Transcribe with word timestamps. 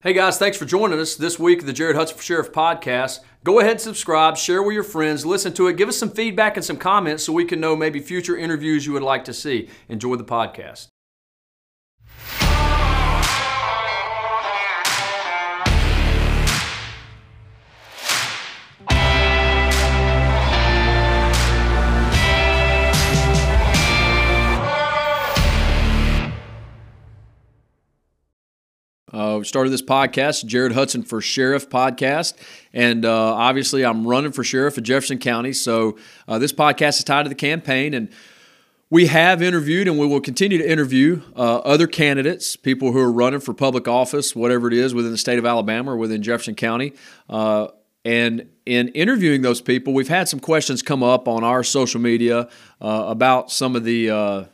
Hey 0.00 0.12
guys, 0.12 0.38
thanks 0.38 0.56
for 0.56 0.64
joining 0.64 1.00
us 1.00 1.16
this 1.16 1.40
week 1.40 1.58
of 1.58 1.66
the 1.66 1.72
Jared 1.72 1.96
Hudson 1.96 2.16
for 2.16 2.22
Sheriff 2.22 2.52
podcast. 2.52 3.18
Go 3.42 3.58
ahead 3.58 3.72
and 3.72 3.80
subscribe, 3.80 4.36
share 4.36 4.62
with 4.62 4.74
your 4.74 4.84
friends, 4.84 5.26
listen 5.26 5.52
to 5.54 5.66
it, 5.66 5.76
give 5.76 5.88
us 5.88 5.98
some 5.98 6.10
feedback 6.10 6.56
and 6.56 6.64
some 6.64 6.76
comments 6.76 7.24
so 7.24 7.32
we 7.32 7.44
can 7.44 7.58
know 7.58 7.74
maybe 7.74 7.98
future 7.98 8.36
interviews 8.36 8.86
you 8.86 8.92
would 8.92 9.02
like 9.02 9.24
to 9.24 9.34
see. 9.34 9.68
Enjoy 9.88 10.14
the 10.14 10.22
podcast. 10.22 10.86
Uh, 29.12 29.36
we 29.38 29.44
started 29.44 29.70
this 29.70 29.82
podcast, 29.82 30.44
Jared 30.44 30.72
Hudson 30.72 31.02
for 31.02 31.20
Sheriff 31.20 31.70
podcast, 31.70 32.34
and 32.72 33.04
uh, 33.04 33.34
obviously 33.34 33.84
I'm 33.84 34.06
running 34.06 34.32
for 34.32 34.44
sheriff 34.44 34.76
of 34.76 34.84
Jefferson 34.84 35.18
County. 35.18 35.52
So 35.52 35.96
uh, 36.26 36.38
this 36.38 36.52
podcast 36.52 36.98
is 36.98 37.04
tied 37.04 37.22
to 37.22 37.28
the 37.28 37.34
campaign, 37.34 37.94
and 37.94 38.10
we 38.90 39.06
have 39.06 39.42
interviewed 39.42 39.88
and 39.88 39.98
we 39.98 40.06
will 40.06 40.20
continue 40.20 40.58
to 40.58 40.70
interview 40.70 41.22
uh, 41.36 41.58
other 41.58 41.86
candidates, 41.86 42.56
people 42.56 42.92
who 42.92 42.98
are 42.98 43.12
running 43.12 43.40
for 43.40 43.54
public 43.54 43.88
office, 43.88 44.36
whatever 44.36 44.68
it 44.68 44.74
is 44.74 44.94
within 44.94 45.12
the 45.12 45.18
state 45.18 45.38
of 45.38 45.46
Alabama 45.46 45.92
or 45.92 45.96
within 45.96 46.22
Jefferson 46.22 46.54
County. 46.54 46.94
Uh, 47.28 47.68
and 48.04 48.48
in 48.64 48.88
interviewing 48.88 49.42
those 49.42 49.60
people, 49.60 49.92
we've 49.92 50.08
had 50.08 50.28
some 50.28 50.40
questions 50.40 50.82
come 50.82 51.02
up 51.02 51.28
on 51.28 51.44
our 51.44 51.62
social 51.62 52.00
media 52.00 52.48
uh, 52.80 53.04
about 53.08 53.50
some 53.50 53.76
of 53.76 53.84
the 53.84 54.48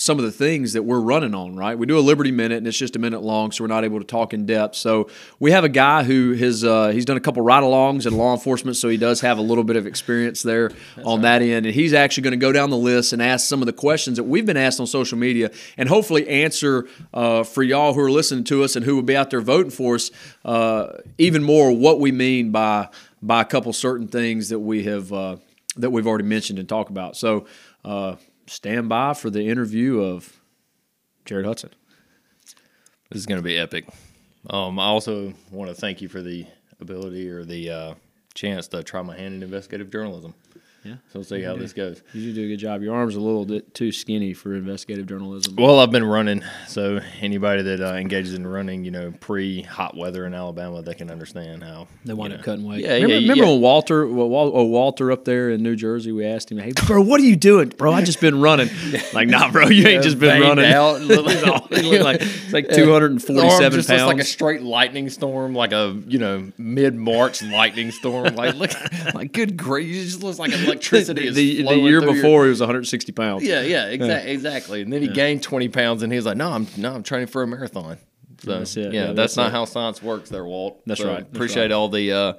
some 0.00 0.18
of 0.18 0.24
the 0.24 0.32
things 0.32 0.72
that 0.72 0.82
we're 0.82 0.98
running 0.98 1.34
on, 1.34 1.54
right? 1.54 1.76
We 1.76 1.84
do 1.84 1.98
a 1.98 2.00
Liberty 2.00 2.30
Minute, 2.32 2.56
and 2.56 2.66
it's 2.66 2.78
just 2.78 2.96
a 2.96 2.98
minute 2.98 3.20
long, 3.20 3.52
so 3.52 3.62
we're 3.62 3.68
not 3.68 3.84
able 3.84 3.98
to 3.98 4.06
talk 4.06 4.32
in 4.32 4.46
depth. 4.46 4.76
So 4.76 5.10
we 5.38 5.50
have 5.50 5.62
a 5.62 5.68
guy 5.68 6.04
who 6.04 6.32
has 6.32 6.64
uh, 6.64 6.88
he's 6.88 7.04
done 7.04 7.18
a 7.18 7.20
couple 7.20 7.42
ride-alongs 7.42 8.06
in 8.06 8.16
law 8.16 8.32
enforcement, 8.32 8.78
so 8.78 8.88
he 8.88 8.96
does 8.96 9.20
have 9.20 9.36
a 9.36 9.42
little 9.42 9.62
bit 9.62 9.76
of 9.76 9.86
experience 9.86 10.42
there 10.42 10.70
That's 10.96 11.06
on 11.06 11.16
right. 11.16 11.40
that 11.40 11.42
end, 11.42 11.66
and 11.66 11.74
he's 11.74 11.92
actually 11.92 12.22
going 12.22 12.32
to 12.32 12.38
go 12.38 12.50
down 12.50 12.70
the 12.70 12.78
list 12.78 13.12
and 13.12 13.20
ask 13.20 13.46
some 13.46 13.60
of 13.60 13.66
the 13.66 13.74
questions 13.74 14.16
that 14.16 14.24
we've 14.24 14.46
been 14.46 14.56
asked 14.56 14.80
on 14.80 14.86
social 14.86 15.18
media, 15.18 15.50
and 15.76 15.86
hopefully 15.86 16.26
answer 16.28 16.88
uh, 17.12 17.44
for 17.44 17.62
y'all 17.62 17.92
who 17.92 18.00
are 18.00 18.10
listening 18.10 18.44
to 18.44 18.64
us 18.64 18.76
and 18.76 18.86
who 18.86 18.96
will 18.96 19.02
be 19.02 19.16
out 19.16 19.28
there 19.28 19.42
voting 19.42 19.70
for 19.70 19.96
us 19.96 20.10
uh, 20.46 20.94
even 21.18 21.42
more 21.42 21.72
what 21.72 22.00
we 22.00 22.10
mean 22.10 22.50
by 22.50 22.88
by 23.20 23.42
a 23.42 23.44
couple 23.44 23.70
certain 23.74 24.08
things 24.08 24.48
that 24.48 24.60
we 24.60 24.84
have 24.84 25.12
uh, 25.12 25.36
that 25.76 25.90
we've 25.90 26.06
already 26.06 26.24
mentioned 26.24 26.58
and 26.58 26.66
talked 26.66 26.88
about. 26.88 27.18
So 27.18 27.46
uh, 27.84 28.16
stand 28.50 28.88
by 28.88 29.14
for 29.14 29.30
the 29.30 29.46
interview 29.48 30.00
of 30.00 30.40
Jared 31.24 31.46
Hudson. 31.46 31.70
This 33.10 33.20
is 33.20 33.26
going 33.26 33.38
to 33.38 33.44
be 33.44 33.56
epic. 33.56 33.86
Um, 34.48 34.78
I 34.78 34.86
also 34.86 35.32
want 35.52 35.70
to 35.70 35.74
thank 35.74 36.00
you 36.00 36.08
for 36.08 36.20
the 36.20 36.46
ability 36.80 37.28
or 37.28 37.44
the 37.44 37.70
uh, 37.70 37.94
chance 38.34 38.66
to 38.68 38.82
try 38.82 39.02
my 39.02 39.16
hand 39.16 39.34
in 39.34 39.42
investigative 39.44 39.90
journalism. 39.92 40.34
Yeah. 40.84 40.94
So 40.94 41.18
we'll 41.18 41.24
see 41.24 41.42
how 41.42 41.54
do. 41.54 41.60
this 41.60 41.72
goes. 41.72 42.02
You 42.14 42.32
do 42.32 42.44
a 42.44 42.48
good 42.48 42.56
job. 42.56 42.82
Your 42.82 42.94
arm's 42.94 43.14
a 43.14 43.20
little 43.20 43.44
bit 43.44 43.74
too 43.74 43.92
skinny 43.92 44.32
for 44.32 44.54
investigative 44.54 45.06
journalism. 45.06 45.56
Well, 45.56 45.78
I've 45.78 45.90
been 45.90 46.04
running, 46.04 46.42
so 46.66 47.00
anybody 47.20 47.62
that 47.62 47.80
uh, 47.80 47.94
engages 47.94 48.34
in 48.34 48.46
running, 48.46 48.84
you 48.84 48.90
know, 48.90 49.12
pre 49.20 49.62
hot 49.62 49.96
weather 49.96 50.24
in 50.24 50.32
Alabama, 50.32 50.80
they 50.80 50.94
can 50.94 51.10
understand 51.10 51.62
how 51.62 51.86
they 52.04 52.14
wind 52.14 52.32
up 52.32 52.42
cutting 52.42 52.64
weight. 52.64 52.80
Yeah, 52.80 52.94
remember, 52.94 53.14
yeah, 53.14 53.20
remember 53.20 53.44
yeah. 53.44 53.50
when 53.50 53.60
Walter, 53.60 54.06
well, 54.06 54.52
oh, 54.54 54.64
Walter 54.64 55.12
up 55.12 55.24
there 55.24 55.50
in 55.50 55.62
New 55.62 55.76
Jersey, 55.76 56.12
we 56.12 56.24
asked 56.24 56.50
him, 56.50 56.58
"Hey, 56.58 56.72
bro, 56.86 57.02
what 57.02 57.20
are 57.20 57.24
you 57.24 57.36
doing, 57.36 57.68
bro? 57.68 57.92
I 57.92 58.02
just 58.02 58.20
been 58.20 58.40
running." 58.40 58.70
like, 59.12 59.28
nah, 59.28 59.50
bro, 59.50 59.68
you 59.68 59.86
ain't 59.86 60.02
just 60.02 60.18
been 60.18 60.40
running. 60.40 60.64
Out, 60.72 61.00
it 61.02 62.02
like 62.02 62.20
it's 62.20 62.52
like 62.52 62.68
two 62.70 62.90
hundred 62.92 63.12
and 63.12 63.22
forty-seven 63.22 63.72
just 63.72 63.88
pounds. 63.88 64.04
like 64.04 64.18
a 64.18 64.24
straight 64.24 64.62
lightning 64.62 65.10
storm, 65.10 65.54
like 65.54 65.72
a 65.72 66.00
you 66.06 66.18
know 66.18 66.50
mid 66.56 66.94
March 66.94 67.42
lightning 67.42 67.90
storm. 67.90 68.34
Like 68.34 68.54
look, 68.54 68.70
like 69.14 69.32
good 69.32 69.56
grief, 69.56 69.94
you 69.94 70.04
just 70.04 70.22
looks 70.22 70.38
like 70.38 70.52
electricity. 70.70 71.30
the, 71.30 71.62
the 71.62 71.76
year 71.76 72.00
before 72.00 72.14
your... 72.14 72.44
he 72.44 72.50
was 72.50 72.60
160 72.60 73.12
pounds. 73.12 73.42
Yeah, 73.42 73.62
yeah, 73.62 73.86
exa- 73.86 74.08
yeah. 74.08 74.18
exactly. 74.18 74.82
And 74.82 74.92
then 74.92 75.02
he 75.02 75.08
yeah. 75.08 75.14
gained 75.14 75.42
20 75.42 75.68
pounds, 75.68 76.02
and 76.02 76.12
he 76.12 76.16
was 76.16 76.26
like, 76.26 76.36
"No, 76.36 76.50
I'm 76.50 76.66
no, 76.76 76.94
I'm 76.94 77.02
training 77.02 77.28
for 77.28 77.42
a 77.42 77.46
marathon." 77.46 77.98
So 78.38 78.58
that's 78.58 78.76
yeah, 78.76 78.90
yeah, 78.90 79.06
that's, 79.06 79.16
that's 79.16 79.36
not 79.36 79.48
it. 79.48 79.52
how 79.52 79.64
science 79.66 80.02
works, 80.02 80.30
there, 80.30 80.44
Walt. 80.44 80.80
That's 80.86 81.00
so 81.00 81.08
right. 81.08 81.18
That's 81.18 81.34
appreciate 81.34 81.62
right. 81.62 81.72
all 81.72 81.88
the. 81.88 82.12
Uh, 82.12 82.32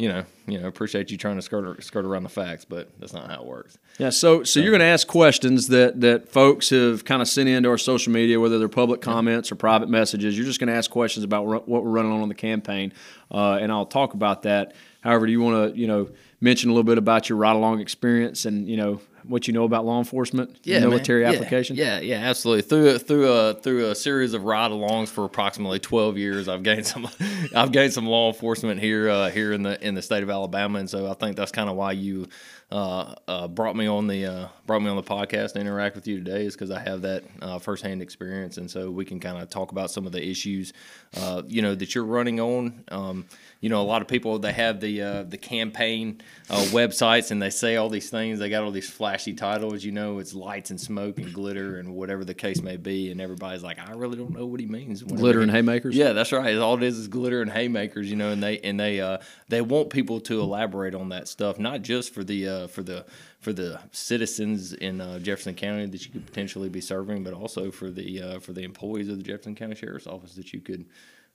you 0.00 0.08
know, 0.08 0.24
you 0.46 0.58
know, 0.58 0.66
appreciate 0.66 1.10
you 1.10 1.18
trying 1.18 1.36
to 1.36 1.42
skirt 1.42 1.84
skirt 1.84 2.06
around 2.06 2.22
the 2.22 2.30
facts, 2.30 2.64
but 2.64 2.88
that's 2.98 3.12
not 3.12 3.30
how 3.30 3.42
it 3.42 3.46
works. 3.46 3.76
Yeah, 3.98 4.08
so 4.08 4.38
so, 4.38 4.44
so 4.44 4.60
you're 4.60 4.70
going 4.70 4.80
to 4.80 4.86
ask 4.86 5.06
questions 5.06 5.68
that 5.68 6.00
that 6.00 6.30
folks 6.30 6.70
have 6.70 7.04
kind 7.04 7.20
of 7.20 7.28
sent 7.28 7.50
into 7.50 7.68
our 7.68 7.76
social 7.76 8.10
media, 8.10 8.40
whether 8.40 8.58
they're 8.58 8.68
public 8.68 9.02
comments 9.02 9.52
or 9.52 9.56
private 9.56 9.90
messages. 9.90 10.38
You're 10.38 10.46
just 10.46 10.58
going 10.58 10.68
to 10.68 10.74
ask 10.74 10.90
questions 10.90 11.22
about 11.22 11.44
what 11.44 11.66
we're 11.66 11.90
running 11.90 12.12
on 12.12 12.22
in 12.22 12.30
the 12.30 12.34
campaign, 12.34 12.94
uh, 13.30 13.58
and 13.60 13.70
I'll 13.70 13.84
talk 13.84 14.14
about 14.14 14.44
that. 14.44 14.72
However, 15.02 15.26
do 15.26 15.32
you 15.32 15.42
want 15.42 15.74
to 15.74 15.78
you 15.78 15.86
know 15.86 16.08
mention 16.40 16.70
a 16.70 16.72
little 16.72 16.84
bit 16.84 16.98
about 16.98 17.28
your 17.28 17.38
ride 17.38 17.56
along 17.56 17.80
experience 17.80 18.44
and 18.44 18.68
you 18.68 18.76
know 18.76 19.00
what 19.24 19.46
you 19.46 19.52
know 19.52 19.64
about 19.64 19.84
law 19.84 19.98
enforcement, 19.98 20.56
yeah, 20.64 20.80
military 20.80 21.24
man. 21.24 21.34
application. 21.34 21.76
Yeah, 21.76 22.00
yeah, 22.00 22.16
absolutely. 22.16 22.62
Through 22.62 22.88
a, 22.90 22.98
through 22.98 23.30
a 23.30 23.54
through 23.54 23.90
a 23.90 23.94
series 23.94 24.34
of 24.34 24.44
ride-alongs 24.44 25.08
for 25.08 25.24
approximately 25.24 25.78
twelve 25.78 26.16
years, 26.16 26.48
I've 26.48 26.62
gained 26.62 26.86
some 26.86 27.08
I've 27.54 27.72
gained 27.72 27.92
some 27.92 28.06
law 28.06 28.28
enforcement 28.28 28.80
here 28.80 29.08
uh, 29.08 29.30
here 29.30 29.52
in 29.52 29.62
the 29.62 29.86
in 29.86 29.94
the 29.94 30.02
state 30.02 30.22
of 30.22 30.30
Alabama, 30.30 30.78
and 30.78 30.88
so 30.88 31.10
I 31.10 31.14
think 31.14 31.36
that's 31.36 31.52
kind 31.52 31.68
of 31.68 31.76
why 31.76 31.92
you 31.92 32.28
uh, 32.72 33.16
uh, 33.26 33.48
brought 33.48 33.74
me 33.74 33.88
on 33.88 34.06
the 34.06 34.24
uh, 34.24 34.48
brought 34.64 34.80
me 34.80 34.88
on 34.88 34.94
the 34.94 35.02
podcast 35.02 35.54
to 35.54 35.60
interact 35.60 35.96
with 35.96 36.06
you 36.06 36.22
today 36.22 36.44
is 36.44 36.54
because 36.54 36.70
I 36.70 36.78
have 36.78 37.02
that 37.02 37.24
uh, 37.42 37.58
firsthand 37.58 38.00
experience, 38.00 38.58
and 38.58 38.70
so 38.70 38.92
we 38.92 39.04
can 39.04 39.18
kind 39.18 39.42
of 39.42 39.50
talk 39.50 39.72
about 39.72 39.90
some 39.90 40.06
of 40.06 40.12
the 40.12 40.24
issues, 40.24 40.72
uh, 41.16 41.42
you 41.48 41.62
know, 41.62 41.74
that 41.74 41.96
you're 41.96 42.04
running 42.04 42.38
on. 42.38 42.84
Um, 42.88 43.26
you 43.60 43.70
know, 43.70 43.82
a 43.82 43.84
lot 43.84 44.02
of 44.02 44.08
people 44.08 44.38
they 44.38 44.52
have 44.52 44.80
the 44.80 45.02
uh, 45.02 45.22
the 45.24 45.36
campaign 45.36 46.20
websites 46.48 47.32
and 47.32 47.42
they 47.42 47.50
say 47.50 47.74
all 47.74 47.88
these 47.88 48.08
things. 48.08 48.38
They 48.38 48.48
got 48.48 48.62
all 48.62 48.70
these 48.70 48.88
flashy 48.88 49.34
titles. 49.34 49.82
You 49.82 49.90
know, 49.90 50.20
it's 50.20 50.32
lights 50.32 50.70
and 50.70 50.80
smoke 50.80 51.18
and 51.18 51.34
glitter 51.34 51.78
and 51.78 51.92
whatever 51.96 52.24
the 52.24 52.34
case 52.34 52.62
may 52.62 52.76
be, 52.76 53.10
and 53.10 53.20
everybody's 53.20 53.64
like, 53.64 53.80
I 53.80 53.94
really 53.94 54.16
don't 54.16 54.30
know 54.30 54.46
what 54.46 54.60
he 54.60 54.66
means. 54.66 55.02
Glitter 55.02 55.40
and 55.40 55.50
haymakers. 55.50 55.96
Yeah, 55.96 56.12
that's 56.12 56.30
right. 56.30 56.56
All 56.56 56.76
it 56.76 56.84
is 56.84 56.98
is 56.98 57.08
glitter 57.08 57.42
and 57.42 57.50
haymakers. 57.50 58.08
You 58.08 58.16
know, 58.16 58.30
and 58.30 58.40
they 58.40 58.60
and 58.60 58.78
they 58.78 59.18
they 59.48 59.60
want 59.60 59.90
people 59.90 60.20
to 60.20 60.40
elaborate 60.40 60.94
on 60.94 61.08
that 61.08 61.26
stuff, 61.26 61.58
not 61.58 61.82
just 61.82 62.14
for 62.14 62.22
the 62.22 62.59
uh, 62.60 62.66
for 62.66 62.82
the 62.82 63.04
for 63.38 63.52
the 63.52 63.80
citizens 63.92 64.72
in 64.72 65.00
uh, 65.00 65.18
Jefferson 65.18 65.54
County 65.54 65.86
that 65.86 66.04
you 66.04 66.12
could 66.12 66.26
potentially 66.26 66.68
be 66.68 66.80
serving, 66.80 67.24
but 67.24 67.34
also 67.34 67.70
for 67.70 67.90
the 67.90 68.22
uh, 68.22 68.40
for 68.40 68.52
the 68.52 68.62
employees 68.62 69.08
of 69.08 69.16
the 69.16 69.22
Jefferson 69.22 69.54
County 69.54 69.74
Sheriff's 69.74 70.06
Office 70.06 70.34
that 70.34 70.52
you 70.52 70.60
could 70.60 70.86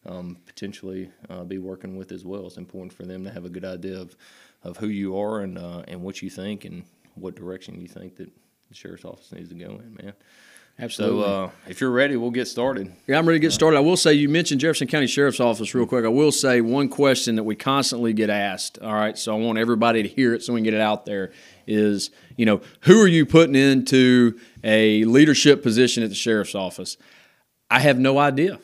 um, 0.05 0.37
potentially 0.45 1.09
uh, 1.29 1.43
be 1.43 1.57
working 1.57 1.95
with 1.95 2.11
as 2.11 2.25
well. 2.25 2.45
It's 2.45 2.57
important 2.57 2.93
for 2.93 3.03
them 3.03 3.23
to 3.23 3.31
have 3.31 3.45
a 3.45 3.49
good 3.49 3.65
idea 3.65 3.99
of, 3.99 4.15
of 4.63 4.77
who 4.77 4.87
you 4.87 5.17
are 5.17 5.41
and 5.41 5.57
uh, 5.57 5.83
and 5.87 6.01
what 6.01 6.21
you 6.21 6.29
think 6.29 6.65
and 6.65 6.83
what 7.15 7.35
direction 7.35 7.81
you 7.81 7.87
think 7.87 8.15
that 8.17 8.29
the 8.69 8.75
sheriff's 8.75 9.05
office 9.05 9.31
needs 9.31 9.49
to 9.49 9.55
go 9.55 9.71
in, 9.71 9.97
man. 10.01 10.13
Absolutely. 10.77 11.23
So, 11.23 11.43
uh, 11.45 11.49
if 11.67 11.79
you're 11.79 11.91
ready, 11.91 12.17
we'll 12.17 12.31
get 12.31 12.47
started. 12.49 12.91
Yeah, 13.07 13.17
I'm 13.17 13.25
ready 13.25 13.39
to 13.39 13.41
get 13.41 13.53
started. 13.53 13.77
I 13.77 13.79
will 13.79 13.95
say 13.95 14.13
you 14.13 14.27
mentioned 14.27 14.59
Jefferson 14.59 14.87
County 14.87 15.07
Sheriff's 15.07 15.39
Office 15.39 15.73
real 15.73 15.85
quick. 15.85 16.03
I 16.03 16.09
will 16.09 16.33
say 16.33 16.59
one 16.59 16.89
question 16.89 17.37
that 17.37 17.43
we 17.43 17.55
constantly 17.55 18.11
get 18.11 18.29
asked. 18.29 18.79
All 18.79 18.93
right, 18.93 19.17
so 19.17 19.33
I 19.33 19.39
want 19.39 19.57
everybody 19.57 20.03
to 20.03 20.09
hear 20.09 20.33
it 20.33 20.43
so 20.43 20.53
we 20.53 20.59
can 20.59 20.65
get 20.65 20.73
it 20.73 20.81
out 20.81 21.05
there. 21.05 21.31
Is 21.65 22.11
you 22.35 22.45
know 22.45 22.61
who 22.81 23.01
are 23.01 23.07
you 23.07 23.25
putting 23.25 23.55
into 23.55 24.37
a 24.63 25.05
leadership 25.05 25.63
position 25.63 26.03
at 26.03 26.09
the 26.09 26.15
sheriff's 26.15 26.55
office? 26.55 26.97
I 27.69 27.79
have 27.79 27.97
no 27.97 28.17
idea 28.17 28.59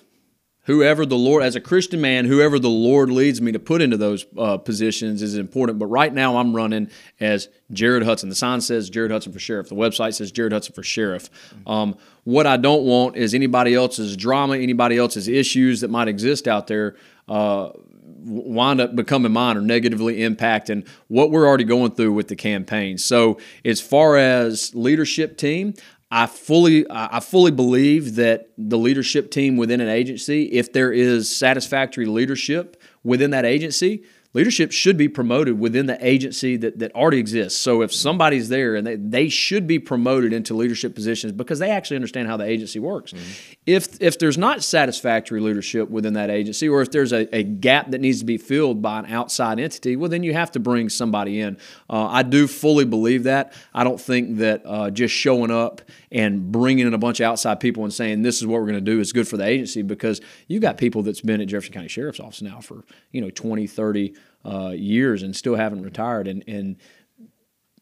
whoever 0.64 1.06
the 1.06 1.18
Lord, 1.18 1.44
as 1.44 1.56
a 1.56 1.62
Christian 1.62 2.02
man, 2.02 2.26
whoever 2.26 2.60
the 2.60 2.70
Lord 2.70 3.12
leads 3.12 3.42
me 3.42 3.52
to 3.52 3.60
put 3.60 3.82
into 3.82 3.98
those 3.98 4.26
uh, 4.38 4.58
positions 4.58 5.22
is 5.22 5.36
important. 5.36 5.80
But 5.80 5.88
right 5.88 6.14
now, 6.14 6.38
I'm 6.38 6.56
running 6.56 6.90
as 7.20 7.50
Jared 7.72 8.04
Hudson. 8.04 8.30
The 8.30 8.36
sign 8.36 8.62
says 8.62 8.90
Jared 8.90 9.12
Hudson 9.12 9.34
for 9.34 9.40
sheriff. 9.40 9.70
The 9.70 9.76
website 9.76 10.14
says 10.14 10.32
Jared 10.32 10.54
Hudson 10.54 10.74
for 10.74 10.84
sheriff. 10.84 11.30
Um, 11.66 11.98
what 12.24 12.46
I 12.46 12.58
don't 12.58 12.84
want 12.84 13.16
is 13.16 13.34
anybody 13.34 13.74
else's 13.74 14.16
drama, 14.16 14.58
anybody 14.58 14.98
else's 14.98 15.28
issues 15.28 15.82
that 15.82 15.90
might 15.90 16.08
exist 16.08 16.48
out 16.48 16.68
there. 16.68 16.96
Uh, 17.28 17.72
wind 18.24 18.80
up 18.80 18.96
becoming 18.96 19.32
mine 19.32 19.58
or 19.58 19.62
negatively 19.62 20.18
impacting 20.18 20.88
what 21.08 21.32
we're 21.32 21.48
already 21.48 21.64
going 21.64 21.92
through 21.92 22.14
with 22.14 22.28
the 22.28 22.36
campaign. 22.36 22.98
So, 22.98 23.40
as 23.66 23.82
far 23.82 24.18
as 24.18 24.76
leadership 24.76 25.38
team, 25.38 25.74
I 26.12 26.26
fully 26.26 26.86
I 26.90 27.22
fully 27.22 27.52
believe 27.52 28.16
that 28.16 28.50
the 28.58 28.78
leadership 28.78 29.32
team 29.32 29.56
within 29.56 29.80
an 29.80 29.88
agency, 29.88 30.44
if 30.44 30.74
there 30.74 30.92
is 30.92 31.34
satisfactory 31.34 32.06
leadership 32.06 32.82
within 33.04 33.32
that 33.32 33.46
agency, 33.46 34.04
leadership 34.34 34.72
should 34.72 34.98
be 34.98 35.10
promoted 35.10 35.60
within 35.60 35.86
the 35.88 36.06
agency 36.06 36.56
that, 36.58 36.80
that 36.80 36.94
already 36.96 37.20
exists. 37.20 37.60
So 37.60 37.82
if 37.82 37.94
somebody's 37.94 38.50
there 38.50 38.76
and 38.76 38.88
they, 38.88 38.96
they 38.96 39.30
should 39.30 39.68
be 39.68 39.80
promoted 39.80 40.32
into 40.32 40.54
leadership 40.54 40.96
positions 40.96 41.34
because 41.34 41.60
they 41.60 41.70
actually 41.70 41.98
understand 41.98 42.28
how 42.28 42.38
the 42.38 42.46
agency 42.46 42.80
works. 42.80 43.12
Mm-hmm. 43.12 43.54
If 43.66 44.02
if 44.02 44.20
there's 44.20 44.38
not 44.38 44.64
satisfactory 44.64 45.40
leadership 45.40 45.90
within 45.90 46.14
that 46.14 46.30
agency, 46.30 46.70
or 46.70 46.82
if 46.82 46.92
there's 46.92 47.12
a, 47.14 47.34
a, 47.36 47.44
gap 47.44 47.92
that 47.92 48.02
needs 48.02 48.20
to 48.20 48.26
be 48.26 48.38
filled 48.38 48.82
by 48.82 49.00
an 49.00 49.06
outside 49.06 49.60
entity, 49.60 49.96
well 49.96 50.10
then 50.10 50.24
you 50.24 50.34
have 50.34 50.52
to 50.52 50.60
bring 50.60 50.90
somebody 50.90 51.40
in. 51.40 51.58
Uh, 51.90 52.08
I 52.08 52.24
do 52.24 52.48
fully 52.48 52.86
believe 52.86 53.24
that. 53.24 53.54
I 53.74 53.84
don't 53.84 54.00
think 54.00 54.38
that 54.38 54.62
uh, 54.66 54.90
just 54.90 55.14
showing 55.14 55.52
up 55.52 55.82
and 56.12 56.52
bringing 56.52 56.88
in 56.88 56.94
a 56.94 56.98
bunch 56.98 57.20
of 57.20 57.26
outside 57.26 57.60
people 57.60 57.84
and 57.84 57.94
saying 57.94 58.22
this 58.22 58.38
is 58.38 58.48
what 58.48 58.60
we're 58.60 58.68
going 58.68 58.84
to 58.84 58.92
do 58.92 59.00
is 59.00 59.14
good 59.14 59.28
for 59.28 59.38
the 59.38 59.46
agency 59.46 59.82
because 59.82 60.22
you've 60.48 60.62
got 60.62 60.78
people 60.78 61.04
that's 61.04 61.22
been 61.22 61.42
at 61.42 61.48
Jefferson 61.48 61.74
County 61.74 61.88
Sheriff's 61.88 62.20
Office 62.20 62.42
now 62.42 62.60
for 62.60 62.84
you 63.12 63.22
know 63.22 63.30
20, 63.30 63.68
30 63.68 64.14
uh, 64.46 64.70
years 64.70 65.24
and 65.24 65.36
still 65.36 65.56
haven't 65.56 65.84
retired. 65.84 66.28
And, 66.28 66.44
and 66.48 66.78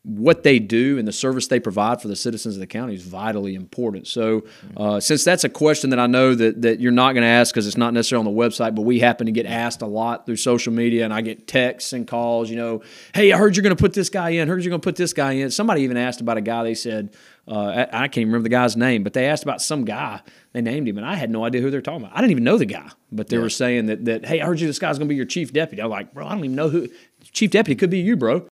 what 0.03 0.43
they 0.43 0.59
do 0.59 0.97
and 0.97 1.07
the 1.07 1.11
service 1.11 1.47
they 1.47 1.59
provide 1.59 2.01
for 2.01 2.07
the 2.07 2.15
citizens 2.15 2.55
of 2.55 2.59
the 2.61 2.67
county 2.67 2.95
is 2.95 3.03
vitally 3.03 3.53
important. 3.53 4.07
So, 4.07 4.45
uh, 4.77 4.99
since 4.99 5.25
that's 5.25 5.43
a 5.43 5.49
question 5.49 5.89
that 5.89 5.99
I 5.99 6.07
know 6.07 6.33
that, 6.35 6.61
that 6.61 6.79
you're 6.79 6.93
not 6.93 7.13
going 7.13 7.23
to 7.23 7.27
ask 7.27 7.53
because 7.53 7.67
it's 7.67 7.77
not 7.77 7.93
necessarily 7.93 8.27
on 8.27 8.33
the 8.33 8.39
website, 8.39 8.75
but 8.75 8.83
we 8.83 8.99
happen 8.99 9.25
to 9.25 9.31
get 9.31 9.45
asked 9.45 9.81
a 9.81 9.85
lot 9.85 10.25
through 10.25 10.37
social 10.37 10.71
media, 10.71 11.03
and 11.03 11.13
I 11.13 11.21
get 11.21 11.47
texts 11.47 11.91
and 11.91 12.07
calls. 12.07 12.49
You 12.49 12.55
know, 12.55 12.81
hey, 13.13 13.33
I 13.33 13.37
heard 13.37 13.57
you're 13.57 13.63
going 13.63 13.75
to 13.75 13.81
put 13.81 13.93
this 13.93 14.09
guy 14.09 14.29
in. 14.29 14.47
Heard 14.47 14.63
you're 14.63 14.69
going 14.69 14.81
to 14.81 14.85
put 14.85 14.95
this 14.95 15.11
guy 15.11 15.33
in. 15.33 15.51
Somebody 15.51 15.81
even 15.81 15.97
asked 15.97 16.21
about 16.21 16.37
a 16.37 16.41
guy. 16.41 16.63
They 16.63 16.75
said, 16.75 17.13
uh, 17.49 17.87
I, 17.91 18.03
I, 18.03 18.07
can't 18.07 18.27
remember 18.27 18.43
the 18.43 18.49
guy's 18.49 18.77
name, 18.77 19.03
but 19.03 19.13
they 19.13 19.25
asked 19.25 19.41
about 19.41 19.59
some 19.61 19.83
guy. 19.83 20.21
They 20.53 20.61
named 20.61 20.87
him, 20.87 20.97
and 20.97 21.05
I 21.05 21.15
had 21.15 21.31
no 21.31 21.43
idea 21.43 21.61
who 21.61 21.71
they're 21.71 21.81
talking 21.81 22.03
about. 22.05 22.15
I 22.15 22.21
didn't 22.21 22.31
even 22.31 22.43
know 22.43 22.57
the 22.57 22.65
guy, 22.65 22.89
but 23.11 23.27
they 23.27 23.37
yeah. 23.37 23.41
were 23.41 23.49
saying 23.49 23.87
that 23.87 24.05
that 24.05 24.25
hey, 24.25 24.39
I 24.39 24.45
heard 24.45 24.59
you 24.59 24.67
this 24.67 24.77
guy's 24.77 24.99
going 24.99 25.07
to 25.07 25.11
be 25.11 25.15
your 25.15 25.25
chief 25.25 25.51
deputy. 25.51 25.81
I'm 25.81 25.89
like, 25.89 26.13
bro, 26.13 26.27
I 26.27 26.29
don't 26.29 26.39
even 26.39 26.55
know 26.55 26.69
who. 26.69 26.87
Chief 27.31 27.49
deputy 27.49 27.77
could 27.77 27.89
be 27.89 27.99
you, 27.99 28.15
bro. 28.15 28.47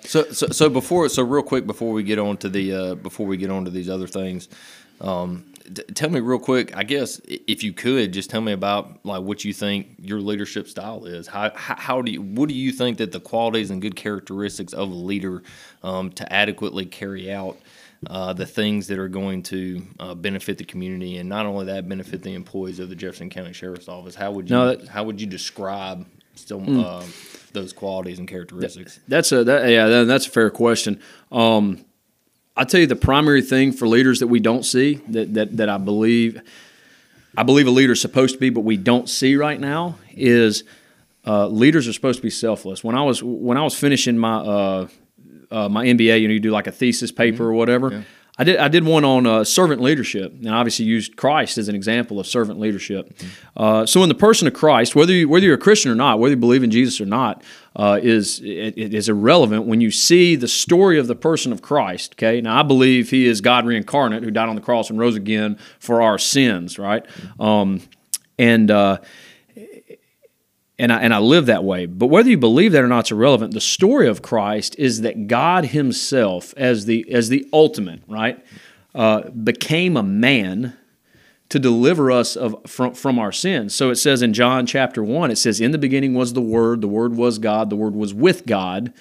So, 0.00 0.24
so, 0.32 0.48
so 0.48 0.68
before, 0.68 1.08
so 1.08 1.22
real 1.22 1.42
quick 1.42 1.66
before 1.66 1.92
we 1.92 2.02
get 2.02 2.18
on 2.18 2.36
to 2.38 2.48
the 2.48 2.74
uh, 2.74 2.94
before 2.96 3.26
we 3.26 3.36
get 3.36 3.50
on 3.50 3.64
to 3.64 3.70
these 3.70 3.88
other 3.88 4.06
things, 4.06 4.48
um, 5.00 5.51
d- 5.70 5.82
tell 5.94 6.10
me 6.10 6.20
real 6.20 6.38
quick. 6.38 6.76
I 6.76 6.82
guess 6.82 7.20
if 7.26 7.62
you 7.62 7.72
could 7.72 8.12
just 8.12 8.30
tell 8.30 8.40
me 8.40 8.52
about 8.52 9.04
like 9.04 9.22
what 9.22 9.44
you 9.44 9.52
think 9.52 9.88
your 9.98 10.20
leadership 10.20 10.68
style 10.68 11.04
is. 11.04 11.26
How 11.26 11.52
how 11.54 12.02
do 12.02 12.12
you 12.12 12.22
what 12.22 12.48
do 12.48 12.54
you 12.54 12.72
think 12.72 12.98
that 12.98 13.12
the 13.12 13.20
qualities 13.20 13.70
and 13.70 13.82
good 13.82 13.96
characteristics 13.96 14.72
of 14.72 14.90
a 14.90 14.94
leader 14.94 15.42
um, 15.82 16.10
to 16.12 16.32
adequately 16.32 16.86
carry 16.86 17.32
out 17.32 17.58
uh, 18.08 18.32
the 18.32 18.46
things 18.46 18.88
that 18.88 18.98
are 18.98 19.08
going 19.08 19.42
to 19.44 19.82
uh, 20.00 20.14
benefit 20.14 20.58
the 20.58 20.64
community, 20.64 21.18
and 21.18 21.28
not 21.28 21.46
only 21.46 21.66
that, 21.66 21.88
benefit 21.88 22.22
the 22.22 22.34
employees 22.34 22.78
of 22.78 22.88
the 22.88 22.96
Jefferson 22.96 23.30
County 23.30 23.52
Sheriff's 23.52 23.88
Office. 23.88 24.14
How 24.14 24.32
would 24.32 24.50
you 24.50 24.56
no, 24.56 24.74
that, 24.74 24.88
how 24.88 25.04
would 25.04 25.20
you 25.20 25.26
describe 25.26 26.06
still 26.34 26.60
mm. 26.60 26.84
uh, 26.84 27.04
those 27.52 27.72
qualities 27.72 28.18
and 28.18 28.26
characteristics? 28.26 28.98
That's 29.06 29.30
a 29.32 29.44
that, 29.44 29.68
yeah, 29.68 30.02
that's 30.04 30.26
a 30.26 30.30
fair 30.30 30.50
question. 30.50 31.00
Um, 31.30 31.84
I 32.56 32.64
tell 32.64 32.80
you, 32.80 32.86
the 32.86 32.96
primary 32.96 33.42
thing 33.42 33.72
for 33.72 33.88
leaders 33.88 34.20
that 34.20 34.26
we 34.26 34.40
don't 34.40 34.64
see 34.64 34.94
that 35.08 35.34
that 35.34 35.56
that 35.56 35.68
I 35.68 35.78
believe. 35.78 36.40
I 37.34 37.44
believe 37.44 37.66
a 37.66 37.70
leader 37.70 37.94
is 37.94 38.00
supposed 38.02 38.34
to 38.34 38.38
be, 38.38 38.50
but 38.50 38.60
we 38.60 38.76
don't 38.76 39.08
see 39.08 39.36
right 39.36 39.58
now 39.58 39.96
is 40.10 40.64
uh, 41.26 41.46
leaders 41.46 41.88
are 41.88 41.92
supposed 41.94 42.18
to 42.18 42.22
be 42.22 42.28
selfless. 42.28 42.84
When 42.84 42.94
I 42.94 43.02
was 43.02 43.22
when 43.22 43.56
I 43.56 43.62
was 43.62 43.74
finishing 43.74 44.18
my 44.18 44.36
uh, 44.36 44.88
uh, 45.50 45.68
my 45.68 45.86
MBA, 45.86 46.20
you 46.20 46.28
know, 46.28 46.34
you 46.34 46.40
do 46.40 46.50
like 46.50 46.66
a 46.66 46.72
thesis 46.72 47.10
paper 47.10 47.36
mm-hmm. 47.36 47.44
or 47.44 47.52
whatever. 47.52 47.90
Yeah. 47.90 48.02
I 48.38 48.44
did 48.44 48.56
I 48.56 48.68
did 48.68 48.84
one 48.84 49.04
on 49.04 49.26
uh, 49.26 49.44
servant 49.44 49.82
leadership, 49.82 50.32
and 50.32 50.48
obviously 50.48 50.86
used 50.86 51.16
Christ 51.16 51.58
as 51.58 51.68
an 51.68 51.74
example 51.74 52.18
of 52.18 52.26
servant 52.26 52.58
leadership. 52.58 53.14
Mm-hmm. 53.16 53.62
Uh, 53.62 53.86
so, 53.86 54.02
in 54.02 54.08
the 54.08 54.14
person 54.14 54.48
of 54.48 54.54
Christ, 54.54 54.96
whether 54.96 55.12
you, 55.12 55.28
whether 55.28 55.44
you're 55.44 55.54
a 55.54 55.58
Christian 55.58 55.92
or 55.92 55.94
not, 55.94 56.18
whether 56.18 56.34
you 56.34 56.40
believe 56.40 56.62
in 56.62 56.70
Jesus 56.70 57.00
or 57.00 57.04
not, 57.04 57.42
uh, 57.74 57.98
is 58.02 58.40
it, 58.40 58.76
it 58.76 58.94
is 58.94 59.08
irrelevant 59.08 59.66
when 59.66 59.80
you 59.80 59.90
see 59.90 60.36
the 60.36 60.48
story 60.48 60.98
of 60.98 61.06
the 61.06 61.14
person 61.14 61.52
of 61.52 61.62
Christ. 61.62 62.14
Okay, 62.14 62.40
now 62.40 62.60
I 62.60 62.62
believe 62.62 63.10
He 63.10 63.26
is 63.26 63.40
God 63.40 63.66
reincarnate, 63.66 64.22
who 64.22 64.30
died 64.30 64.48
on 64.48 64.54
the 64.56 64.62
cross 64.62 64.90
and 64.90 64.98
rose 64.98 65.16
again 65.16 65.58
for 65.78 66.02
our 66.02 66.18
sins. 66.18 66.78
Right, 66.78 67.04
um, 67.40 67.80
and 68.38 68.70
uh, 68.70 68.98
and 70.78 70.92
I, 70.92 71.00
and 71.00 71.14
I 71.14 71.18
live 71.18 71.46
that 71.46 71.64
way. 71.64 71.86
But 71.86 72.06
whether 72.06 72.28
you 72.28 72.38
believe 72.38 72.72
that 72.72 72.82
or 72.82 72.88
not 72.88 73.06
is 73.06 73.12
irrelevant. 73.12 73.54
The 73.54 73.60
story 73.60 74.08
of 74.08 74.20
Christ 74.20 74.74
is 74.78 75.02
that 75.02 75.26
God 75.28 75.66
Himself, 75.66 76.52
as 76.56 76.86
the 76.86 77.10
as 77.12 77.28
the 77.28 77.48
ultimate, 77.52 78.02
right, 78.08 78.44
uh, 78.94 79.30
became 79.30 79.96
a 79.96 80.02
man 80.02 80.76
to 81.52 81.58
deliver 81.58 82.10
us 82.10 82.34
of 82.34 82.56
from 82.66 82.94
from 82.94 83.18
our 83.18 83.30
sins. 83.30 83.74
So 83.74 83.90
it 83.90 83.96
says 83.96 84.22
in 84.22 84.32
John 84.32 84.64
chapter 84.64 85.04
one, 85.04 85.30
it 85.30 85.36
says, 85.36 85.60
"In 85.60 85.70
the 85.70 85.76
beginning 85.76 86.14
was 86.14 86.32
the 86.32 86.40
Word. 86.40 86.80
The 86.80 86.88
Word 86.88 87.14
was 87.14 87.38
God. 87.38 87.68
The 87.68 87.76
Word 87.76 87.94
was 87.94 88.14
with 88.14 88.46
God." 88.46 88.94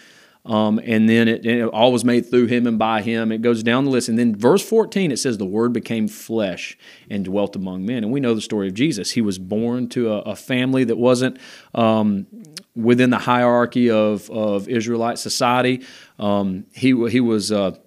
Um, 0.44 0.82
and 0.84 1.08
then 1.08 1.30
it, 1.30 1.46
it, 1.46 1.64
all 1.68 1.94
was 1.94 2.04
made 2.04 2.30
through 2.30 2.48
him 2.48 2.68
and 2.68 2.78
by 2.78 3.04
him. 3.04 3.32
It 3.32 3.42
goes 3.42 3.64
down 3.64 3.86
the 3.86 3.92
list. 3.92 4.10
And 4.10 4.20
then 4.20 4.36
verse 4.36 4.68
14, 4.68 5.12
it 5.12 5.18
says, 5.18 5.38
The 5.38 5.46
word 5.46 5.72
became 5.72 6.08
flesh 6.08 6.80
and 7.12 7.24
dwelt 7.24 7.56
among 7.56 7.86
men. 7.86 8.04
And 8.04 8.12
we 8.12 8.20
know 8.20 8.34
the 8.34 8.42
story 8.42 8.68
of 8.68 8.74
Jesus. 8.74 9.12
He 9.12 9.22
was 9.22 9.38
born 9.38 9.88
to 9.90 10.12
a, 10.12 10.22
a 10.22 10.36
family 10.36 10.84
that 10.86 10.98
wasn't 10.98 11.38
um, 11.76 12.26
within 12.76 13.12
the 13.12 13.20
hierarchy 13.20 13.92
of, 13.92 14.32
of 14.32 14.68
Israelite 14.68 15.20
society. 15.20 15.86
Um, 16.18 16.66
he, 16.74 16.88
he 17.10 17.20
was 17.20 17.52
uh, 17.52 17.78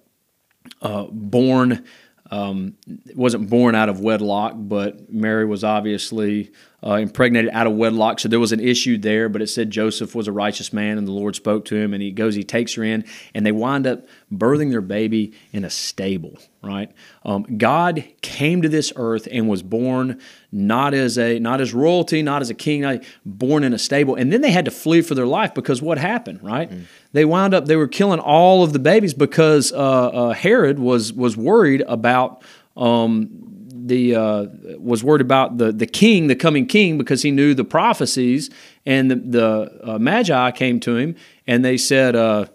uh, 0.81 1.07
born 1.11 1.83
um, 2.31 2.75
wasn't 3.15 3.49
born 3.49 3.75
out 3.75 3.89
of 3.89 3.99
wedlock, 3.99 4.53
but 4.57 5.11
Mary 5.11 5.45
was 5.45 5.63
obviously 5.63 6.51
uh, 6.85 6.95
impregnated 6.95 7.51
out 7.53 7.67
of 7.67 7.73
wedlock. 7.73 8.19
So 8.19 8.29
there 8.29 8.39
was 8.39 8.51
an 8.51 8.59
issue 8.59 8.97
there, 8.97 9.29
but 9.29 9.41
it 9.41 9.47
said 9.47 9.69
Joseph 9.69 10.15
was 10.15 10.27
a 10.27 10.31
righteous 10.31 10.73
man 10.73 10.97
and 10.97 11.07
the 11.07 11.11
Lord 11.11 11.35
spoke 11.35 11.65
to 11.65 11.75
him 11.75 11.93
and 11.93 12.01
he 12.01 12.11
goes, 12.11 12.35
he 12.35 12.43
takes 12.43 12.75
her 12.75 12.83
in, 12.83 13.05
and 13.33 13.45
they 13.45 13.51
wind 13.51 13.85
up 13.87 14.07
birthing 14.33 14.71
their 14.71 14.81
baby 14.81 15.33
in 15.51 15.63
a 15.63 15.69
stable, 15.69 16.37
right? 16.63 16.91
Um, 17.23 17.43
God 17.57 18.03
came 18.21 18.61
to 18.61 18.69
this 18.69 18.91
earth 18.95 19.27
and 19.31 19.47
was 19.47 19.63
born 19.63 20.19
not 20.55 20.93
as 20.93 21.17
a 21.17 21.39
not 21.39 21.61
as 21.61 21.73
royalty, 21.73 22.23
not 22.23 22.41
as 22.41 22.49
a 22.49 22.53
king, 22.53 22.81
not, 22.81 23.03
born 23.25 23.63
in 23.63 23.73
a 23.73 23.79
stable. 23.79 24.15
And 24.15 24.31
then 24.31 24.41
they 24.41 24.51
had 24.51 24.65
to 24.65 24.71
flee 24.71 25.01
for 25.01 25.15
their 25.15 25.27
life 25.27 25.53
because 25.53 25.81
what 25.81 25.97
happened, 25.97 26.41
right? 26.41 26.69
Mm 26.69 26.85
they 27.15 27.23
wound 27.23 27.53
up 27.53 27.65
they 27.65 27.77
were 27.77 27.87
killing 27.87 28.19
all 28.19 28.61
of 28.61 28.73
the 28.73 28.79
babies 28.79 29.13
because 29.13 29.71
uh, 29.71 29.77
uh, 29.77 30.33
Herod 30.33 30.79
was 30.79 31.13
was 31.13 31.37
worried 31.37 31.81
about 31.87 32.43
um, 32.75 33.29
the 33.69 34.15
uh, 34.15 34.47
was 34.77 35.01
worried 35.01 35.21
about 35.21 35.57
the 35.57 35.71
the 35.71 35.85
king, 35.87 36.27
the 36.27 36.35
coming 36.35 36.65
king, 36.67 36.97
because 36.97 37.21
he 37.21 37.31
knew 37.31 37.53
the 37.53 37.63
prophecies, 37.63 38.49
and 38.85 39.09
the, 39.09 39.15
the 39.15 39.79
uh, 39.81 39.97
magi 39.97 40.51
came 40.51 40.79
to 40.81 40.97
him 40.97 41.15
and 41.47 41.65
they 41.65 41.77
said. 41.77 42.15
Uh, 42.15 42.45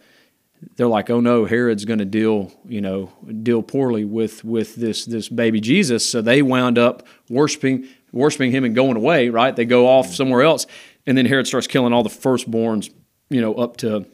they're 0.77 0.87
like, 0.87 1.11
oh 1.11 1.21
no, 1.21 1.45
Herod's 1.45 1.85
going 1.85 1.99
to 2.01 2.05
deal, 2.05 2.53
you 2.67 2.81
know, 2.81 3.11
deal 3.43 3.63
poorly 3.63 4.05
with 4.05 4.45
with 4.45 4.77
this 4.77 5.05
this 5.05 5.29
baby 5.29 5.61
Jesus. 5.61 6.09
So 6.09 6.21
they 6.21 6.43
wound 6.43 6.79
up 6.79 7.07
worshiping 7.29 7.89
worshiping 8.13 8.51
him 8.51 8.65
and 8.65 8.75
going 8.75 8.97
away. 8.97 9.29
Right? 9.29 9.55
They 9.55 9.65
go 9.65 9.87
off 9.87 10.15
somewhere 10.15 10.43
else, 10.43 10.67
and 11.07 11.17
then 11.17 11.27
Herod 11.27 11.47
starts 11.47 11.67
killing 11.67 11.93
all 11.93 12.03
the 12.03 12.11
firstborns, 12.11 12.91
you 13.31 13.41
know, 13.41 13.55
up 13.55 13.79
to 13.79 14.07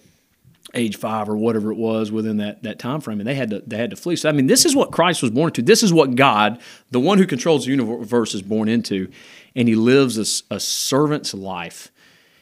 age 0.75 0.97
five 0.97 1.29
or 1.29 1.37
whatever 1.37 1.73
it 1.73 1.77
was 1.77 2.13
within 2.13 2.37
that, 2.39 2.63
that 2.63 2.79
time 2.79 3.01
frame, 3.01 3.21
and 3.21 3.27
they 3.27 3.35
had 3.35 3.51
to 3.51 3.63
they 3.67 3.77
had 3.77 3.91
to 3.91 3.97
flee. 3.97 4.17
So 4.17 4.29
I 4.29 4.33
mean, 4.33 4.47
this 4.47 4.65
is 4.65 4.77
what 4.77 4.93
Christ 4.93 5.23
was 5.23 5.31
born 5.31 5.53
to. 5.53 5.63
This 5.63 5.83
is 5.83 5.93
what 5.93 6.15
God, 6.15 6.61
the 6.91 7.01
one 7.01 7.19
who 7.19 7.27
controls 7.27 7.65
the 7.65 7.71
universe, 7.73 8.35
is 8.35 8.43
born 8.43 8.69
into, 8.69 9.11
and 9.55 9.69
he 9.69 9.75
lives 9.75 10.19
a, 10.19 10.55
a 10.55 10.61
servant's 10.61 11.35
life. 11.35 11.91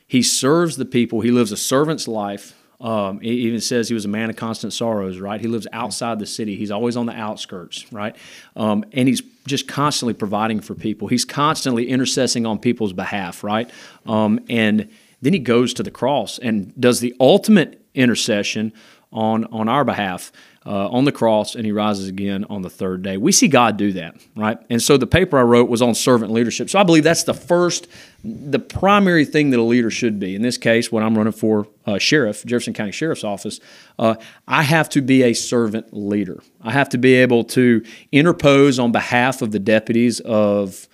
He 0.07 0.23
serves 0.23 0.77
the 0.77 0.85
people. 0.85 1.23
He 1.23 1.31
lives 1.31 1.53
a 1.53 1.57
servant's 1.57 2.07
life. 2.07 2.55
Um, 2.85 3.21
he 3.21 3.31
even 3.31 3.63
says 3.63 3.89
he 3.89 3.95
was 3.95 4.05
a 4.05 4.09
man 4.09 4.29
of 4.29 4.37
constant 4.37 4.75
sorrows, 4.75 5.19
right? 5.19 5.41
He 5.41 5.49
lives 5.49 5.67
outside 5.73 6.19
the 6.19 6.27
city. 6.27 6.55
He's 6.55 6.71
always 6.71 6.99
on 6.99 7.07
the 7.07 7.15
outskirts, 7.15 7.91
right? 7.91 8.15
Um, 8.57 8.85
and 8.93 9.09
he's 9.09 9.23
just 9.47 9.67
constantly 9.67 10.13
providing 10.13 10.61
for 10.61 10.75
people. 10.75 11.09
He's 11.09 11.25
constantly 11.25 11.87
intercessing 11.87 12.47
on 12.47 12.59
people's 12.59 12.93
behalf, 12.93 13.43
right? 13.43 13.71
Um, 14.05 14.39
and 14.51 14.91
then 15.23 15.33
he 15.33 15.39
goes 15.39 15.73
to 15.75 15.83
the 15.83 15.91
cross 15.91 16.39
and 16.39 16.79
does 16.79 17.01
the 17.01 17.15
ultimate 17.19 17.81
intercession 17.95 18.71
on, 19.15 19.45
on 19.47 19.69
our 19.69 19.85
behalf 19.85 20.33
uh, 20.67 20.89
on 20.89 21.05
the 21.05 21.13
cross, 21.13 21.55
and 21.55 21.65
he 21.65 21.73
rises 21.73 22.09
again 22.09 22.45
on 22.49 22.63
the 22.63 22.71
third 22.71 23.03
day. 23.03 23.17
We 23.17 23.33
see 23.33 23.49
God 23.49 23.77
do 23.77 23.93
that, 23.93 24.17
right? 24.35 24.59
And 24.71 24.83
so 24.83 24.97
the 24.97 25.07
paper 25.07 25.39
I 25.39 25.43
wrote 25.43 25.69
was 25.69 25.83
on 25.83 25.95
servant 25.95 26.33
leadership. 26.33 26.71
So 26.71 26.79
I 26.79 26.83
believe 26.83 27.05
that's 27.05 27.25
the 27.25 27.35
first, 27.35 27.87
the 28.25 28.59
primary 28.59 29.27
thing 29.27 29.51
that 29.51 29.61
a 29.61 29.63
leader 29.63 29.91
should 29.91 30.19
be. 30.19 30.35
In 30.35 30.43
this 30.43 30.57
case, 30.57 30.91
when 30.91 31.05
I'm 31.05 31.17
running 31.17 31.35
for 31.35 31.69
uh, 31.87 31.99
sheriff, 31.99 32.45
Jefferson 32.45 32.73
County 32.73 32.93
Sheriff's 32.93 33.25
Office, 33.25 33.61
uh, 33.99 34.15
I 34.49 34.63
have 34.63 34.89
to 34.91 35.03
be 35.03 35.23
a 35.23 35.35
servant 35.35 35.93
leader. 35.93 36.43
I 36.63 36.73
have 36.73 36.89
to 36.91 36.99
be 36.99 37.15
able 37.15 37.45
to 37.45 37.85
interpose 38.11 38.79
on 38.79 38.91
behalf 38.91 39.43
of 39.43 39.53
the 39.53 39.59
deputies 39.59 40.21
of 40.21 40.89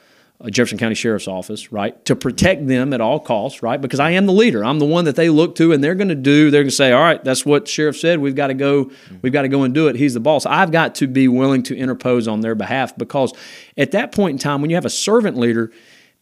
Jefferson 0.48 0.78
County 0.78 0.94
Sheriff's 0.94 1.28
Office, 1.28 1.70
right, 1.70 2.02
to 2.06 2.16
protect 2.16 2.66
them 2.66 2.94
at 2.94 3.00
all 3.00 3.20
costs, 3.20 3.62
right? 3.62 3.78
Because 3.78 4.00
I 4.00 4.12
am 4.12 4.24
the 4.24 4.32
leader. 4.32 4.64
I'm 4.64 4.78
the 4.78 4.86
one 4.86 5.04
that 5.04 5.16
they 5.16 5.28
look 5.28 5.54
to, 5.56 5.72
and 5.72 5.84
they're 5.84 5.94
going 5.94 6.08
to 6.08 6.14
do. 6.14 6.50
They're 6.50 6.62
going 6.62 6.70
to 6.70 6.74
say, 6.74 6.92
"All 6.92 7.02
right, 7.02 7.22
that's 7.22 7.44
what 7.44 7.68
sheriff 7.68 7.98
said. 7.98 8.20
We've 8.20 8.34
got 8.34 8.46
to 8.46 8.54
go. 8.54 8.90
We've 9.20 9.32
got 9.32 9.42
to 9.42 9.48
go 9.48 9.64
and 9.64 9.74
do 9.74 9.88
it. 9.88 9.96
He's 9.96 10.14
the 10.14 10.20
boss." 10.20 10.46
I've 10.46 10.72
got 10.72 10.94
to 10.96 11.06
be 11.06 11.28
willing 11.28 11.62
to 11.64 11.76
interpose 11.76 12.26
on 12.26 12.40
their 12.40 12.54
behalf 12.54 12.96
because 12.96 13.34
at 13.76 13.90
that 13.90 14.12
point 14.12 14.32
in 14.32 14.38
time, 14.38 14.62
when 14.62 14.70
you 14.70 14.76
have 14.76 14.86
a 14.86 14.90
servant 14.90 15.36
leader, 15.36 15.72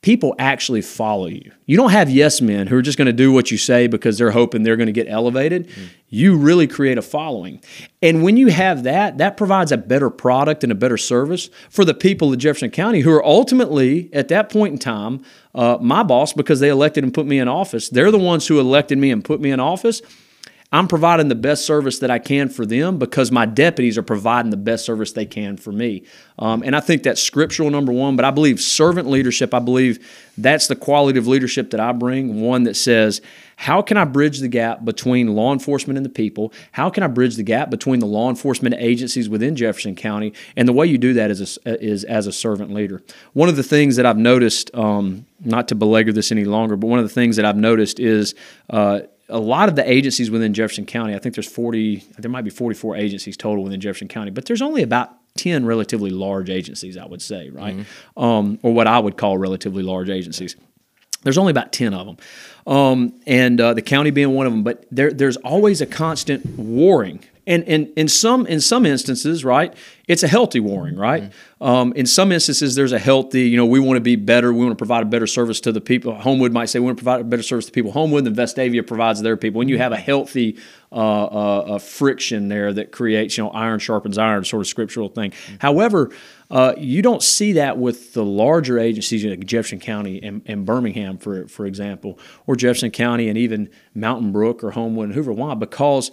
people 0.01 0.35
actually 0.39 0.81
follow 0.81 1.27
you. 1.27 1.51
You 1.67 1.77
don't 1.77 1.91
have 1.91 2.09
yes 2.09 2.41
men 2.41 2.69
who 2.69 2.77
are 2.77 2.83
just 2.83 2.97
going 2.97 3.07
to 3.07 3.13
do 3.13 3.33
what 3.33 3.51
you 3.51 3.59
say 3.59 3.89
because 3.89 4.17
they're 4.17 4.31
hoping 4.31 4.63
they're 4.63 4.77
going 4.77 4.87
to 4.87 4.93
get 4.93 5.09
elevated. 5.09 5.69
Mm-hmm. 5.69 5.85
You 6.09 6.37
really 6.37 6.69
create 6.69 6.99
a 6.99 7.03
following. 7.03 7.61
And 8.01 8.23
when 8.23 8.37
you 8.37 8.47
have 8.49 8.85
that, 8.85 9.19
that 9.19 9.37
provides 9.37 9.73
a 9.73 9.77
better 9.77 10.09
product 10.09 10.63
and 10.63 10.71
a 10.71 10.77
better 10.77 10.97
service 10.97 11.51
for 11.69 11.85
the 11.85 11.95
people 11.95 12.33
of 12.33 12.39
Jefferson 12.39 12.71
County 12.71 13.01
who 13.01 13.13
are 13.13 13.25
ultimately, 13.25 14.09
at 14.13 14.29
that 14.29 14.51
point 14.51 14.73
in 14.73 14.79
time, 14.79 15.25
uh, 15.55 15.79
my 15.81 16.05
boss 16.05 16.33
because 16.33 16.61
they 16.61 16.69
elected 16.69 17.03
and 17.03 17.13
put 17.13 17.27
me 17.27 17.39
in 17.39 17.49
office. 17.49 17.89
They're 17.89 18.13
the 18.13 18.19
ones 18.19 18.47
who 18.47 18.61
elected 18.61 18.99
me 18.99 19.11
and 19.11 19.25
put 19.25 19.41
me 19.41 19.51
in 19.51 19.59
office. 19.59 20.01
I'm 20.71 20.87
providing 20.87 21.29
the 21.29 21.35
best 21.35 21.65
service 21.65 22.01
that 22.01 22.11
I 22.11 22.19
can 22.19 22.51
for 22.51 22.67
them 22.67 22.99
because 22.99 23.33
my 23.33 23.47
deputies 23.47 23.97
are 23.97 24.03
providing 24.03 24.51
the 24.51 24.59
best 24.59 24.85
service 24.85 25.13
they 25.13 25.25
can 25.25 25.57
for 25.57 25.73
me. 25.73 26.05
Um, 26.39 26.63
and 26.63 26.77
I 26.77 26.81
think 26.81 27.05
that's 27.05 27.23
scriptural, 27.23 27.71
number 27.71 27.91
one, 27.91 28.17
but 28.17 28.27
I 28.27 28.31
believe 28.31 28.61
servant 28.61 29.09
leadership, 29.09 29.55
I 29.55 29.61
believe 29.61 30.07
that's 30.37 30.67
the 30.67 30.77
quality 30.77 31.19
of 31.19 31.27
leadership 31.27 31.71
that 31.71 31.81
I 31.81 31.93
bring. 31.93 32.43
One 32.43 32.65
that 32.65 32.75
says, 32.75 33.23
how 33.57 33.81
can 33.81 33.97
I 33.97 34.05
bridge 34.05 34.41
the 34.41 34.49
gap 34.49 34.85
between 34.85 35.35
law 35.35 35.55
enforcement 35.55 35.97
and 35.97 36.05
the 36.05 36.11
people? 36.11 36.53
How 36.73 36.91
can 36.91 37.03
I 37.03 37.09
bridge 37.09 37.37
the 37.37 37.43
gap 37.43 37.71
between 37.71 38.01
the 38.01 38.07
law 38.07 38.29
enforcement 38.29 38.75
agencies 38.79 39.27
within 39.27 39.57
Jefferson 39.57 39.97
County? 39.97 40.35
And 40.55 40.69
the 40.69 40.75
way 40.75 40.87
you 40.87 40.99
do 40.99 41.15
that 41.15 41.31
is, 41.31 41.59
a, 41.65 41.83
is 41.83 42.05
as 42.05 42.27
a 42.27 42.33
servant 42.33 42.75
leader. 42.75 43.03
One 43.33 43.49
of 43.49 43.57
the 43.57 43.63
things 43.63 43.97
that 43.97 44.05
I've 44.05 44.19
noticed, 44.19 44.73
um, 44.75 45.25
not 45.43 45.69
to 45.69 45.75
belabor 45.75 46.13
this 46.13 46.31
any 46.31 46.45
longer, 46.45 46.77
but 46.77 46.89
one 46.89 46.99
of 46.99 47.07
the 47.07 47.15
things 47.15 47.37
that 47.37 47.47
I've 47.47 47.57
noticed 47.57 47.99
is 47.99 48.35
uh, 48.69 49.01
a 49.29 49.39
lot 49.39 49.69
of 49.69 49.77
the 49.77 49.91
agencies 49.91 50.31
within 50.31 50.55
Jefferson 50.55 50.87
County, 50.87 51.15
I 51.15 51.19
think 51.19 51.35
there's 51.35 51.51
40, 51.51 52.05
there 52.19 52.31
might 52.31 52.45
be 52.45 52.51
44 52.51 52.97
agencies 52.97 53.37
total 53.37 53.65
within 53.65 53.81
Jefferson 53.81 54.09
County, 54.09 54.31
but 54.31 54.47
there's 54.47 54.63
only 54.63 54.83
about 54.83 55.15
10 55.37 55.67
relatively 55.67 56.11
large 56.11 56.51
agencies, 56.51 56.97
I 56.97 57.07
would 57.07 57.23
say, 57.23 57.51
right? 57.51 57.77
Mm-hmm. 57.77 58.23
Um, 58.23 58.59
or 58.63 58.73
what 58.73 58.87
I 58.87 58.99
would 58.99 59.17
call 59.17 59.39
relatively 59.39 59.83
large 59.83 60.09
agencies. 60.09 60.57
There's 61.23 61.39
only 61.39 61.51
about 61.51 61.73
10 61.73 61.95
of 61.95 62.07
them. 62.07 62.17
Um, 62.67 63.21
and 63.27 63.61
uh, 63.61 63.75
the 63.75 63.83
county 63.83 64.11
being 64.11 64.35
one 64.35 64.47
of 64.47 64.53
them, 64.53 64.63
but 64.63 64.85
there, 64.91 65.13
there's 65.13 65.37
always 65.39 65.81
a 65.81 65.87
constant 65.87 66.47
warring 66.59 67.25
and, 67.49 67.65
and 67.65 67.93
in 67.97 68.09
some 68.09 68.47
in 68.47 68.61
some 68.61 68.87
instances, 68.87 69.45
right, 69.45 69.75
it's 70.09 70.23
a 70.23 70.29
healthy 70.29 70.61
warring, 70.61 70.97
right? 70.97 71.25
Mm-hmm. 71.25 71.65
Um, 71.65 71.93
in 71.93 72.07
some 72.07 72.33
instances, 72.33 72.75
there's 72.75 72.93
a 72.93 72.99
healthy, 72.99 73.49
you 73.49 73.57
know, 73.57 73.67
we 73.67 73.79
want 73.79 73.97
to 73.97 74.01
be 74.01 74.17
better, 74.17 74.53
we 74.53 74.61
want 74.61 74.71
to 74.71 74.77
provide 74.77 75.03
a 75.03 75.07
better 75.07 75.27
service 75.27 75.61
to 75.61 75.73
the 75.73 75.81
people. 75.81 76.15
Homewood 76.15 76.53
might 76.53 76.67
say 76.67 76.79
we 76.79 76.87
want 76.87 76.99
to 76.99 77.05
provide 77.05 77.21
a 77.21 77.25
better 77.25 77.43
service 77.43 77.67
to 77.67 77.73
people. 77.73 77.93
Homewood 77.93 78.27
and 78.27 78.35
Vestavia 78.35 78.87
provides 78.87 79.21
their 79.21 79.37
people. 79.37 79.59
When 79.59 79.69
you 79.69 79.77
have 79.79 79.93
a 79.93 79.97
healthy 79.97 80.57
uh, 80.91 80.95
uh, 80.95 81.79
friction 81.79 82.49
there 82.49 82.73
that 82.73 82.91
creates, 82.93 83.37
you 83.37 83.45
know, 83.45 83.51
iron 83.51 83.81
sharpens 83.81 84.17
iron, 84.17 84.45
sort 84.45 84.63
of 84.63 84.67
scriptural 84.67 85.09
thing. 85.09 85.33
Mm-hmm. 85.33 85.57
However, 85.59 86.11
uh, 86.51 86.73
you 86.79 87.03
don't 87.03 87.23
see 87.23 87.53
that 87.53 87.77
with 87.77 88.15
the 88.15 88.25
larger 88.25 88.79
agencies 88.79 89.23
like 89.23 89.45
Jefferson 89.45 89.81
County 89.81 90.23
and, 90.23 90.41
and, 90.47 90.65
Birmingham, 90.65 91.19
for 91.19 91.47
for 91.47 91.67
example, 91.67 92.19
or 92.47 92.57
Jefferson 92.57 92.91
County 92.91 93.29
and 93.29 93.37
even 93.37 93.69
Mountain 93.95 94.33
Brook 94.33 94.65
or 94.65 94.71
Homewood 94.71 95.07
and 95.07 95.15
Hoover. 95.15 95.33
Why? 95.33 95.55
Because 95.55 96.11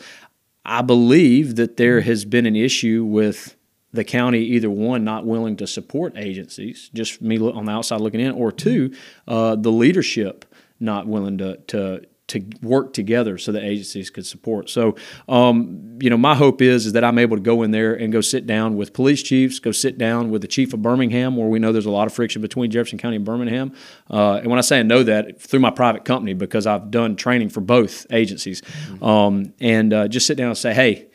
I 0.66 0.82
believe 0.82 1.56
that 1.58 1.78
there 1.78 2.02
has 2.02 2.26
been 2.26 2.46
an 2.46 2.56
issue 2.56 3.04
with 3.06 3.56
the 3.94 4.04
county 4.04 4.40
either 4.40 4.70
one 4.70 5.04
not 5.04 5.26
willing 5.26 5.56
to 5.58 5.68
support 5.68 6.18
agencies, 6.18 6.90
just 6.94 7.22
me 7.22 7.40
on 7.40 7.66
the 7.66 7.72
outside 7.72 8.02
looking 8.02 8.20
in, 8.20 8.32
or 8.32 8.52
two, 8.52 8.94
uh, 9.28 9.56
the 9.56 9.72
leadership 9.72 10.46
not 10.80 11.08
willing 11.08 11.38
to 11.38 11.58
to 11.68 12.06
to 12.28 12.44
work 12.64 12.94
together 12.94 13.38
so 13.38 13.52
that 13.52 13.64
agencies 13.64 14.10
could 14.10 14.26
support. 14.26 14.70
So, 14.70 14.96
um, 15.30 16.00
you 16.02 16.10
know, 16.10 16.18
my 16.18 16.34
hope 16.34 16.62
is 16.62 16.88
is 16.88 16.94
that 16.94 17.04
I'm 17.04 17.20
able 17.20 17.38
to 17.38 17.42
go 17.42 17.62
in 17.62 17.70
there 17.70 17.94
and 17.94 18.12
go 18.12 18.22
sit 18.22 18.48
down 18.48 18.76
with 18.76 18.94
police 18.94 19.22
chiefs, 19.22 19.60
go 19.60 19.72
sit 19.72 19.98
down 19.98 20.32
with 20.32 20.42
the 20.42 20.48
chief 20.48 20.74
of 20.74 20.82
Birmingham, 20.82 21.36
where 21.36 21.48
we 21.48 21.60
know 21.60 21.72
there's 21.72 21.86
a 21.86 21.92
lot 21.92 22.08
of 22.08 22.14
friction 22.14 22.42
between 22.42 22.72
Jefferson 22.72 22.98
County 22.98 23.18
and 23.18 23.26
Birmingham. 23.26 23.74
Uh, 24.10 24.36
and 24.36 24.48
when 24.48 24.58
I 24.58 24.62
say 24.62 24.80
I 24.80 24.84
know 24.84 25.04
that 25.04 25.40
through 25.40 25.60
my 25.60 25.70
private 25.70 26.04
company, 26.04 26.34
because 26.34 26.66
I've 26.66 26.90
done 26.90 27.16
training 27.16 27.50
for 27.50 27.62
both 27.62 28.08
agencies, 28.12 28.62
mm-hmm. 28.62 29.04
um, 29.04 29.54
and 29.60 29.94
uh, 29.94 30.08
just 30.08 30.26
sit 30.26 30.36
down 30.36 30.48
and 30.48 30.58
say, 30.58 30.74
hey, 30.74 31.08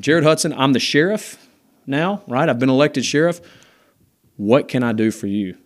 Jared 0.00 0.24
Hudson, 0.24 0.52
I'm 0.54 0.72
the 0.72 0.80
sheriff 0.80 1.46
now, 1.86 2.22
right? 2.26 2.48
I've 2.48 2.58
been 2.58 2.70
elected 2.70 3.04
sheriff. 3.04 3.40
What 4.36 4.68
can 4.68 4.82
I 4.82 4.92
do 4.92 5.10
for 5.10 5.26
you? 5.26 5.56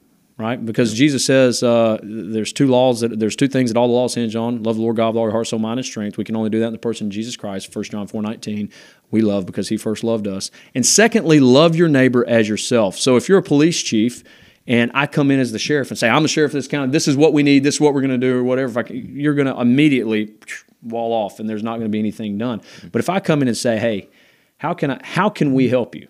Right? 0.41 0.65
Because 0.65 0.95
Jesus 0.95 1.25
says 1.25 1.63
uh, 1.63 1.99
there's 2.03 2.53
two 2.53 2.67
laws 2.67 3.01
that 3.01 3.19
there's 3.19 3.37
two 3.37 3.49
things 3.49 3.73
that 3.73 3.79
all 3.79 3.87
the 3.87 3.95
laws 3.95 4.15
hinge 4.15 4.35
on: 4.35 4.63
love 4.63 4.77
the 4.77 4.83
Lord 4.83 4.97
God 4.97 5.09
with 5.09 5.19
all 5.19 5.25
your 5.25 5.33
heart, 5.33 5.47
soul, 5.47 5.59
mind, 5.59 5.79
and 5.79 5.87
strength. 5.87 6.17
We 6.17 6.25
can 6.25 6.35
only 6.35 6.51
do 6.51 6.61
that 6.61 6.67
in 6.69 6.73
the 6.73 6.79
person 6.79 7.09
of 7.09 7.13
Jesus 7.13 7.37
Christ. 7.37 7.75
1 7.75 7.85
John 7.85 8.07
four 8.07 8.23
nineteen. 8.23 8.71
We 9.11 9.21
love 9.21 9.47
because 9.47 9.69
He 9.69 9.77
first 9.77 10.03
loved 10.03 10.27
us. 10.27 10.51
And 10.75 10.85
secondly, 10.85 11.41
love 11.41 11.77
your 11.77 11.89
neighbor 11.89 12.27
as 12.27 12.49
yourself. 12.49 12.97
So 12.99 13.17
if 13.17 13.29
you're 13.29 13.39
a 13.39 13.43
police 13.43 13.83
chief 13.83 14.25
and 14.67 14.91
I 14.95 15.07
come 15.07 15.31
in 15.31 15.41
as 15.41 15.53
the 15.53 15.59
sheriff 15.59 15.91
and 15.91 15.99
say, 15.99 16.09
I'm 16.09 16.23
the 16.23 16.29
sheriff 16.29 16.51
of 16.51 16.55
this 16.55 16.69
county, 16.69 16.93
this 16.93 17.09
is 17.09 17.17
what 17.17 17.33
we 17.33 17.43
need, 17.43 17.65
this 17.65 17.77
is 17.77 17.81
what 17.81 17.93
we're 17.93 18.03
going 18.03 18.13
to 18.13 18.19
do, 18.19 18.39
or 18.39 18.45
whatever, 18.45 18.83
can, 18.83 19.19
you're 19.19 19.35
going 19.35 19.49
to 19.49 19.61
immediately 19.61 20.33
wall 20.83 21.13
off 21.13 21.41
and 21.41 21.49
there's 21.49 21.63
not 21.63 21.73
going 21.73 21.87
to 21.87 21.89
be 21.89 21.99
anything 21.99 22.39
done. 22.39 22.63
But 22.93 23.01
if 23.01 23.09
I 23.09 23.21
come 23.21 23.43
in 23.43 23.49
and 23.49 23.57
say, 23.57 23.79
hey, 23.79 24.09
how 24.59 24.75
can 24.75 24.93
I, 24.93 25.01
how 25.03 25.29
can 25.29 25.55
we 25.55 25.69
help 25.69 25.95
you? 25.95 26.07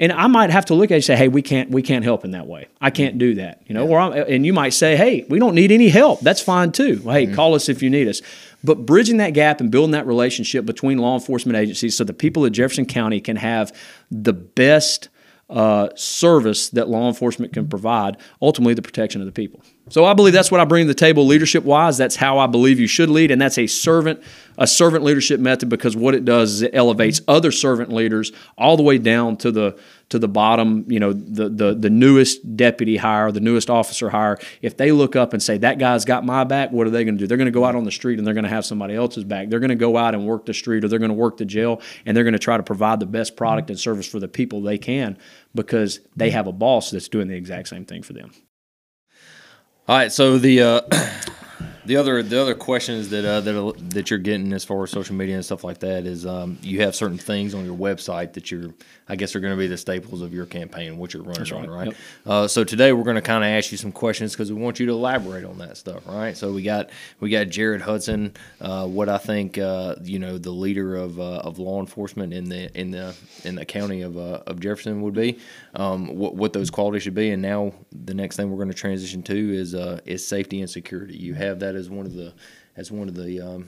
And 0.00 0.10
I 0.12 0.28
might 0.28 0.48
have 0.48 0.64
to 0.64 0.74
look 0.74 0.90
at 0.90 0.94
it 0.94 0.96
and 0.96 1.04
say, 1.04 1.14
"Hey, 1.14 1.28
we 1.28 1.42
can't 1.42 1.70
we 1.70 1.82
can't 1.82 2.04
help 2.04 2.24
in 2.24 2.30
that 2.30 2.46
way. 2.46 2.68
I 2.80 2.88
can't 2.88 3.18
do 3.18 3.34
that." 3.34 3.62
You 3.66 3.74
know, 3.74 3.84
yeah. 3.84 3.90
or 3.90 4.00
I'm, 4.00 4.12
and 4.12 4.46
you 4.46 4.54
might 4.54 4.70
say, 4.70 4.96
"Hey, 4.96 5.26
we 5.28 5.38
don't 5.38 5.54
need 5.54 5.70
any 5.70 5.90
help. 5.90 6.20
That's 6.20 6.40
fine 6.40 6.72
too. 6.72 7.02
Well, 7.04 7.14
hey, 7.14 7.26
mm-hmm. 7.26 7.34
call 7.34 7.54
us 7.54 7.68
if 7.68 7.82
you 7.82 7.90
need 7.90 8.08
us." 8.08 8.22
But 8.64 8.86
bridging 8.86 9.18
that 9.18 9.34
gap 9.34 9.60
and 9.60 9.70
building 9.70 9.92
that 9.92 10.06
relationship 10.06 10.64
between 10.64 10.98
law 10.98 11.14
enforcement 11.14 11.58
agencies 11.58 11.96
so 11.96 12.04
the 12.04 12.14
people 12.14 12.46
of 12.46 12.52
Jefferson 12.52 12.86
County 12.86 13.20
can 13.20 13.36
have 13.36 13.76
the 14.10 14.32
best 14.32 15.10
uh, 15.50 15.88
service 15.96 16.70
that 16.70 16.88
law 16.88 17.06
enforcement 17.06 17.52
can 17.52 17.68
provide, 17.68 18.16
ultimately 18.40 18.72
the 18.72 18.82
protection 18.82 19.20
of 19.20 19.26
the 19.26 19.32
people. 19.32 19.62
So 19.90 20.04
I 20.04 20.14
believe 20.14 20.32
that's 20.32 20.50
what 20.50 20.60
I 20.60 20.64
bring 20.64 20.86
to 20.86 20.88
the 20.88 20.98
table 20.98 21.26
leadership 21.26 21.64
wise. 21.64 21.98
That's 21.98 22.16
how 22.16 22.38
I 22.38 22.46
believe 22.46 22.78
you 22.78 22.86
should 22.86 23.10
lead, 23.10 23.30
and 23.30 23.40
that's 23.40 23.58
a 23.58 23.66
servant 23.66 24.22
a 24.56 24.66
servant 24.66 25.02
leadership 25.02 25.40
method 25.40 25.70
because 25.70 25.96
what 25.96 26.14
it 26.14 26.24
does 26.24 26.52
is 26.52 26.62
it 26.62 26.74
elevates 26.74 27.22
other 27.26 27.50
servant 27.50 27.90
leaders 27.90 28.30
all 28.58 28.76
the 28.76 28.82
way 28.82 28.98
down 28.98 29.36
to 29.38 29.50
the 29.50 29.78
to 30.10 30.18
the 30.18 30.28
bottom, 30.28 30.84
you 30.88 31.00
know, 31.00 31.12
the 31.12 31.48
the 31.48 31.74
the 31.74 31.90
newest 31.90 32.56
deputy 32.56 32.96
hire, 32.96 33.32
the 33.32 33.40
newest 33.40 33.70
officer 33.70 34.10
hire. 34.10 34.38
If 34.60 34.76
they 34.76 34.92
look 34.92 35.16
up 35.16 35.32
and 35.32 35.42
say 35.42 35.58
that 35.58 35.78
guy's 35.78 36.04
got 36.04 36.24
my 36.24 36.44
back, 36.44 36.72
what 36.72 36.86
are 36.86 36.90
they 36.90 37.04
going 37.04 37.16
to 37.16 37.18
do? 37.18 37.26
They're 37.26 37.36
going 37.36 37.46
to 37.46 37.52
go 37.52 37.64
out 37.64 37.74
on 37.74 37.84
the 37.84 37.90
street 37.90 38.18
and 38.18 38.26
they're 38.26 38.34
going 38.34 38.44
to 38.44 38.50
have 38.50 38.64
somebody 38.64 38.94
else's 38.94 39.24
back. 39.24 39.48
They're 39.48 39.60
going 39.60 39.70
to 39.70 39.76
go 39.76 39.96
out 39.96 40.14
and 40.14 40.26
work 40.26 40.46
the 40.46 40.54
street 40.54 40.84
or 40.84 40.88
they're 40.88 40.98
going 40.98 41.10
to 41.10 41.14
work 41.14 41.36
the 41.38 41.44
jail 41.44 41.80
and 42.04 42.16
they're 42.16 42.24
going 42.24 42.32
to 42.32 42.38
try 42.38 42.56
to 42.56 42.62
provide 42.62 43.00
the 43.00 43.06
best 43.06 43.36
product 43.36 43.70
and 43.70 43.80
service 43.80 44.06
for 44.06 44.20
the 44.20 44.28
people 44.28 44.60
they 44.60 44.78
can 44.78 45.16
because 45.54 46.00
they 46.16 46.30
have 46.30 46.46
a 46.46 46.52
boss 46.52 46.90
that's 46.90 47.08
doing 47.08 47.28
the 47.28 47.36
exact 47.36 47.68
same 47.68 47.84
thing 47.84 48.02
for 48.02 48.12
them. 48.12 48.30
All 49.88 49.96
right, 49.96 50.12
so 50.12 50.38
the 50.38 50.62
uh, 50.62 50.80
the 51.90 51.96
other 51.96 52.22
the 52.22 52.40
other 52.40 52.54
questions 52.54 53.08
that 53.08 53.24
uh, 53.24 53.40
that 53.40 53.90
that 53.90 54.10
you're 54.10 54.18
getting 54.20 54.52
as 54.52 54.64
far 54.64 54.80
as 54.84 54.92
social 54.92 55.16
media 55.16 55.34
and 55.34 55.44
stuff 55.44 55.64
like 55.64 55.80
that 55.80 56.06
is 56.06 56.24
um, 56.24 56.56
you 56.62 56.82
have 56.82 56.94
certain 56.94 57.18
things 57.18 57.52
on 57.52 57.64
your 57.64 57.76
website 57.76 58.32
that 58.34 58.48
you're 58.48 58.72
I 59.08 59.16
guess 59.16 59.34
are 59.34 59.40
going 59.40 59.52
to 59.52 59.58
be 59.58 59.66
the 59.66 59.76
staples 59.76 60.22
of 60.22 60.32
your 60.32 60.46
campaign, 60.46 60.96
what 60.96 61.12
you're 61.12 61.24
running 61.24 61.52
on, 61.52 61.68
right? 61.68 61.88
Yep. 61.88 61.96
Uh, 62.24 62.46
so 62.46 62.62
today 62.62 62.92
we're 62.92 63.02
going 63.02 63.16
to 63.16 63.22
kind 63.22 63.42
of 63.42 63.50
ask 63.50 63.72
you 63.72 63.76
some 63.76 63.90
questions 63.90 64.32
because 64.32 64.52
we 64.52 64.62
want 64.62 64.78
you 64.78 64.86
to 64.86 64.92
elaborate 64.92 65.44
on 65.44 65.58
that 65.58 65.76
stuff, 65.76 66.06
right? 66.06 66.36
So 66.36 66.52
we 66.52 66.62
got 66.62 66.90
we 67.18 67.28
got 67.28 67.48
Jared 67.48 67.80
Hudson, 67.80 68.34
uh, 68.60 68.86
what 68.86 69.08
I 69.08 69.18
think 69.18 69.58
uh, 69.58 69.96
you 70.00 70.20
know 70.20 70.38
the 70.38 70.52
leader 70.52 70.94
of, 70.94 71.18
uh, 71.18 71.38
of 71.38 71.58
law 71.58 71.80
enforcement 71.80 72.32
in 72.32 72.48
the 72.48 72.70
in 72.78 72.92
the 72.92 73.16
in 73.42 73.56
the 73.56 73.64
county 73.64 74.02
of, 74.02 74.16
uh, 74.16 74.42
of 74.46 74.60
Jefferson 74.60 75.02
would 75.02 75.14
be, 75.14 75.40
um, 75.74 76.16
what 76.16 76.36
what 76.36 76.52
those 76.52 76.70
qualities 76.70 77.02
should 77.02 77.16
be, 77.16 77.30
and 77.30 77.42
now 77.42 77.72
the 77.90 78.14
next 78.14 78.36
thing 78.36 78.48
we're 78.48 78.58
going 78.58 78.68
to 78.68 78.74
transition 78.74 79.24
to 79.24 79.54
is 79.54 79.74
uh, 79.74 79.98
is 80.04 80.24
safety 80.24 80.60
and 80.60 80.70
security. 80.70 81.16
You 81.16 81.34
have 81.34 81.58
that 81.58 81.74
as 81.80 81.90
one 81.90 82.06
of 82.06 82.14
the 82.14 82.32
as 82.76 82.92
one 82.92 83.08
of 83.08 83.16
the 83.16 83.40
um, 83.40 83.66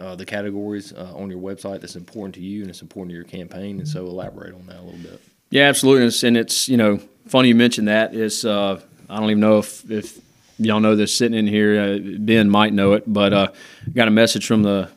uh, 0.00 0.14
the 0.14 0.24
categories 0.24 0.92
uh, 0.92 1.12
on 1.14 1.30
your 1.30 1.40
website 1.40 1.80
that's 1.80 1.96
important 1.96 2.34
to 2.34 2.40
you 2.40 2.62
and 2.62 2.70
it's 2.70 2.82
important 2.82 3.10
to 3.10 3.14
your 3.14 3.24
campaign. 3.24 3.78
And 3.78 3.86
so 3.88 4.06
elaborate 4.06 4.54
on 4.54 4.66
that 4.66 4.78
a 4.78 4.82
little 4.82 5.00
bit. 5.00 5.20
Yeah, 5.50 5.64
absolutely. 5.64 6.26
And 6.26 6.36
it's, 6.36 6.68
you 6.68 6.76
know, 6.76 7.00
funny 7.26 7.48
you 7.48 7.54
mentioned 7.54 7.88
that. 7.88 8.14
It's, 8.14 8.44
uh, 8.44 8.80
I 9.08 9.20
don't 9.20 9.30
even 9.30 9.40
know 9.40 9.58
if, 9.58 9.90
if 9.90 10.18
y'all 10.58 10.80
know 10.80 10.96
this 10.96 11.14
sitting 11.14 11.36
in 11.36 11.46
here. 11.46 11.80
Uh, 11.80 11.98
ben 12.18 12.48
might 12.48 12.72
know 12.72 12.94
it, 12.94 13.04
but 13.06 13.32
uh, 13.32 13.48
got 13.92 14.08
a 14.08 14.12
message 14.12 14.46
from 14.46 14.62
the 14.62 14.88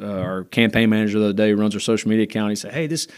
uh, 0.00 0.06
our 0.06 0.44
campaign 0.44 0.90
manager 0.90 1.18
the 1.18 1.26
other 1.26 1.32
day 1.32 1.50
who 1.50 1.56
runs 1.56 1.74
our 1.74 1.80
social 1.80 2.10
media 2.10 2.24
account. 2.24 2.50
He 2.50 2.56
said, 2.56 2.72
hey, 2.72 2.86
this, 2.86 3.08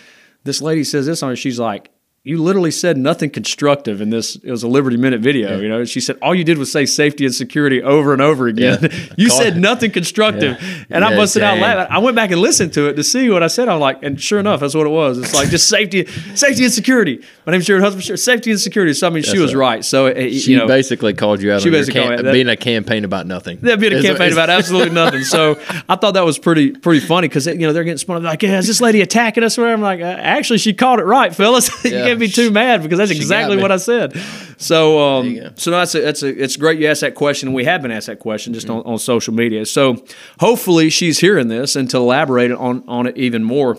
this 0.45 0.63
lady 0.63 0.85
says 0.85 1.07
this 1.07 1.23
on 1.23 1.31
her. 1.31 1.37
She's 1.37 1.59
like, 1.59 1.91
you 2.27 2.43
literally 2.43 2.73
said 2.73 2.99
nothing 2.99 3.31
constructive 3.31 4.01
in 4.01 4.11
this. 4.11 4.35
It 4.35 4.51
was 4.51 4.65
a 4.65 4.69
Liberty 4.69 4.97
Minute 4.97 5.21
video. 5.21 5.51
Yeah. 5.51 5.63
You 5.63 5.69
know, 5.69 5.85
she 5.85 6.01
said 6.01 6.19
all 6.21 6.35
you 6.35 6.43
did 6.43 6.59
was 6.59 6.73
say 6.73 6.85
safety 6.85 7.25
and 7.25 7.33
security 7.33 7.81
over 7.81 8.13
and 8.13 8.21
over 8.21 8.49
again. 8.49 8.81
Yeah. 8.83 8.89
you 9.17 9.31
said 9.31 9.57
it. 9.57 9.61
nothing 9.61 9.93
constructive, 9.93 10.61
yeah. 10.61 10.85
and 10.91 11.05
I 11.05 11.15
busted 11.15 11.43
dang. 11.43 11.63
out 11.63 11.63
laughing. 11.63 11.95
I 11.95 11.99
went 12.01 12.17
back 12.17 12.33
and 12.33 12.41
listened 12.41 12.73
to 12.73 12.89
it 12.89 12.95
to 12.95 13.05
see 13.05 13.31
what 13.31 13.45
I 13.45 13.47
said. 13.47 13.69
I'm 13.69 13.79
like, 13.79 14.03
and 14.03 14.21
sure 14.21 14.41
enough, 14.41 14.59
that's 14.59 14.75
what 14.75 14.89
it 14.89 14.91
was. 14.91 15.19
It's 15.19 15.35
like 15.35 15.51
just 15.51 15.69
safety, 15.69 16.07
safety 16.35 16.65
and 16.65 16.73
security. 16.73 17.23
My 17.47 17.53
name's 17.53 17.65
Jared 17.65 17.85
Hudson. 17.85 18.17
Safety 18.17 18.51
and 18.51 18.59
security. 18.59 18.93
So 18.93 19.07
I 19.07 19.11
mean, 19.11 19.23
that's 19.23 19.31
she 19.31 19.39
was 19.39 19.55
right. 19.55 19.77
right. 19.77 19.85
So 19.85 20.07
it, 20.07 20.33
she 20.33 20.51
you 20.51 20.59
know, 20.59 20.67
basically 20.67 21.15
called 21.15 21.41
you 21.41 21.53
out. 21.53 21.63
She 21.63 21.71
basically 21.71 22.01
cam- 22.01 22.25
that, 22.25 22.33
being 22.33 22.49
a 22.49 22.57
campaign 22.57 23.05
about 23.05 23.29
nothing. 23.29 23.59
That 23.61 23.79
being 23.79 23.93
a 23.93 24.03
campaign 24.03 24.33
about 24.33 24.51
absolutely 24.51 24.93
nothing. 24.93 25.23
So 25.23 25.61
I 25.89 25.95
thought 25.95 26.15
that 26.15 26.25
was 26.25 26.41
pretty 26.41 26.73
pretty 26.73 27.07
funny 27.07 27.29
because 27.29 27.47
you 27.47 27.55
know 27.59 27.73
they're 27.73 27.85
getting 27.85 27.99
spun 27.99 28.17
up 28.17 28.25
like, 28.25 28.43
yeah, 28.43 28.59
is 28.59 28.67
this 28.67 28.81
lady 28.81 29.01
attacking 29.01 29.45
us? 29.45 29.57
Where 29.57 29.73
I'm 29.73 29.81
like, 29.81 30.01
uh, 30.01 30.07
actually, 30.07 30.59
she 30.59 30.75
called 30.75 30.99
it 30.99 31.05
right, 31.05 31.33
fellas. 31.33 31.71
you 32.21 32.29
gave 32.29 32.35
can't 32.35 32.37
be 32.37 32.43
too 32.43 32.51
mad 32.51 32.83
because 32.83 32.99
that's 32.99 33.11
exactly 33.11 33.57
what 33.57 33.73
I 33.73 33.77
said. 33.77 34.15
So, 34.59 34.99
um, 34.99 35.39
so 35.57 35.71
no, 35.71 35.79
that's 35.79 35.95
a, 35.95 36.01
that's 36.01 36.23
a, 36.23 36.43
it's 36.43 36.57
great 36.57 36.81
you 36.81 36.87
asked 36.87 37.03
that 37.03 37.15
question. 37.15 37.53
We 37.53 37.65
have 37.65 37.83
been 37.83 37.91
asked 37.91 38.07
that 38.07 38.21
question 38.21 38.55
just 38.55 38.71
on, 38.71 38.83
on 38.83 38.99
social 38.99 39.35
media. 39.35 39.67
So, 39.67 40.05
hopefully, 40.41 40.91
she's 40.91 41.19
hearing 41.19 41.49
this 41.49 41.77
and 41.77 41.89
to 41.91 41.99
elaborate 41.99 42.53
on 42.53 42.85
on 42.89 43.07
it 43.07 43.17
even 43.17 43.45
more. 43.45 43.79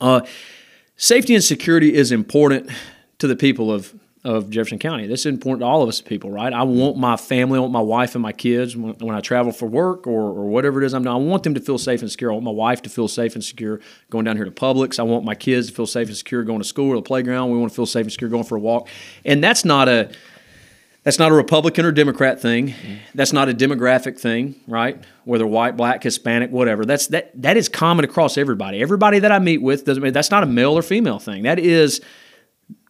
Uh, 0.00 0.20
safety 0.96 1.34
and 1.34 1.42
security 1.42 1.94
is 1.94 2.12
important 2.12 2.70
to 3.18 3.26
the 3.26 3.36
people 3.36 3.72
of 3.72 3.94
of 4.24 4.48
Jefferson 4.48 4.78
County. 4.78 5.06
This 5.06 5.20
is 5.20 5.26
important 5.26 5.60
to 5.60 5.66
all 5.66 5.82
of 5.82 5.88
us 5.88 6.00
people, 6.00 6.30
right? 6.30 6.52
I 6.52 6.62
want 6.62 6.96
my 6.96 7.16
family, 7.16 7.58
I 7.58 7.60
want 7.60 7.74
my 7.74 7.80
wife 7.80 8.14
and 8.14 8.22
my 8.22 8.32
kids 8.32 8.74
when, 8.74 8.94
when 8.94 9.14
I 9.14 9.20
travel 9.20 9.52
for 9.52 9.66
work 9.66 10.06
or, 10.06 10.22
or 10.22 10.46
whatever 10.46 10.82
it 10.82 10.86
is 10.86 10.94
I'm 10.94 11.02
doing. 11.02 11.14
I 11.14 11.18
want 11.18 11.42
them 11.42 11.52
to 11.54 11.60
feel 11.60 11.76
safe 11.76 12.00
and 12.00 12.10
secure. 12.10 12.30
I 12.30 12.34
want 12.34 12.46
my 12.46 12.50
wife 12.50 12.80
to 12.82 12.90
feel 12.90 13.06
safe 13.06 13.34
and 13.34 13.44
secure 13.44 13.80
going 14.08 14.24
down 14.24 14.36
here 14.36 14.46
to 14.46 14.50
Publix. 14.50 14.98
I 14.98 15.02
want 15.02 15.26
my 15.26 15.34
kids 15.34 15.68
to 15.68 15.74
feel 15.74 15.86
safe 15.86 16.08
and 16.08 16.16
secure 16.16 16.42
going 16.42 16.60
to 16.60 16.64
school 16.64 16.92
or 16.92 16.96
the 16.96 17.02
playground. 17.02 17.50
We 17.50 17.58
want 17.58 17.70
to 17.70 17.76
feel 17.76 17.86
safe 17.86 18.04
and 18.04 18.12
secure 18.12 18.30
going 18.30 18.44
for 18.44 18.56
a 18.56 18.60
walk. 18.60 18.88
And 19.26 19.44
that's 19.44 19.64
not 19.64 19.88
a 19.88 20.10
that's 21.02 21.18
not 21.18 21.30
a 21.30 21.34
Republican 21.34 21.84
or 21.84 21.92
Democrat 21.92 22.40
thing. 22.40 22.72
That's 23.14 23.34
not 23.34 23.50
a 23.50 23.52
demographic 23.52 24.18
thing, 24.18 24.54
right? 24.66 25.04
Whether 25.24 25.46
white, 25.46 25.76
black, 25.76 26.02
Hispanic, 26.02 26.50
whatever. 26.50 26.86
That's 26.86 27.08
that 27.08 27.30
that 27.42 27.58
is 27.58 27.68
common 27.68 28.06
across 28.06 28.38
everybody. 28.38 28.80
Everybody 28.80 29.18
that 29.18 29.30
I 29.30 29.38
meet 29.38 29.60
with 29.60 29.84
doesn't 29.84 30.14
that's 30.14 30.30
not 30.30 30.42
a 30.42 30.46
male 30.46 30.78
or 30.78 30.80
female 30.80 31.18
thing. 31.18 31.42
That 31.42 31.58
is 31.58 32.00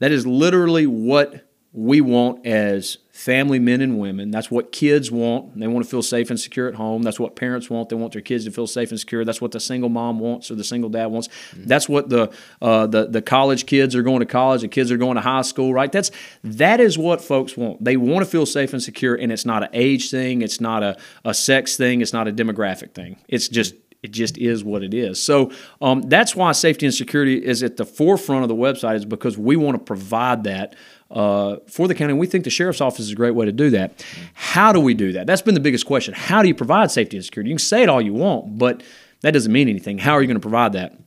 that 0.01 0.13
is 0.13 0.27
literally 0.27 0.87
what 0.87 1.49
we 1.73 2.01
want 2.01 2.47
as 2.47 2.99
family 3.11 3.59
men 3.59 3.81
and 3.81 3.99
women. 3.99 4.31
That's 4.31 4.49
what 4.49 4.71
kids 4.71 5.11
want. 5.11 5.59
They 5.59 5.67
want 5.67 5.85
to 5.85 5.91
feel 5.91 6.03
safe 6.03 6.31
and 6.31 6.39
secure 6.39 6.69
at 6.69 6.75
home. 6.77 7.03
That's 7.03 7.19
what 7.19 7.35
parents 7.35 7.69
want. 7.69 7.89
They 7.89 7.97
want 7.97 8.13
their 8.13 8.23
kids 8.23 8.45
to 8.45 8.53
feel 8.53 8.69
safe 8.69 8.91
and 8.91 8.99
secure. 8.99 9.25
That's 9.25 9.41
what 9.41 9.51
the 9.51 9.59
single 9.59 9.89
mom 9.89 10.21
wants 10.21 10.53
or 10.53 10.55
the 10.55 10.63
single 10.63 10.89
dad 10.89 11.07
wants. 11.07 11.29
That's 11.53 11.89
what 11.89 12.09
the 12.09 12.33
uh, 12.63 12.87
the 12.87 13.07
the 13.07 13.23
college 13.23 13.67
kids 13.67 13.97
are 13.97 14.03
going 14.03 14.21
to 14.21 14.27
college. 14.27 14.61
The 14.61 14.69
kids 14.69 14.93
are 14.93 14.97
going 14.97 15.17
to 15.17 15.21
high 15.21 15.43
school. 15.43 15.75
Right. 15.75 15.91
That's 15.91 16.13
that 16.45 16.79
is 16.79 16.97
what 16.97 17.21
folks 17.21 17.57
want. 17.57 17.83
They 17.85 17.97
want 17.97 18.25
to 18.25 18.31
feel 18.31 18.47
safe 18.47 18.73
and 18.73 18.83
secure, 18.83 19.17
and 19.17 19.33
it's 19.33 19.45
not 19.45 19.65
an 19.65 19.71
age 19.73 20.11
thing. 20.11 20.43
It's 20.43 20.61
not 20.61 20.85
a, 20.85 20.97
a 21.25 21.35
sex 21.35 21.77
thing. 21.77 22.03
It's 22.03 22.13
not 22.13 22.29
a 22.29 22.33
demographic 22.33 22.95
thing. 22.95 23.17
It's 23.27 23.49
just 23.49 23.75
it 24.05 24.11
just 24.11 24.37
is 24.37 24.63
what 24.63 24.83
it 24.83 24.93
is. 24.93 25.21
So 25.21 25.51
um, 25.81 26.03
that's 26.03 26.37
why 26.37 26.53
safety 26.53 26.85
and 26.85 26.95
security 26.95 27.43
is 27.43 27.63
at 27.63 27.79
the 27.79 27.87
forefront 27.87 28.43
of 28.43 28.49
the 28.49 28.55
website, 28.55 28.97
is 28.97 29.07
because 29.07 29.39
we 29.39 29.57
want 29.57 29.79
to 29.79 29.83
provide 29.83 30.45
that 30.45 30.77
uh, 31.11 31.57
for 31.67 31.89
the 31.89 31.95
county. 31.95 32.13
We 32.13 32.27
think 32.27 32.45
the 32.45 32.51
sheriff's 32.51 32.83
office 32.83 33.01
is 33.01 33.13
a 33.13 33.15
great 33.15 33.35
way 33.35 33.47
to 33.47 33.53
do 33.53 33.71
that. 33.71 34.05
How 34.35 34.75
do 34.75 34.81
we 34.81 34.93
do 34.93 35.13
that? 35.13 35.27
That's 35.27 35.41
been 35.41 35.55
the 35.55 35.61
biggest 35.61 35.87
question. 35.87 36.13
How 36.13 36.43
do 36.43 36.49
you 36.49 36.55
provide 36.55 36.91
safety 36.91 37.17
and 37.17 37.25
security? 37.25 37.49
You 37.49 37.57
can 37.57 37.65
say 37.65 37.83
it 37.83 37.89
all 37.89 38.03
you 38.03 38.13
want, 38.13 38.59
but 38.59 38.83
that 39.23 39.31
doesn't 39.31 39.51
mean 39.51 39.71
anything. 39.71 39.97
How 39.97 40.13
are 40.13 40.21
you 40.21 40.27
going 40.27 40.37
to 40.37 40.41
provide 40.41 40.75
that? 40.75 40.99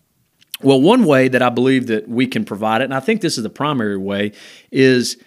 Well, 0.63 0.81
one 0.81 1.05
way 1.05 1.27
that 1.27 1.43
I 1.43 1.49
believe 1.49 1.85
that 1.87 2.09
we 2.09 2.25
can 2.25 2.45
provide 2.45 2.81
it, 2.81 2.85
and 2.85 2.95
I 2.95 2.99
think 2.99 3.21
this 3.21 3.37
is 3.37 3.43
the 3.43 3.49
primary 3.51 3.97
way, 3.97 4.31
is 4.71 5.21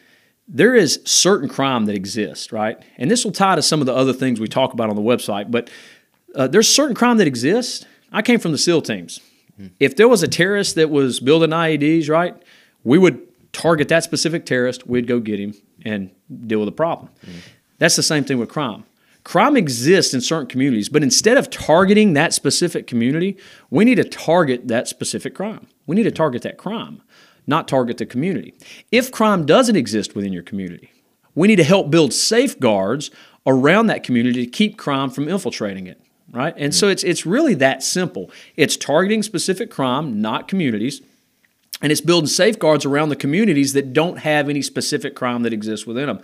there 0.48 0.74
is 0.74 1.00
certain 1.04 1.48
crime 1.48 1.86
that 1.86 1.94
exists, 1.94 2.50
right? 2.50 2.76
And 2.96 3.08
this 3.08 3.24
will 3.24 3.30
tie 3.30 3.54
to 3.54 3.62
some 3.62 3.78
of 3.78 3.86
the 3.86 3.94
other 3.94 4.12
things 4.12 4.40
we 4.40 4.48
talk 4.48 4.72
about 4.72 4.90
on 4.90 4.96
the 4.96 5.02
website, 5.02 5.52
but 5.52 5.70
uh, 6.34 6.46
there's 6.46 6.68
certain 6.68 6.94
crime 6.94 7.18
that 7.18 7.26
exists. 7.26 7.84
I 8.12 8.22
came 8.22 8.38
from 8.40 8.52
the 8.52 8.58
SEAL 8.58 8.82
teams. 8.82 9.20
If 9.78 9.96
there 9.96 10.08
was 10.08 10.22
a 10.22 10.28
terrorist 10.28 10.74
that 10.76 10.88
was 10.88 11.20
building 11.20 11.50
IEDs, 11.50 12.08
right, 12.08 12.34
we 12.82 12.98
would 12.98 13.20
target 13.52 13.88
that 13.88 14.04
specific 14.04 14.46
terrorist. 14.46 14.86
We'd 14.86 15.06
go 15.06 15.20
get 15.20 15.38
him 15.38 15.54
and 15.84 16.10
deal 16.46 16.60
with 16.60 16.66
the 16.66 16.72
problem. 16.72 17.10
That's 17.78 17.96
the 17.96 18.02
same 18.02 18.24
thing 18.24 18.38
with 18.38 18.48
crime. 18.48 18.84
Crime 19.22 19.56
exists 19.56 20.14
in 20.14 20.22
certain 20.22 20.46
communities, 20.46 20.88
but 20.88 21.02
instead 21.02 21.36
of 21.36 21.50
targeting 21.50 22.14
that 22.14 22.32
specific 22.32 22.86
community, 22.86 23.36
we 23.68 23.84
need 23.84 23.96
to 23.96 24.04
target 24.04 24.68
that 24.68 24.88
specific 24.88 25.34
crime. 25.34 25.66
We 25.86 25.94
need 25.94 26.04
to 26.04 26.10
target 26.10 26.40
that 26.42 26.56
crime, 26.56 27.02
not 27.46 27.68
target 27.68 27.98
the 27.98 28.06
community. 28.06 28.54
If 28.90 29.12
crime 29.12 29.44
doesn't 29.44 29.76
exist 29.76 30.14
within 30.14 30.32
your 30.32 30.42
community, 30.42 30.90
we 31.34 31.48
need 31.48 31.56
to 31.56 31.64
help 31.64 31.90
build 31.90 32.14
safeguards 32.14 33.10
around 33.46 33.88
that 33.88 34.04
community 34.04 34.46
to 34.46 34.50
keep 34.50 34.78
crime 34.78 35.10
from 35.10 35.28
infiltrating 35.28 35.86
it, 35.86 36.00
right? 36.32 36.54
And 36.56 36.74
so 36.74 36.88
it's 36.88 37.04
it's 37.04 37.26
really 37.26 37.54
that 37.54 37.82
simple. 37.82 38.30
It's 38.56 38.76
targeting 38.76 39.22
specific 39.22 39.70
crime, 39.70 40.20
not 40.20 40.48
communities. 40.48 41.02
And 41.82 41.90
it's 41.90 42.02
building 42.02 42.28
safeguards 42.28 42.84
around 42.84 43.08
the 43.08 43.16
communities 43.16 43.72
that 43.72 43.94
don't 43.94 44.18
have 44.18 44.50
any 44.50 44.60
specific 44.60 45.14
crime 45.14 45.44
that 45.44 45.52
exists 45.52 45.86
within 45.86 46.08
them. 46.08 46.20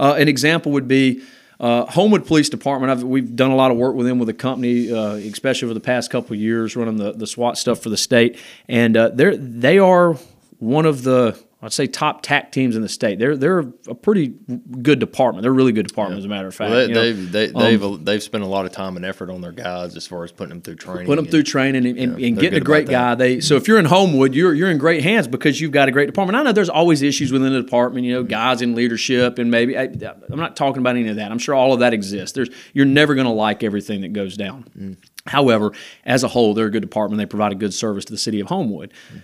Uh, 0.00 0.16
an 0.18 0.26
example 0.26 0.72
would 0.72 0.88
be 0.88 1.22
uh, 1.60 1.86
Homewood 1.86 2.26
Police 2.26 2.48
Department. 2.48 2.90
I've, 2.90 3.02
we've 3.02 3.34
done 3.36 3.50
a 3.50 3.56
lot 3.56 3.70
of 3.70 3.76
work 3.76 3.94
with 3.94 4.06
them 4.06 4.18
with 4.18 4.26
the 4.26 4.34
company, 4.34 4.92
uh, 4.92 5.12
especially 5.12 5.66
over 5.66 5.74
the 5.74 5.80
past 5.80 6.10
couple 6.10 6.34
of 6.34 6.40
years, 6.40 6.76
running 6.76 6.96
the, 6.96 7.12
the 7.12 7.26
SWAT 7.26 7.56
stuff 7.56 7.82
for 7.82 7.88
the 7.88 7.96
state. 7.96 8.38
And 8.68 8.96
uh, 8.96 9.10
they're 9.10 9.36
they 9.36 9.78
are 9.78 10.14
one 10.58 10.86
of 10.86 11.02
the 11.02 11.38
I'd 11.62 11.72
say 11.72 11.86
top 11.86 12.20
TAC 12.20 12.52
teams 12.52 12.76
in 12.76 12.82
the 12.82 12.88
state. 12.88 13.18
They're 13.18 13.34
they're 13.34 13.60
a 13.60 13.94
pretty 13.94 14.34
good 14.82 14.98
department. 14.98 15.42
They're 15.42 15.50
a 15.50 15.54
really 15.54 15.72
good 15.72 15.88
department, 15.88 16.18
as 16.18 16.26
a 16.26 16.28
matter 16.28 16.48
of 16.48 16.54
fact. 16.54 16.70
Well, 16.70 16.80
they, 16.80 16.88
you 16.88 16.94
know. 16.94 17.02
they've 17.02 17.32
they, 17.32 17.52
um, 17.52 17.62
they've 17.62 18.04
they've 18.04 18.22
spent 18.22 18.44
a 18.44 18.46
lot 18.46 18.66
of 18.66 18.72
time 18.72 18.96
and 18.96 19.06
effort 19.06 19.30
on 19.30 19.40
their 19.40 19.52
guys 19.52 19.96
as 19.96 20.06
far 20.06 20.22
as 20.22 20.32
putting 20.32 20.50
them 20.50 20.60
through 20.60 20.74
training. 20.74 21.06
put 21.06 21.16
them 21.16 21.24
and- 21.24 21.30
through 21.30 21.44
training 21.44 21.86
and, 21.86 21.98
and, 21.98 22.20
Yeah, 22.20 22.28
and 22.28 22.38
getting 22.38 22.58
a 22.58 22.62
great 22.62 22.88
guy. 22.88 23.14
They 23.14 23.40
so 23.40 23.56
if 23.56 23.68
you're 23.68 23.78
in 23.78 23.86
Homewood, 23.86 24.34
you're 24.34 24.52
you're 24.52 24.70
in 24.70 24.76
great 24.76 25.02
hands 25.02 25.28
because 25.28 25.58
you've 25.58 25.72
got 25.72 25.88
a 25.88 25.92
great 25.92 26.06
department. 26.06 26.36
I 26.36 26.42
know 26.42 26.52
there's 26.52 26.68
always 26.68 27.00
issues 27.00 27.32
within 27.32 27.54
the 27.54 27.62
department, 27.62 28.04
you 28.04 28.12
know, 28.12 28.20
mm-hmm. 28.20 28.28
guys 28.28 28.60
in 28.60 28.74
leadership 28.74 29.38
and 29.38 29.50
maybe 29.50 29.78
I, 29.78 29.84
I'm 29.84 30.38
not 30.38 30.56
talking 30.56 30.80
about 30.80 30.96
any 30.96 31.08
of 31.08 31.16
that. 31.16 31.30
I'm 31.30 31.38
sure 31.38 31.54
all 31.54 31.72
of 31.72 31.80
that 31.80 31.94
exists. 31.94 32.34
There's 32.34 32.50
you're 32.74 32.84
never 32.84 33.14
going 33.14 33.26
to 33.26 33.32
like 33.32 33.62
everything 33.62 34.02
that 34.02 34.12
goes 34.12 34.36
down. 34.36 34.66
Mm. 34.78 34.96
However, 35.26 35.72
as 36.04 36.22
a 36.22 36.28
whole, 36.28 36.52
they're 36.52 36.66
a 36.66 36.70
good 36.70 36.82
department. 36.82 37.18
They 37.18 37.26
provide 37.26 37.52
a 37.52 37.56
good 37.56 37.72
service 37.72 38.04
to 38.04 38.12
the 38.12 38.18
city 38.18 38.40
of 38.40 38.48
Homewood. 38.48 38.92
That 39.12 39.22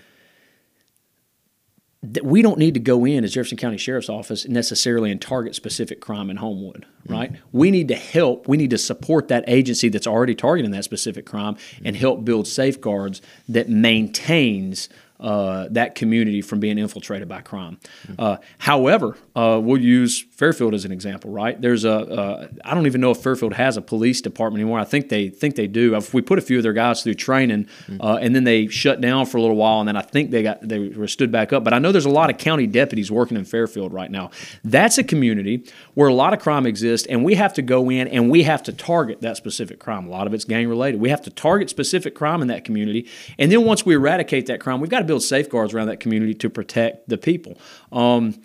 we 2.22 2.42
don't 2.42 2.58
need 2.58 2.74
to 2.74 2.80
go 2.80 3.04
in 3.04 3.22
as 3.22 3.32
Jefferson 3.32 3.56
County 3.56 3.78
Sheriff's 3.78 4.08
Office 4.08 4.48
necessarily 4.48 5.12
and 5.12 5.20
target 5.20 5.54
specific 5.54 6.00
crime 6.00 6.30
in 6.30 6.36
Homewood, 6.36 6.84
mm-hmm. 7.04 7.12
right? 7.12 7.32
We 7.52 7.70
need 7.70 7.88
to 7.88 7.94
help, 7.94 8.48
we 8.48 8.56
need 8.56 8.70
to 8.70 8.78
support 8.78 9.28
that 9.28 9.44
agency 9.46 9.88
that's 9.88 10.06
already 10.06 10.34
targeting 10.34 10.72
that 10.72 10.84
specific 10.84 11.26
crime 11.26 11.56
and 11.84 11.94
help 11.94 12.24
build 12.24 12.48
safeguards 12.48 13.22
that 13.48 13.68
maintains 13.68 14.88
uh, 15.22 15.68
that 15.70 15.94
community 15.94 16.42
from 16.42 16.58
being 16.60 16.78
infiltrated 16.78 17.28
by 17.28 17.40
crime. 17.40 17.78
Uh, 18.18 18.36
however, 18.58 19.16
uh, 19.36 19.60
we'll 19.62 19.80
use 19.80 20.20
Fairfield 20.20 20.74
as 20.74 20.84
an 20.84 20.90
example, 20.90 21.30
right? 21.30 21.60
There's 21.60 21.84
a 21.84 21.92
uh, 21.92 22.48
I 22.64 22.74
don't 22.74 22.86
even 22.86 23.00
know 23.00 23.12
if 23.12 23.18
Fairfield 23.18 23.54
has 23.54 23.76
a 23.76 23.82
police 23.82 24.20
department 24.20 24.60
anymore. 24.60 24.80
I 24.80 24.84
think 24.84 25.08
they 25.08 25.28
think 25.28 25.54
they 25.54 25.68
do. 25.68 25.94
If 25.94 26.12
we 26.12 26.22
put 26.22 26.38
a 26.38 26.42
few 26.42 26.56
of 26.56 26.64
their 26.64 26.72
guys 26.72 27.02
through 27.02 27.14
training, 27.14 27.68
uh, 28.00 28.18
and 28.20 28.34
then 28.34 28.44
they 28.44 28.66
shut 28.66 29.00
down 29.00 29.26
for 29.26 29.38
a 29.38 29.40
little 29.40 29.56
while, 29.56 29.78
and 29.80 29.88
then 29.88 29.96
I 29.96 30.02
think 30.02 30.32
they 30.32 30.42
got 30.42 30.66
they 30.66 30.88
were 30.88 31.06
stood 31.06 31.30
back 31.30 31.52
up. 31.52 31.62
But 31.62 31.72
I 31.72 31.78
know 31.78 31.92
there's 31.92 32.04
a 32.04 32.10
lot 32.10 32.28
of 32.28 32.38
county 32.38 32.66
deputies 32.66 33.10
working 33.10 33.36
in 33.36 33.44
Fairfield 33.44 33.92
right 33.92 34.10
now. 34.10 34.30
That's 34.64 34.98
a 34.98 35.04
community 35.04 35.64
where 35.94 36.08
a 36.08 36.14
lot 36.14 36.32
of 36.34 36.40
crime 36.40 36.66
exists, 36.66 37.06
and 37.06 37.24
we 37.24 37.36
have 37.36 37.54
to 37.54 37.62
go 37.62 37.90
in 37.90 38.08
and 38.08 38.28
we 38.28 38.42
have 38.42 38.62
to 38.64 38.72
target 38.72 39.20
that 39.20 39.36
specific 39.36 39.78
crime. 39.78 40.06
A 40.08 40.10
lot 40.10 40.26
of 40.26 40.34
it's 40.34 40.44
gang 40.44 40.68
related. 40.68 41.00
We 41.00 41.10
have 41.10 41.22
to 41.22 41.30
target 41.30 41.70
specific 41.70 42.16
crime 42.16 42.42
in 42.42 42.48
that 42.48 42.64
community, 42.64 43.08
and 43.38 43.52
then 43.52 43.64
once 43.64 43.86
we 43.86 43.94
eradicate 43.94 44.46
that 44.46 44.60
crime, 44.60 44.80
we've 44.80 44.90
got 44.90 44.98
to 44.98 45.04
build 45.12 45.22
safeguards 45.22 45.74
around 45.74 45.88
that 45.88 46.00
community 46.00 46.32
to 46.32 46.48
protect 46.48 47.06
the 47.06 47.18
people. 47.18 47.58
Um, 47.92 48.40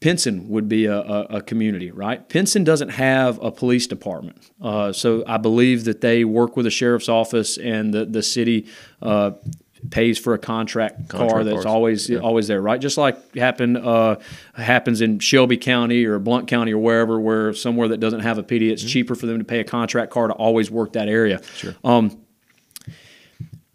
Pinson 0.00 0.48
would 0.48 0.68
be 0.68 0.86
a, 0.86 0.98
a, 0.98 1.20
a 1.36 1.42
community, 1.42 1.92
right? 1.92 2.28
Pinson 2.28 2.64
doesn't 2.64 2.88
have 2.88 3.40
a 3.40 3.52
police 3.52 3.86
department. 3.86 4.36
Uh, 4.60 4.92
so 4.92 5.22
I 5.28 5.36
believe 5.36 5.84
that 5.84 6.00
they 6.00 6.24
work 6.24 6.56
with 6.56 6.64
the 6.64 6.70
sheriff's 6.70 7.08
office 7.08 7.56
and 7.56 7.94
the, 7.94 8.04
the 8.04 8.22
city 8.22 8.66
uh, 9.00 9.30
pays 9.92 10.18
for 10.18 10.34
a 10.34 10.38
contract, 10.38 11.08
car 11.08 11.44
that's 11.44 11.54
cars. 11.54 11.66
always 11.66 12.10
always 12.16 12.48
there, 12.48 12.60
right? 12.60 12.80
Just 12.80 12.98
like 12.98 13.36
happened 13.36 13.76
uh, 13.76 14.16
happens 14.56 15.00
in 15.00 15.20
Shelby 15.20 15.56
County 15.56 16.04
or 16.04 16.18
Blount 16.18 16.48
County 16.48 16.74
or 16.74 16.78
wherever, 16.78 17.20
where 17.20 17.54
somewhere 17.54 17.86
that 17.88 18.00
doesn't 18.00 18.20
have 18.20 18.38
a 18.38 18.42
PD, 18.42 18.70
it's 18.72 18.82
cheaper 18.82 19.14
for 19.14 19.26
them 19.26 19.38
to 19.38 19.44
pay 19.44 19.60
a 19.60 19.64
contract 19.64 20.10
car 20.10 20.26
to 20.26 20.34
always 20.34 20.68
work 20.68 20.94
that 20.94 21.08
area. 21.08 21.40
Sure. 21.54 21.76
Um, 21.84 22.20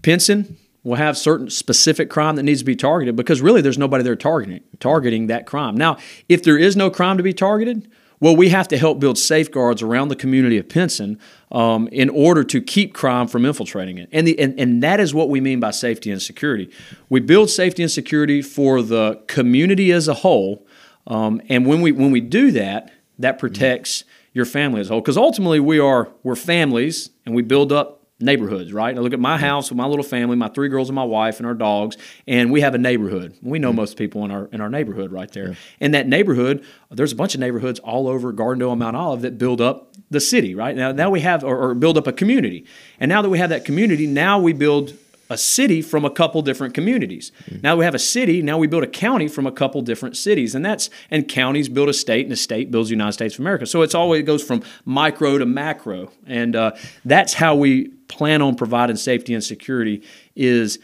Pinson 0.01 0.57
will 0.83 0.95
have 0.95 1.17
certain 1.17 1.49
specific 1.49 2.09
crime 2.09 2.35
that 2.35 2.43
needs 2.43 2.59
to 2.59 2.65
be 2.65 2.75
targeted 2.75 3.15
because 3.15 3.41
really 3.41 3.61
there's 3.61 3.77
nobody 3.77 4.03
there 4.03 4.15
targeting 4.15 4.61
targeting 4.79 5.27
that 5.27 5.45
crime. 5.45 5.75
Now, 5.75 5.97
if 6.27 6.43
there 6.43 6.57
is 6.57 6.75
no 6.75 6.89
crime 6.89 7.17
to 7.17 7.23
be 7.23 7.33
targeted, 7.33 7.87
well, 8.19 8.35
we 8.35 8.49
have 8.49 8.67
to 8.67 8.77
help 8.77 8.99
build 8.99 9.17
safeguards 9.17 9.81
around 9.81 10.09
the 10.09 10.15
community 10.15 10.59
of 10.59 10.69
Pinson 10.69 11.19
um, 11.51 11.87
in 11.87 12.07
order 12.09 12.43
to 12.43 12.61
keep 12.61 12.93
crime 12.93 13.27
from 13.27 13.45
infiltrating 13.45 13.97
it. 13.97 14.09
And, 14.11 14.27
the, 14.27 14.39
and, 14.39 14.59
and 14.59 14.83
that 14.83 14.99
is 14.99 15.11
what 15.11 15.29
we 15.29 15.41
mean 15.41 15.59
by 15.59 15.71
safety 15.71 16.11
and 16.11 16.21
security. 16.21 16.69
We 17.09 17.19
build 17.19 17.49
safety 17.49 17.81
and 17.81 17.91
security 17.91 18.43
for 18.43 18.83
the 18.83 19.23
community 19.27 19.91
as 19.91 20.07
a 20.07 20.13
whole. 20.13 20.67
Um, 21.07 21.41
and 21.49 21.65
when 21.65 21.81
we, 21.81 21.91
when 21.91 22.11
we 22.11 22.21
do 22.21 22.51
that, 22.51 22.93
that 23.17 23.39
protects 23.39 24.03
your 24.33 24.45
family 24.45 24.81
as 24.81 24.89
a 24.89 24.93
whole. 24.93 25.01
Because 25.01 25.17
ultimately, 25.17 25.59
we 25.59 25.79
are 25.79 26.09
we're 26.21 26.35
families 26.35 27.09
and 27.25 27.33
we 27.33 27.41
build 27.41 27.71
up 27.71 28.00
neighborhoods, 28.21 28.73
right? 28.73 28.95
I 28.95 28.99
look 28.99 29.13
at 29.13 29.19
my 29.19 29.35
mm-hmm. 29.35 29.45
house 29.45 29.69
with 29.69 29.77
my 29.77 29.85
little 29.85 30.03
family, 30.03 30.35
my 30.35 30.47
three 30.47 30.69
girls 30.69 30.89
and 30.89 30.95
my 30.95 31.03
wife 31.03 31.39
and 31.39 31.47
our 31.47 31.53
dogs, 31.53 31.97
and 32.27 32.51
we 32.51 32.61
have 32.61 32.75
a 32.75 32.77
neighborhood. 32.77 33.37
We 33.41 33.59
know 33.59 33.69
mm-hmm. 33.69 33.77
most 33.77 33.97
people 33.97 34.25
in 34.25 34.31
our 34.31 34.45
in 34.51 34.61
our 34.61 34.69
neighborhood 34.69 35.11
right 35.11 35.31
there. 35.31 35.55
And 35.79 35.93
that 35.93 36.07
neighborhood, 36.07 36.65
there's 36.89 37.11
a 37.11 37.15
bunch 37.15 37.33
of 37.33 37.39
neighborhoods 37.39 37.79
all 37.79 38.07
over 38.07 38.33
Gardendale 38.33 38.71
and 38.71 38.79
Mount 38.79 38.95
Olive 38.95 39.21
that 39.21 39.37
build 39.37 39.61
up 39.61 39.93
the 40.09 40.19
city, 40.19 40.55
right? 40.55 40.75
Now 40.75 40.91
now 40.91 41.09
we 41.09 41.21
have 41.21 41.43
or, 41.43 41.57
or 41.57 41.73
build 41.73 41.97
up 41.97 42.07
a 42.07 42.13
community. 42.13 42.65
And 42.99 43.09
now 43.09 43.21
that 43.21 43.29
we 43.29 43.39
have 43.39 43.49
that 43.49 43.65
community, 43.65 44.07
now 44.07 44.39
we 44.39 44.53
build 44.53 44.93
a 45.31 45.37
city 45.37 45.81
from 45.81 46.03
a 46.03 46.09
couple 46.09 46.41
different 46.41 46.73
communities. 46.73 47.31
Now 47.63 47.77
we 47.77 47.85
have 47.85 47.95
a 47.95 47.99
city, 47.99 48.41
now 48.41 48.57
we 48.57 48.67
build 48.67 48.83
a 48.83 48.87
county 48.87 49.29
from 49.29 49.47
a 49.47 49.51
couple 49.51 49.81
different 49.81 50.17
cities. 50.17 50.53
And 50.53 50.63
that's 50.63 50.89
and 51.09 51.27
counties 51.27 51.69
build 51.69 51.87
a 51.87 51.93
state 51.93 52.25
and 52.25 52.33
a 52.33 52.35
state 52.35 52.69
builds 52.69 52.89
the 52.89 52.95
United 52.95 53.13
States 53.13 53.35
of 53.35 53.39
America. 53.39 53.65
So 53.65 53.81
it's 53.81 53.95
always 53.95 54.19
it 54.19 54.23
goes 54.23 54.43
from 54.43 54.61
micro 54.83 55.37
to 55.37 55.45
macro. 55.45 56.11
And 56.27 56.55
uh, 56.55 56.73
that's 57.05 57.33
how 57.33 57.55
we 57.55 57.87
plan 58.09 58.41
on 58.41 58.55
providing 58.55 58.97
safety 58.97 59.33
and 59.33 59.41
security 59.41 60.03
is 60.35 60.79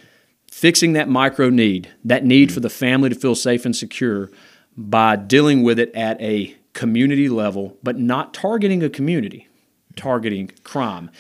fixing 0.50 0.94
that 0.94 1.10
micro 1.10 1.50
need, 1.50 1.90
that 2.06 2.24
need 2.24 2.54
for 2.54 2.62
the 2.62 2.70
family 2.70 3.10
to 3.10 3.16
feel 3.16 3.36
safe 3.36 3.66
and 3.66 3.76
secure 3.76 4.32
by 4.78 5.18
dealing 5.18 5.62
with 5.62 5.78
it 5.78 5.94
at 5.94 6.22
a 6.22 6.56
community 6.74 7.28
level, 7.28 7.78
but 7.84 8.00
not 8.00 8.34
targeting 8.34 8.82
a 8.82 8.90
community, 8.90 9.50
targeting 9.98 10.52
crime. 10.64 11.12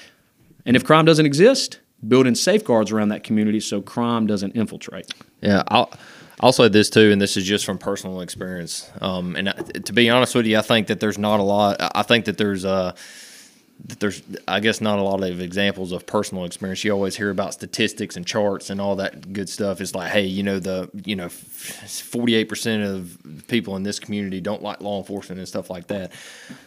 And 0.65 0.77
if 0.77 0.85
crime 0.85 1.03
doesn't 1.03 1.25
exist, 1.25 1.81
building 2.05 2.35
safeguards 2.35 2.91
around 2.91 3.09
that 3.09 3.23
community 3.23 3.59
so 3.59 3.81
crime 3.81 4.27
doesn't 4.27 4.55
infiltrate. 4.55 5.07
Yeah, 5.41 5.63
I'll 5.67 5.91
I'll 6.39 6.51
say 6.51 6.67
this 6.67 6.89
too, 6.89 7.11
and 7.11 7.21
this 7.21 7.35
is 7.35 7.45
just 7.45 7.65
from 7.65 7.77
personal 7.77 8.21
experience. 8.21 8.89
Um, 9.01 9.35
and 9.35 9.53
to 9.85 9.93
be 9.93 10.09
honest 10.09 10.35
with 10.35 10.45
you, 10.45 10.57
I 10.57 10.61
think 10.61 10.87
that 10.87 10.99
there's 10.99 11.17
not 11.17 11.39
a 11.39 11.43
lot. 11.43 11.77
I 11.79 12.03
think 12.03 12.25
that 12.25 12.37
there's 12.37 12.63
uh, 12.63 12.93
there's 13.99 14.21
I 14.47 14.59
guess 14.59 14.81
not 14.81 14.99
a 14.99 15.01
lot 15.01 15.23
of 15.23 15.41
examples 15.41 15.91
of 15.91 16.05
personal 16.05 16.45
experience. 16.45 16.83
You 16.83 16.91
always 16.91 17.15
hear 17.15 17.29
about 17.29 17.53
statistics 17.53 18.15
and 18.17 18.25
charts 18.25 18.69
and 18.69 18.81
all 18.81 18.95
that 18.97 19.33
good 19.33 19.49
stuff. 19.49 19.79
It's 19.81 19.93
like, 19.93 20.11
hey, 20.11 20.25
you 20.25 20.43
know 20.43 20.59
the 20.59 20.89
you 21.05 21.15
know, 21.15 21.29
forty 21.29 22.35
eight 22.35 22.49
percent 22.49 22.83
of 22.83 23.17
people 23.47 23.75
in 23.75 23.83
this 23.83 23.99
community 23.99 24.41
don't 24.41 24.63
like 24.63 24.81
law 24.81 24.99
enforcement 24.99 25.39
and 25.39 25.47
stuff 25.47 25.69
like 25.69 25.87
that. 25.87 26.11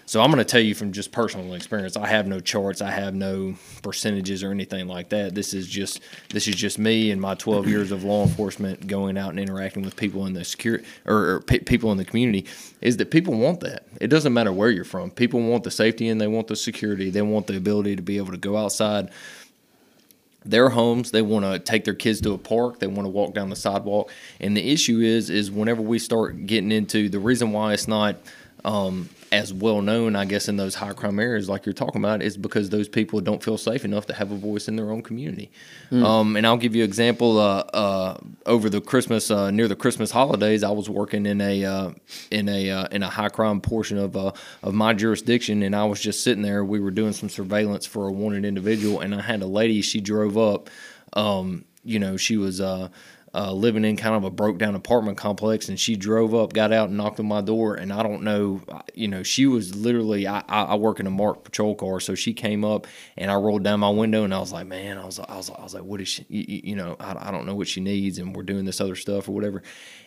So 0.07 0.21
I'm 0.21 0.31
going 0.31 0.39
to 0.39 0.45
tell 0.45 0.61
you 0.61 0.75
from 0.75 0.93
just 0.93 1.13
personal 1.13 1.55
experience. 1.55 1.97
I 1.97 2.07
have 2.07 2.27
no 2.27 2.41
charts. 2.41 2.81
I 2.81 2.91
have 2.91 3.15
no 3.15 3.55
percentages 3.83 4.43
or 4.43 4.51
anything 4.51 4.89
like 4.89 5.09
that. 5.11 5.35
This 5.35 5.55
is 5.55 5.69
just 5.69 6.01
this 6.31 6.49
is 6.49 6.57
just 6.57 6.79
me 6.79 7.11
and 7.11 7.21
my 7.21 7.35
12 7.35 7.69
years 7.69 7.93
of 7.93 8.05
law 8.05 8.25
enforcement 8.25 8.87
going 8.87 9.19
out 9.19 9.31
and 9.31 9.41
interacting 9.41 9.83
with 9.83 9.97
people 9.97 10.27
in 10.27 10.33
the 10.33 10.45
security 10.45 10.85
or, 11.07 11.35
or 11.35 11.41
people 11.41 11.93
in 11.93 11.99
the 11.99 12.05
community. 12.05 12.47
Is 12.81 12.97
that 12.97 13.11
people 13.11 13.35
want 13.35 13.61
that? 13.61 13.85
It 14.01 14.09
doesn't 14.09 14.33
matter 14.33 14.53
where 14.53 14.71
you're 14.71 14.85
from. 14.85 15.11
People 15.11 15.43
want 15.43 15.65
the 15.65 15.71
safety 15.71 16.09
and 16.09 16.21
they 16.21 16.27
want 16.27 16.49
the 16.49 16.57
security 16.57 17.00
they 17.09 17.23
want 17.23 17.47
the 17.47 17.57
ability 17.57 17.97
to 17.97 18.03
be 18.03 18.19
able 18.19 18.33
to 18.33 18.37
go 18.37 18.59
outside 18.59 19.11
their 20.45 20.69
homes. 20.69 21.11
They 21.11 21.23
want 21.23 21.45
to 21.45 21.59
take 21.59 21.85
their 21.85 21.95
kids 21.95 22.21
to 22.23 22.33
a 22.33 22.39
park. 22.39 22.81
They 22.81 22.87
want 22.87 23.07
to 23.07 23.11
walk 23.11 23.35
down 23.35 23.51
the 23.51 23.57
sidewalk. 23.57 24.11
And 24.41 24.57
the 24.57 24.71
issue 24.71 25.01
is 25.01 25.31
is 25.31 25.51
whenever 25.51 25.83
we 25.83 25.99
start 25.99 26.47
getting 26.47 26.73
into 26.73 27.09
the 27.09 27.19
reason 27.19 27.53
why 27.53 27.73
it's 27.73 27.89
not 27.89 28.17
um, 28.65 29.09
as 29.33 29.53
well 29.53 29.81
known, 29.81 30.17
I 30.17 30.25
guess, 30.25 30.49
in 30.49 30.57
those 30.57 30.75
high 30.75 30.93
crime 30.93 31.21
areas 31.21 31.49
like 31.49 31.65
you're 31.65 31.73
talking 31.73 32.01
about, 32.01 32.23
is 32.23 32.37
because 32.37 32.71
those 32.71 32.89
people 32.89 33.21
don't 33.21 33.43
feel 33.43 33.57
safe 33.57 33.85
enough 33.85 34.07
to 34.07 34.13
have 34.13 34.33
a 34.33 34.37
voice 34.37 34.69
in 34.69 34.77
their 34.77 34.91
own 34.91 35.03
community. 35.03 35.51
Mm. 35.91 36.05
Um, 36.05 36.37
and 36.37 36.47
I'll 36.47 36.57
give 36.57 36.75
you 36.75 36.83
an 36.83 36.89
example. 36.89 37.39
Uh, 37.39 37.59
uh, 37.73 38.19
over 38.47 38.69
the 38.69 38.81
Christmas, 38.81 39.31
uh, 39.31 39.51
near 39.51 39.69
the 39.69 39.77
Christmas 39.77 40.11
holidays, 40.11 40.63
I 40.63 40.71
was 40.71 40.89
working 40.89 41.27
in 41.27 41.41
a 41.41 41.65
uh, 41.65 41.91
in 42.31 42.49
a 42.49 42.71
uh, 42.71 42.89
in 42.91 43.03
a 43.03 43.09
high 43.09 43.29
crime 43.29 43.61
portion 43.61 43.99
of 43.99 44.17
uh, 44.17 44.33
of 44.63 44.75
my 44.75 44.93
jurisdiction, 44.95 45.63
and 45.63 45.75
I 45.75 45.85
was 45.85 46.01
just 46.01 46.25
sitting 46.25 46.43
there. 46.43 46.65
We 46.65 46.81
were 46.81 46.91
doing 46.91 47.13
some 47.13 47.29
surveillance 47.29 47.87
for 47.87 48.09
a 48.09 48.13
wanted 48.13 48.45
individual, 48.45 49.01
and 49.01 49.15
I 49.15 49.23
had 49.23 49.43
a 49.43 49.47
lady. 49.47 49.83
She 49.83 50.01
drove 50.01 50.37
up. 50.37 50.71
Um, 51.13 51.65
you 51.83 51.99
know, 51.99 52.17
she 52.17 52.37
was 52.37 52.61
uh, 53.33 53.53
living 53.53 53.85
in 53.85 53.97
kind 53.97 54.17
of 54.17 54.25
a 54.25 54.31
broke 54.31 54.59
down 54.59 54.75
apartment 54.75 55.17
complex, 55.17 55.69
and 55.69 55.79
she 55.79 55.95
drove 55.95 56.35
up, 56.35 56.53
got 56.53 56.73
out, 56.73 56.89
and 56.89 56.97
knocked 56.97 57.21
on 57.21 57.27
my 57.27 57.41
door. 57.41 57.75
And 57.75 57.93
I 57.93 58.03
don't 58.03 58.23
know, 58.23 58.61
you 58.95 59.07
know, 59.07 59.23
she 59.23 59.47
was 59.47 59.75
literally. 59.75 60.27
I, 60.27 60.43
I 60.49 60.75
work 60.75 60.99
in 60.99 61.07
a 61.07 61.11
marked 61.11 61.45
patrol 61.45 61.75
car, 61.75 62.01
so 62.01 62.15
she 62.15 62.35
came 62.35 62.65
up, 62.65 62.87
and 63.17 63.31
I 63.31 63.35
rolled 63.35 63.63
down 63.63 63.81
my 63.81 63.91
window, 63.91 64.25
and 64.25 64.35
I 64.35 64.41
was 64.41 64.53
like, 64.53 64.67
man, 64.67 64.99
I 64.99 65.05
was, 65.05 65.19
I 65.21 65.37
was, 65.37 65.51
I 65.51 65.63
was 65.63 65.75
like, 65.75 65.85
what 65.85 66.01
is 66.01 66.09
she? 66.09 66.27
You, 66.29 66.61
you 66.65 66.77
know, 66.77 66.97
I, 66.99 67.29
I 67.29 67.31
don't 67.31 67.47
know 67.47 67.55
what 67.55 67.69
she 67.69 67.81
needs, 67.81 68.19
and 68.19 68.35
we're 68.35 68.43
doing 68.43 68.65
this 68.65 68.81
other 68.81 68.97
stuff 68.97 69.29
or 69.29 69.33
whatever. 69.33 69.63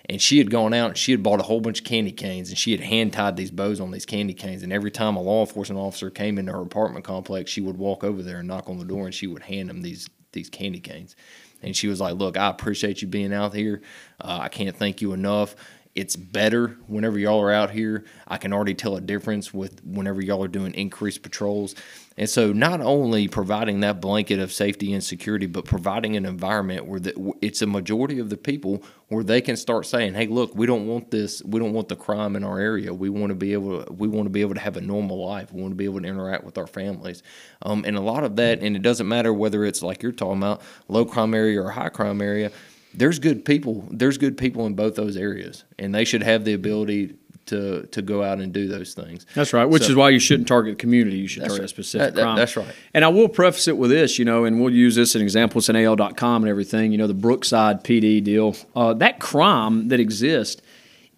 And 0.10 0.22
she 0.22 0.38
had 0.38 0.52
gone 0.52 0.74
out 0.74 0.90
and 0.90 0.98
she 0.98 1.14
had 1.14 1.24
bought 1.24 1.40
a 1.40 1.44
whole 1.44 1.62
bunch 1.62 1.80
of 1.80 1.86
candy 1.86 2.12
canes, 2.12 2.50
and 2.50 2.58
she 2.58 2.72
had 2.72 2.82
hand 2.82 3.14
tied 3.14 3.38
these 3.38 3.52
bows 3.52 3.80
on 3.80 3.92
these 3.92 4.06
candy 4.06 4.34
canes. 4.34 4.64
And 4.64 4.74
every 4.74 4.92
time 4.92 5.16
a 5.16 5.22
law 5.22 5.42
enforcement 5.42 5.80
officer 5.80 6.10
came 6.10 6.38
into 6.38 6.52
her 6.52 6.62
apartment 6.62 7.06
complex, 7.06 7.52
she 7.52 7.62
would 7.62 7.78
walk 7.78 8.04
over 8.04 8.22
there 8.22 8.40
and 8.40 8.48
knock 8.50 8.68
on 8.68 8.80
the 8.80 8.86
door, 8.86 9.06
and 9.06 9.16
she 9.16 9.28
would 9.28 9.44
hand 9.44 9.70
them 9.70 9.82
these 9.82 10.10
these 10.34 10.50
candy 10.50 10.80
canes. 10.80 11.16
And 11.64 11.76
she 11.76 11.88
was 11.88 12.00
like, 12.00 12.16
Look, 12.16 12.38
I 12.38 12.50
appreciate 12.50 13.02
you 13.02 13.08
being 13.08 13.34
out 13.34 13.54
here. 13.54 13.82
Uh, 14.20 14.40
I 14.42 14.50
can't 14.50 14.76
thank 14.76 15.02
you 15.02 15.14
enough. 15.14 15.56
It's 15.96 16.16
better 16.16 16.78
whenever 16.88 17.20
y'all 17.20 17.40
are 17.40 17.52
out 17.52 17.70
here. 17.70 18.04
I 18.28 18.38
can 18.38 18.52
already 18.52 18.74
tell 18.74 18.96
a 18.96 19.02
difference 19.02 19.54
with 19.54 19.84
whenever 19.86 20.24
y'all 20.24 20.44
are 20.44 20.48
doing 20.48 20.74
increased 20.74 21.22
patrols. 21.22 21.76
And 22.16 22.30
so, 22.30 22.54
not 22.54 22.80
only 22.80 23.28
providing 23.28 23.80
that 23.80 24.00
blanket 24.00 24.40
of 24.40 24.52
safety 24.52 24.94
and 24.94 25.04
security, 25.04 25.48
but 25.48 25.66
providing 25.66 26.16
an 26.16 26.26
environment 26.26 26.86
where 26.86 27.00
the, 27.00 27.34
it's 27.42 27.64
a 27.64 27.68
majority 27.68 28.20
of 28.20 28.30
the 28.30 28.38
people 28.38 28.84
where 29.08 29.24
they 29.24 29.42
can 29.42 29.58
start 29.58 29.88
saying, 29.88 30.14
"Hey, 30.14 30.28
look, 30.28 30.56
we 30.56 30.68
don't 30.68 30.86
want 30.86 31.10
this. 31.10 31.42
We 31.44 31.60
don't 31.60 31.74
want 31.74 31.88
the 31.88 31.96
crime 31.96 32.36
in 32.36 32.44
our 32.44 32.60
area. 32.60 32.94
We 32.94 33.10
want 33.10 33.30
to 33.30 33.36
be 33.36 33.54
able. 33.54 33.84
To, 33.84 33.92
we 33.92 34.08
want 34.08 34.28
to 34.28 34.30
be 34.30 34.42
able 34.42 34.54
to 34.54 34.60
have 34.60 34.78
a 34.78 34.82
normal 34.82 35.26
life. 35.26 35.52
We 35.52 35.62
want 35.62 35.72
to 35.72 35.76
be 35.76 35.86
able 35.86 36.02
to 36.02 36.08
interact 36.08 36.44
with 36.44 36.58
our 36.60 36.68
families." 36.68 37.24
Um, 37.64 37.84
and 37.86 37.98
a 37.98 38.02
lot 38.02 38.24
of 38.24 38.36
that, 38.36 38.62
and 38.62 38.76
it 38.76 38.84
doesn't 38.84 39.08
matter 39.08 39.34
whether 39.34 39.66
it's 39.66 39.82
like 39.82 40.04
you're 40.04 40.12
talking 40.12 40.38
about 40.38 40.62
low 40.88 41.06
crime 41.06 41.34
area 41.34 41.62
or 41.62 41.72
high 41.72 41.90
crime 41.90 42.22
area. 42.22 42.52
There's 42.94 43.18
good 43.18 43.44
people. 43.44 43.88
There's 43.90 44.20
good 44.20 44.38
people 44.38 44.68
in 44.68 44.76
both 44.76 44.94
those 44.94 45.18
areas, 45.18 45.64
and 45.80 45.96
they 45.96 46.06
should 46.06 46.22
have 46.22 46.46
the 46.46 46.54
ability 46.54 47.16
to 47.48 47.86
to 47.88 48.02
go 48.02 48.24
out 48.24 48.40
and 48.40 48.54
do 48.54 48.68
those 48.68 48.94
things. 48.94 49.26
That's 49.34 49.54
right. 49.54 49.66
Which 49.66 49.84
so, 49.84 49.90
is 49.90 49.96
why 49.96 50.10
you 50.10 50.20
shouldn't 50.20 50.48
target 50.48 50.78
the 50.78 50.82
community. 50.82 51.18
You 51.18 51.28
should 51.28 51.42
target 51.42 51.60
right. 51.60 51.66
a 51.66 51.68
specific 51.68 52.16
that, 52.16 52.22
crime. 52.22 52.36
That's 52.36 52.56
right. 52.56 52.74
And 52.94 53.04
I 53.04 53.10
will 53.10 53.30
preface 53.30 53.68
it 53.68 53.78
with 53.78 53.92
this, 53.92 54.20
you 54.20 54.26
know, 54.26 54.46
and 54.46 54.62
we'll 54.62 54.74
use 54.74 54.96
this 54.96 55.12
as 55.12 55.16
an 55.16 55.22
example. 55.22 55.60
It's 55.60 55.70
an 55.70 55.76
AL.com 55.76 56.44
and 56.44 56.50
everything. 56.50 56.92
You 56.92 56.98
know, 56.98 57.08
the 57.08 57.14
Brookside 57.14 57.84
PD 57.84 58.24
deal. 58.24 58.56
Uh, 58.76 58.94
that 58.96 59.20
crime 59.20 59.90
that 59.90 60.00
exists 60.00 60.62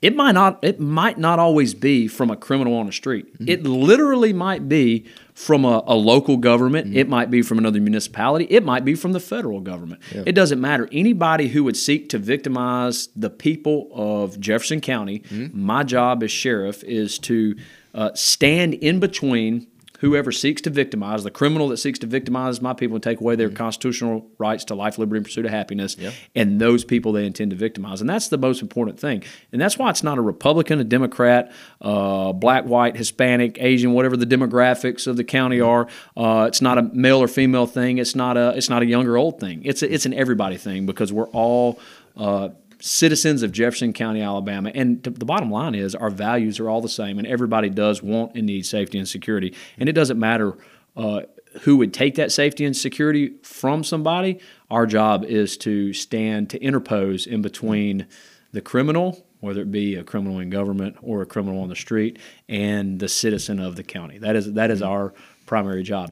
it 0.01 0.15
might 0.15 0.33
not 0.33 0.59
it 0.61 0.79
might 0.79 1.17
not 1.17 1.39
always 1.39 1.73
be 1.73 2.07
from 2.07 2.29
a 2.29 2.35
criminal 2.35 2.75
on 2.75 2.85
the 2.85 2.91
street. 2.91 3.33
Mm-hmm. 3.33 3.49
It 3.49 3.63
literally 3.63 4.33
might 4.33 4.69
be 4.69 5.05
from 5.35 5.65
a, 5.65 5.83
a 5.85 5.95
local 5.95 6.37
government. 6.37 6.87
Mm-hmm. 6.87 6.97
It 6.97 7.09
might 7.09 7.29
be 7.29 7.41
from 7.41 7.57
another 7.57 7.81
municipality. 7.81 8.45
It 8.45 8.63
might 8.63 8.85
be 8.85 8.95
from 8.95 9.11
the 9.11 9.19
federal 9.19 9.59
government. 9.59 10.01
Yeah. 10.13 10.23
It 10.25 10.31
doesn't 10.31 10.61
matter. 10.61 10.87
Anybody 10.91 11.49
who 11.49 11.65
would 11.65 11.75
seek 11.75 12.09
to 12.09 12.17
victimize 12.17 13.09
the 13.17 13.29
people 13.29 13.89
of 13.91 14.39
Jefferson 14.39 14.79
County, 14.79 15.19
mm-hmm. 15.19 15.61
my 15.61 15.83
job 15.83 16.23
as 16.23 16.31
sheriff 16.31 16.83
is 16.85 17.19
to 17.19 17.57
uh, 17.93 18.11
stand 18.13 18.75
in 18.75 18.99
between 18.99 19.67
whoever 19.99 20.31
seeks 20.31 20.61
to 20.63 20.69
victimize, 20.69 21.23
the 21.23 21.31
criminal 21.31 21.69
that 21.69 21.77
seeks 21.77 21.99
to 21.99 22.07
victimize 22.07 22.61
my 22.61 22.73
people 22.73 22.95
and 22.95 23.03
take 23.03 23.19
away 23.19 23.35
their 23.35 23.47
mm-hmm. 23.47 23.57
constitutional 23.57 24.27
rights 24.37 24.65
to 24.65 24.75
life, 24.75 24.97
liberty, 24.97 25.17
and 25.17 25.25
pursuit 25.25 25.45
of 25.45 25.51
happiness, 25.51 25.95
and 26.35 26.59
those 26.59 26.83
people 26.83 27.11
they 27.11 27.25
intend 27.25 27.51
to 27.51 27.57
victimize. 27.57 28.01
And 28.01 28.09
that's 28.09 28.27
the 28.29 28.37
most 28.37 28.61
important 28.61 28.99
thing. 28.99 29.23
And 29.51 29.61
that's 29.61 29.77
why 29.77 29.89
it's 29.89 30.03
not 30.03 30.17
a 30.17 30.21
Republican, 30.21 30.79
a 30.79 30.83
Democrat, 30.83 31.51
uh, 31.81 32.33
black, 32.33 32.65
white, 32.65 32.95
Hispanic, 32.95 33.57
Asian, 33.59 33.93
whatever 33.93 34.17
the 34.17 34.25
demographics 34.25 35.07
of 35.07 35.17
the 35.17 35.23
county 35.23 35.61
are. 35.61 35.87
Uh, 36.15 36.45
it's 36.47 36.61
not 36.61 36.77
a 36.77 36.83
male 36.83 37.21
or 37.21 37.27
female 37.27 37.67
thing. 37.67 37.97
It's 37.97 38.15
not 38.15 38.37
a 38.37 38.53
it's 38.55 38.69
not 38.69 38.81
a 38.81 38.85
young 38.85 39.07
or 39.07 39.17
old 39.17 39.39
thing. 39.39 39.61
It's 39.63 39.81
a, 39.81 39.93
it's 39.93 40.05
an 40.05 40.13
everybody 40.13 40.57
thing 40.57 40.85
because 40.85 41.11
we're 41.11 41.29
all 41.29 41.79
uh, 42.17 42.49
citizens 42.85 43.41
of 43.41 43.51
Jefferson 43.51 43.93
County, 43.93 44.21
Alabama. 44.21 44.71
And 44.73 45.01
the 45.01 45.25
bottom 45.25 45.49
line 45.49 45.73
is 45.73 45.95
our 45.95 46.11
values 46.11 46.59
are 46.59 46.69
all 46.69 46.81
the 46.81 46.89
same, 46.89 47.17
and 47.17 47.27
everybody 47.27 47.69
does 47.69 48.03
want 48.03 48.35
and 48.35 48.45
need 48.45 48.65
safety 48.65 48.99
and 48.99 49.07
security. 49.07 49.55
And 49.77 49.89
it 49.89 49.93
doesn't 49.93 50.19
matter 50.19 50.55
uh, 50.95 51.21
who 51.61 51.77
would 51.77 51.93
take 51.93 52.15
that 52.15 52.31
safety 52.31 52.63
and 52.63 52.77
security 52.77 53.33
from 53.41 53.83
somebody. 53.83 54.39
Our 54.69 54.85
job 54.85 55.25
is 55.25 55.57
to 55.57 55.93
stand 55.93 56.51
to 56.51 56.61
interpose 56.61 57.25
in 57.25 57.41
between 57.41 58.05
the 58.51 58.61
criminal, 58.61 59.25
whether 59.39 59.61
it 59.61 59.71
be 59.71 59.95
a 59.95 60.03
criminal 60.03 60.39
in 60.39 60.51
government 60.51 60.97
or 61.01 61.23
a 61.23 61.25
criminal 61.25 61.61
on 61.61 61.69
the 61.69 61.75
street, 61.75 62.19
and 62.47 62.99
the 62.99 63.09
citizen 63.09 63.59
of 63.59 63.77
the 63.77 63.83
county. 63.83 64.19
That 64.19 64.35
is 64.35 64.53
that 64.53 64.69
is 64.69 64.83
our 64.83 65.13
primary 65.47 65.81
job. 65.81 66.09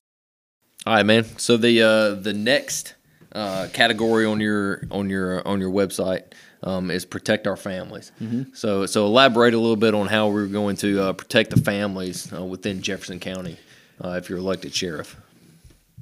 All 0.88 0.96
right, 0.96 1.06
man. 1.06 1.26
So 1.38 1.56
the 1.56 1.82
uh, 1.84 2.16
the 2.16 2.34
next 2.34 2.96
uh, 3.34 3.68
category 3.74 4.26
on 4.26 4.40
your 4.40 4.84
on 4.92 5.10
your 5.10 5.46
on 5.48 5.60
your 5.60 5.72
website 5.72 6.24
um, 6.64 6.90
is 6.90 7.06
protect 7.06 7.46
our 7.48 7.58
families. 7.58 8.12
Mm-hmm. 8.22 8.54
So, 8.54 8.86
so 8.86 9.06
elaborate 9.06 9.54
a 9.54 9.60
little 9.60 9.76
bit 9.76 9.94
on 9.94 10.08
how 10.08 10.30
we're 10.30 10.48
going 10.48 10.78
to 10.78 11.02
uh, 11.02 11.14
protect 11.14 11.52
the 11.52 11.60
families 11.60 12.32
uh, 12.34 12.44
within 12.44 12.82
Jefferson 12.82 13.20
County 13.20 13.58
uh, 14.04 14.12
if 14.12 14.30
you're 14.30 14.40
elected 14.40 14.74
sheriff. 14.74 15.18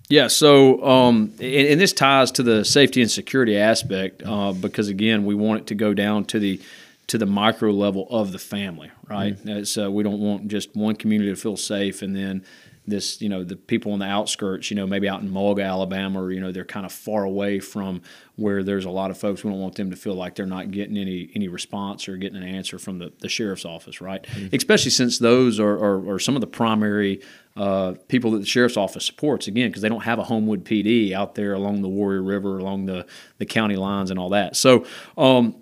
Yeah, 0.10 0.28
so 0.28 0.84
um, 0.86 1.34
and, 1.40 1.68
and, 1.68 1.82
this 1.82 1.94
ties 1.94 2.32
to 2.34 2.44
the 2.44 2.66
safety 2.66 3.02
and 3.02 3.10
security 3.10 3.58
aspect 3.58 4.22
uh, 4.26 4.52
because 4.52 4.90
again, 4.90 5.26
we 5.26 5.36
want 5.36 5.62
it 5.62 5.68
to 5.68 5.76
go 5.76 5.94
down 5.94 6.26
to 6.26 6.40
the 6.40 6.60
to 7.08 7.18
the 7.18 7.26
micro 7.26 7.72
level 7.72 8.08
of 8.10 8.32
the 8.32 8.40
family, 8.40 8.92
right? 9.10 9.38
Mm-hmm. 9.38 9.82
Uh, 9.82 9.90
we 9.90 10.04
don't 10.04 10.20
want 10.20 10.50
just 10.50 10.76
one 10.76 10.96
community 10.96 11.32
to 11.32 11.36
feel 11.36 11.58
safe 11.58 12.02
and 12.02 12.16
then 12.16 12.44
this 12.88 13.22
you 13.22 13.30
know 13.30 13.44
the 13.44 13.56
people 13.56 13.94
on 13.94 14.00
the 14.00 14.06
outskirts 14.06 14.72
you 14.72 14.76
know 14.76 14.88
maybe 14.88 15.08
out 15.08 15.22
in 15.22 15.30
Mulga, 15.30 15.66
Alabama 15.66 16.22
or 16.22 16.32
you 16.32 16.40
know 16.40 16.52
they're 16.52 16.66
kind 16.66 16.86
of 16.86 16.92
far 16.92 17.24
away 17.24 17.60
from 17.60 18.02
where 18.38 18.64
there's 18.64 18.86
a 18.86 18.90
lot 18.90 19.12
of 19.12 19.18
folks. 19.18 19.44
We 19.44 19.52
don't 19.52 19.60
want 19.60 19.76
them 19.76 19.92
to 19.92 19.96
feel 19.96 20.16
like 20.16 20.36
they're 20.36 20.46
not 20.48 20.72
getting 20.72 20.98
any 20.98 21.30
any 21.36 21.48
response 21.48 22.10
or 22.10 22.18
getting 22.18 22.42
an 22.42 22.48
answer 22.48 22.80
from 22.80 22.98
the, 22.98 23.14
the 23.20 23.30
sheriff's 23.30 23.66
office 23.66 24.02
right? 24.02 24.24
Mm-hmm. 24.24 24.56
especially 24.56 24.92
since 24.92 25.20
those 25.20 25.60
are, 25.60 25.74
are, 25.74 26.14
are 26.14 26.20
some 26.20 26.36
of 26.36 26.42
the 26.42 26.48
primary 26.48 27.22
uh, 27.56 27.94
people 28.08 28.32
that 28.32 28.40
the 28.40 28.46
sheriff's 28.46 28.78
office 28.78 29.06
supports 29.06 29.48
again 29.48 29.70
because 29.70 29.82
they 29.82 29.90
don't 29.90 30.04
have 30.04 30.20
a 30.20 30.24
Homewood 30.24 30.66
PD 30.66 31.12
out 31.12 31.36
there 31.36 31.54
along 31.54 31.82
the 31.82 31.90
Warrior 31.90 32.24
River 32.24 32.58
along 32.58 32.86
the 32.86 33.06
the 33.38 33.46
county 33.46 33.76
lines 33.76 34.10
and 34.10 34.20
all 34.20 34.30
that. 34.30 34.56
So 34.56 34.86
um, 35.18 35.56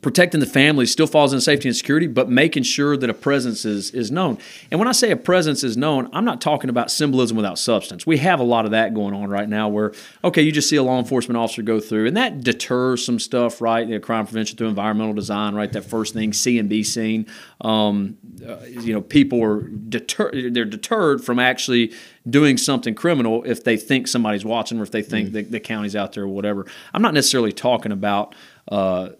protecting 0.00 0.40
the 0.40 0.46
family 0.46 0.86
still 0.86 1.06
falls 1.06 1.32
in 1.32 1.40
safety 1.40 1.68
and 1.68 1.76
security, 1.76 2.06
but 2.06 2.28
making 2.28 2.62
sure 2.62 2.96
that 2.96 3.10
a 3.10 3.14
presence 3.14 3.64
is 3.64 3.90
is 3.90 4.10
known. 4.10 4.38
And 4.70 4.80
when 4.80 4.88
I 4.88 4.92
say 4.92 5.10
a 5.10 5.16
presence 5.16 5.62
is 5.62 5.76
known, 5.76 6.08
I'm 6.12 6.24
not 6.24 6.40
talking 6.40 6.70
about 6.70 6.90
symbolism 6.90 7.36
without 7.36 7.58
substance. 7.58 8.06
We 8.06 8.18
have 8.18 8.40
a 8.40 8.44
lot 8.44 8.64
of 8.64 8.70
that 8.70 8.94
going 8.94 9.14
on 9.14 9.28
right 9.28 9.48
now, 9.48 9.68
where 9.68 9.92
okay, 10.24 10.42
you 10.42 10.50
just 10.50 10.68
see 10.68 10.76
a 10.76 10.82
law 10.82 10.98
enforcement 10.98 11.36
officer 11.36 11.62
go 11.62 11.78
through, 11.78 12.06
and 12.06 12.16
that 12.16 12.42
deters 12.42 13.04
some 13.04 13.18
stuff, 13.18 13.60
right? 13.60 13.86
You 13.86 13.94
know, 13.94 14.00
crime 14.00 14.26
prevention 14.26 14.56
through 14.56 14.68
environmental 14.68 15.14
design, 15.14 15.54
right? 15.54 15.70
That 15.72 15.84
first 15.84 16.14
thing, 16.14 16.32
see 16.32 16.58
and 16.58 16.68
be 16.68 16.82
seen. 16.82 17.26
Um, 17.60 18.16
uh, 18.46 18.64
you 18.64 18.92
know, 18.92 19.02
people 19.02 19.42
are 19.42 19.60
deter 19.60 20.50
they're 20.50 20.64
deterred 20.64 21.22
from 21.22 21.38
actually 21.38 21.92
doing 22.28 22.56
something 22.56 22.94
criminal 22.94 23.42
if 23.44 23.64
they 23.64 23.76
think 23.76 24.08
somebody's 24.08 24.44
watching 24.44 24.78
or 24.78 24.82
if 24.82 24.90
they 24.90 25.02
think 25.02 25.30
mm. 25.30 25.32
the, 25.32 25.42
the 25.42 25.60
county's 25.60 25.96
out 25.96 26.12
there 26.12 26.24
or 26.24 26.28
whatever. 26.28 26.66
I'm 26.94 27.02
not 27.02 27.14
necessarily 27.14 27.52
talking 27.52 27.92
about 27.92 28.34
uh, 28.68 29.10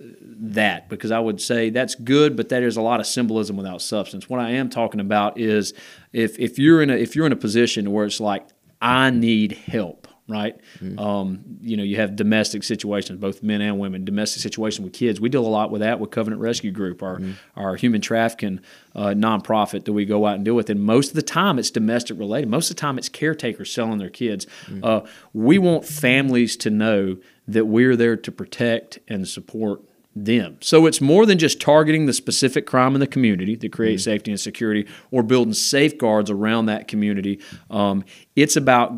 that 0.42 0.88
because 0.88 1.12
I 1.12 1.20
would 1.20 1.40
say 1.40 1.70
that's 1.70 1.94
good, 1.94 2.36
but 2.36 2.48
that 2.48 2.64
is 2.64 2.76
a 2.76 2.82
lot 2.82 2.98
of 2.98 3.06
symbolism 3.06 3.56
without 3.56 3.80
substance. 3.80 4.28
What 4.28 4.40
I 4.40 4.50
am 4.50 4.68
talking 4.68 5.00
about 5.00 5.38
is 5.38 5.72
if 6.12 6.38
if 6.38 6.58
you're 6.58 6.82
in 6.82 6.90
a 6.90 6.94
if 6.94 7.14
you're 7.14 7.26
in 7.26 7.32
a 7.32 7.36
position 7.36 7.92
where 7.92 8.04
it's 8.04 8.20
like 8.20 8.48
I 8.80 9.10
need 9.10 9.52
help, 9.52 10.08
right? 10.26 10.58
Mm-hmm. 10.80 10.98
Um, 10.98 11.44
you 11.60 11.76
know, 11.76 11.84
you 11.84 11.94
have 11.96 12.16
domestic 12.16 12.64
situations, 12.64 13.20
both 13.20 13.44
men 13.44 13.60
and 13.60 13.78
women, 13.78 14.04
domestic 14.04 14.42
situations 14.42 14.84
with 14.84 14.94
kids. 14.94 15.20
We 15.20 15.28
deal 15.28 15.46
a 15.46 15.48
lot 15.48 15.70
with 15.70 15.80
that 15.80 16.00
with 16.00 16.10
Covenant 16.10 16.42
Rescue 16.42 16.72
Group, 16.72 17.04
our 17.04 17.18
mm-hmm. 17.18 17.32
our 17.54 17.76
human 17.76 18.00
trafficking 18.00 18.58
uh, 18.96 19.10
nonprofit 19.10 19.84
that 19.84 19.92
we 19.92 20.04
go 20.04 20.26
out 20.26 20.34
and 20.34 20.44
deal 20.44 20.56
with. 20.56 20.68
And 20.70 20.80
most 20.80 21.10
of 21.10 21.14
the 21.14 21.22
time, 21.22 21.60
it's 21.60 21.70
domestic 21.70 22.18
related. 22.18 22.48
Most 22.48 22.68
of 22.68 22.74
the 22.74 22.80
time, 22.80 22.98
it's 22.98 23.08
caretakers 23.08 23.72
selling 23.72 23.98
their 23.98 24.10
kids. 24.10 24.48
Mm-hmm. 24.66 24.80
Uh, 24.82 25.00
we 25.32 25.58
want 25.58 25.84
families 25.84 26.56
to 26.56 26.70
know 26.70 27.18
that 27.46 27.66
we're 27.66 27.94
there 27.94 28.16
to 28.16 28.32
protect 28.32 28.98
and 29.06 29.28
support 29.28 29.82
them. 30.14 30.58
So 30.60 30.86
it's 30.86 31.00
more 31.00 31.24
than 31.24 31.38
just 31.38 31.60
targeting 31.60 32.06
the 32.06 32.12
specific 32.12 32.66
crime 32.66 32.94
in 32.94 33.00
the 33.00 33.06
community 33.06 33.56
to 33.56 33.68
create 33.68 33.96
mm-hmm. 33.96 34.10
safety 34.10 34.30
and 34.30 34.40
security 34.40 34.86
or 35.10 35.22
building 35.22 35.54
safeguards 35.54 36.30
around 36.30 36.66
that 36.66 36.88
community. 36.88 37.40
Um, 37.70 38.04
it's 38.36 38.56
about 38.56 38.92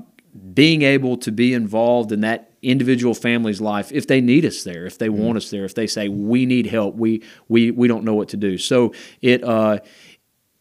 being 0.53 0.83
able 0.83 1.17
to 1.19 1.31
be 1.31 1.55
involved 1.55 2.11
in 2.11 2.23
that 2.23 2.51
individual 2.63 3.15
family's 3.15 3.61
life 3.61 3.93
if 3.93 4.07
they 4.07 4.21
need 4.21 4.45
us 4.45 4.65
there, 4.65 4.87
if 4.87 4.99
they 4.99 5.09
mm-hmm. 5.09 5.23
want 5.23 5.37
us 5.37 5.51
there, 5.51 5.65
if 5.65 5.75
they 5.75 5.87
say 5.87 6.09
we 6.09 6.47
need 6.47 6.67
help, 6.67 6.97
we 6.97 7.23
we 7.49 7.71
we 7.71 7.87
don't 7.87 8.05
know 8.05 8.15
what 8.15 8.29
to 8.31 8.37
do. 8.37 8.59
So 8.59 8.93
it 9.23 9.45
uh, 9.45 9.79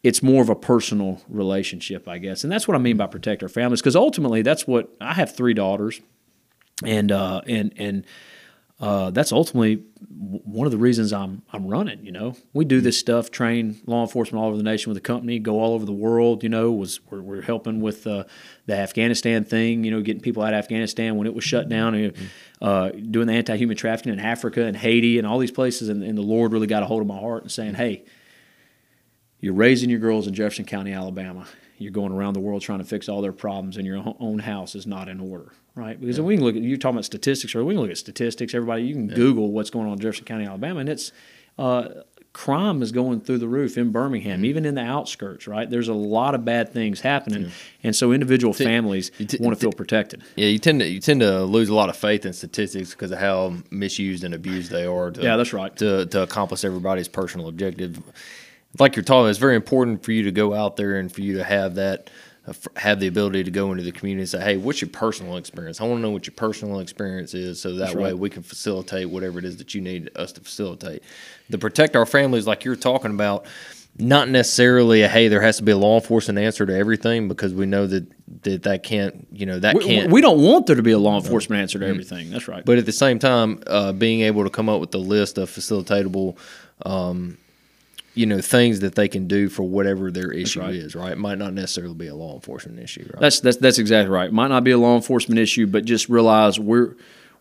it's 0.04 0.22
more 0.22 0.42
of 0.42 0.50
a 0.50 0.54
personal 0.54 1.22
relationship, 1.28 2.06
I 2.06 2.18
guess, 2.18 2.44
and 2.44 2.52
that's 2.52 2.68
what 2.68 2.76
I 2.76 2.78
mean 2.78 2.96
by 2.96 3.06
protect 3.06 3.42
our 3.42 3.48
families 3.48 3.80
because 3.80 3.96
ultimately 3.96 4.42
that's 4.42 4.66
what 4.66 4.94
I 5.00 5.14
have 5.14 5.34
three 5.34 5.54
daughters 5.54 6.00
and 6.84 7.10
uh, 7.10 7.40
and 7.46 7.72
and 7.76 8.06
uh, 8.80 9.10
that's 9.10 9.30
ultimately 9.30 9.84
one 10.08 10.66
of 10.66 10.72
the 10.72 10.78
reasons 10.78 11.12
I'm 11.12 11.42
I'm 11.52 11.66
running. 11.68 12.04
You 12.04 12.10
know, 12.10 12.36
we 12.52 12.64
do 12.64 12.80
this 12.80 12.98
stuff, 12.98 13.30
train 13.30 13.80
law 13.86 14.02
enforcement 14.02 14.42
all 14.42 14.48
over 14.48 14.56
the 14.56 14.64
nation 14.64 14.90
with 14.90 14.96
the 14.96 15.06
company, 15.06 15.38
go 15.38 15.60
all 15.60 15.74
over 15.74 15.86
the 15.86 15.92
world. 15.92 16.42
You 16.42 16.48
know, 16.48 16.72
was 16.72 17.00
we're, 17.08 17.20
we're 17.20 17.42
helping 17.42 17.80
with 17.80 18.06
uh, 18.06 18.24
the 18.66 18.74
Afghanistan 18.74 19.44
thing. 19.44 19.84
You 19.84 19.92
know, 19.92 20.00
getting 20.00 20.22
people 20.22 20.42
out 20.42 20.54
of 20.54 20.58
Afghanistan 20.58 21.16
when 21.16 21.28
it 21.28 21.34
was 21.34 21.44
shut 21.44 21.68
down, 21.68 21.94
and 21.94 22.16
uh, 22.60 22.88
doing 22.90 23.28
the 23.28 23.34
anti-human 23.34 23.76
trafficking 23.76 24.12
in 24.12 24.18
Africa 24.18 24.64
and 24.64 24.76
Haiti 24.76 25.18
and 25.18 25.26
all 25.26 25.38
these 25.38 25.52
places. 25.52 25.88
And, 25.88 26.02
and 26.02 26.18
the 26.18 26.22
Lord 26.22 26.52
really 26.52 26.66
got 26.66 26.82
a 26.82 26.86
hold 26.86 27.00
of 27.00 27.06
my 27.06 27.18
heart 27.18 27.42
and 27.42 27.52
saying, 27.52 27.74
"Hey, 27.74 28.04
you're 29.38 29.54
raising 29.54 29.88
your 29.88 30.00
girls 30.00 30.26
in 30.26 30.34
Jefferson 30.34 30.64
County, 30.64 30.92
Alabama. 30.92 31.46
You're 31.78 31.92
going 31.92 32.12
around 32.12 32.34
the 32.34 32.40
world 32.40 32.62
trying 32.62 32.78
to 32.78 32.84
fix 32.84 33.08
all 33.08 33.22
their 33.22 33.32
problems, 33.32 33.76
and 33.76 33.86
your 33.86 34.02
own 34.20 34.38
house 34.38 34.74
is 34.74 34.86
not 34.86 35.08
in 35.08 35.20
order." 35.20 35.52
right? 35.74 36.00
Because 36.00 36.18
yeah. 36.18 36.24
we 36.24 36.36
can 36.36 36.44
look 36.44 36.56
at 36.56 36.62
you're 36.62 36.78
talking 36.78 36.96
about 36.96 37.04
statistics, 37.04 37.54
or 37.54 37.64
we 37.64 37.74
can 37.74 37.82
look 37.82 37.90
at 37.90 37.98
statistics. 37.98 38.54
Everybody, 38.54 38.84
you 38.84 38.94
can 38.94 39.08
yeah. 39.08 39.16
Google 39.16 39.50
what's 39.50 39.70
going 39.70 39.86
on 39.86 39.94
in 39.94 39.98
Jefferson 39.98 40.24
County, 40.24 40.44
Alabama, 40.44 40.80
and 40.80 40.88
it's 40.88 41.12
uh, 41.58 41.88
crime 42.32 42.82
is 42.82 42.90
going 42.90 43.20
through 43.20 43.38
the 43.38 43.48
roof 43.48 43.78
in 43.78 43.90
Birmingham, 43.90 44.38
mm-hmm. 44.38 44.44
even 44.46 44.66
in 44.66 44.74
the 44.74 44.82
outskirts. 44.82 45.46
Right, 45.46 45.68
there's 45.68 45.88
a 45.88 45.94
lot 45.94 46.34
of 46.34 46.44
bad 46.44 46.72
things 46.72 47.00
happening, 47.00 47.44
yeah. 47.44 47.50
and 47.82 47.96
so 47.96 48.12
individual 48.12 48.54
families 48.54 49.10
t- 49.10 49.38
want 49.40 49.56
to 49.56 49.60
feel 49.60 49.72
protected. 49.72 50.22
Yeah, 50.36 50.48
you 50.48 50.58
tend 50.58 50.80
to 50.80 50.88
you 50.88 51.00
tend 51.00 51.20
to 51.20 51.44
lose 51.44 51.68
a 51.68 51.74
lot 51.74 51.88
of 51.88 51.96
faith 51.96 52.24
in 52.24 52.32
statistics 52.32 52.90
because 52.90 53.10
of 53.10 53.18
how 53.18 53.54
misused 53.70 54.24
and 54.24 54.34
abused 54.34 54.70
they 54.70 54.86
are. 54.86 55.10
To, 55.10 55.22
yeah, 55.22 55.36
that's 55.36 55.52
right. 55.52 55.74
To 55.76 56.06
to 56.06 56.22
accomplish 56.22 56.64
everybody's 56.64 57.08
personal 57.08 57.48
objective. 57.48 58.00
Like 58.78 58.96
you're 58.96 59.04
talking, 59.04 59.30
it's 59.30 59.38
very 59.38 59.56
important 59.56 60.04
for 60.04 60.12
you 60.12 60.24
to 60.24 60.32
go 60.32 60.52
out 60.54 60.76
there 60.76 60.96
and 60.96 61.12
for 61.12 61.20
you 61.20 61.36
to 61.38 61.44
have 61.44 61.76
that 61.76 62.10
have 62.76 63.00
the 63.00 63.06
ability 63.06 63.42
to 63.44 63.50
go 63.50 63.72
into 63.72 63.82
the 63.82 63.92
community 63.92 64.22
and 64.22 64.28
say, 64.28 64.40
"Hey, 64.40 64.56
what's 64.58 64.80
your 64.82 64.90
personal 64.90 65.36
experience? 65.38 65.80
I 65.80 65.84
want 65.84 65.98
to 65.98 66.02
know 66.02 66.10
what 66.10 66.26
your 66.26 66.34
personal 66.34 66.80
experience 66.80 67.32
is, 67.32 67.60
so 67.60 67.76
that 67.76 67.94
way 67.94 68.12
we 68.12 68.28
can 68.28 68.42
facilitate 68.42 69.08
whatever 69.08 69.38
it 69.38 69.46
is 69.46 69.56
that 69.58 69.74
you 69.74 69.80
need 69.80 70.10
us 70.16 70.32
to 70.32 70.42
facilitate." 70.42 71.02
To 71.50 71.58
protect 71.58 71.96
our 71.96 72.04
families, 72.04 72.46
like 72.46 72.64
you're 72.64 72.76
talking 72.76 73.12
about, 73.12 73.46
not 73.98 74.28
necessarily 74.28 75.02
a 75.02 75.08
hey, 75.08 75.28
there 75.28 75.40
has 75.40 75.56
to 75.56 75.62
be 75.62 75.72
a 75.72 75.76
law 75.76 75.94
enforcement 75.94 76.38
answer 76.38 76.66
to 76.66 76.76
everything 76.76 77.28
because 77.28 77.54
we 77.54 77.64
know 77.64 77.86
that 77.86 78.06
that 78.42 78.64
that 78.64 78.82
can't, 78.82 79.26
you 79.32 79.46
know, 79.46 79.58
that 79.58 79.76
we, 79.76 79.84
can't. 79.84 80.10
We 80.10 80.20
don't 80.20 80.42
want 80.42 80.66
there 80.66 80.76
to 80.76 80.82
be 80.82 80.92
a 80.92 80.98
law 80.98 81.16
enforcement 81.16 81.62
answer 81.62 81.78
to 81.78 81.86
everything. 81.86 82.30
That's 82.30 82.46
right. 82.46 82.62
But 82.64 82.76
at 82.76 82.84
the 82.84 82.92
same 82.92 83.18
time, 83.18 83.62
uh, 83.66 83.92
being 83.92 84.20
able 84.20 84.44
to 84.44 84.50
come 84.50 84.68
up 84.68 84.80
with 84.80 84.94
a 84.94 84.98
list 84.98 85.38
of 85.38 85.48
facilitatable. 85.48 86.36
Um, 86.84 87.38
you 88.14 88.26
know 88.26 88.40
things 88.40 88.80
that 88.80 88.94
they 88.94 89.08
can 89.08 89.26
do 89.26 89.48
for 89.48 89.64
whatever 89.64 90.10
their 90.10 90.30
issue 90.32 90.60
right. 90.60 90.74
is. 90.74 90.94
Right, 90.94 91.12
it 91.12 91.18
might 91.18 91.38
not 91.38 91.52
necessarily 91.52 91.94
be 91.94 92.06
a 92.06 92.14
law 92.14 92.34
enforcement 92.34 92.78
issue. 92.78 93.08
Right? 93.12 93.20
That's 93.20 93.40
that's 93.40 93.56
that's 93.58 93.78
exactly 93.78 94.12
right. 94.12 94.28
It 94.28 94.32
might 94.32 94.48
not 94.48 94.64
be 94.64 94.70
a 94.70 94.78
law 94.78 94.96
enforcement 94.96 95.38
issue, 95.38 95.66
but 95.66 95.84
just 95.84 96.08
realize 96.08 96.58
we're 96.58 96.94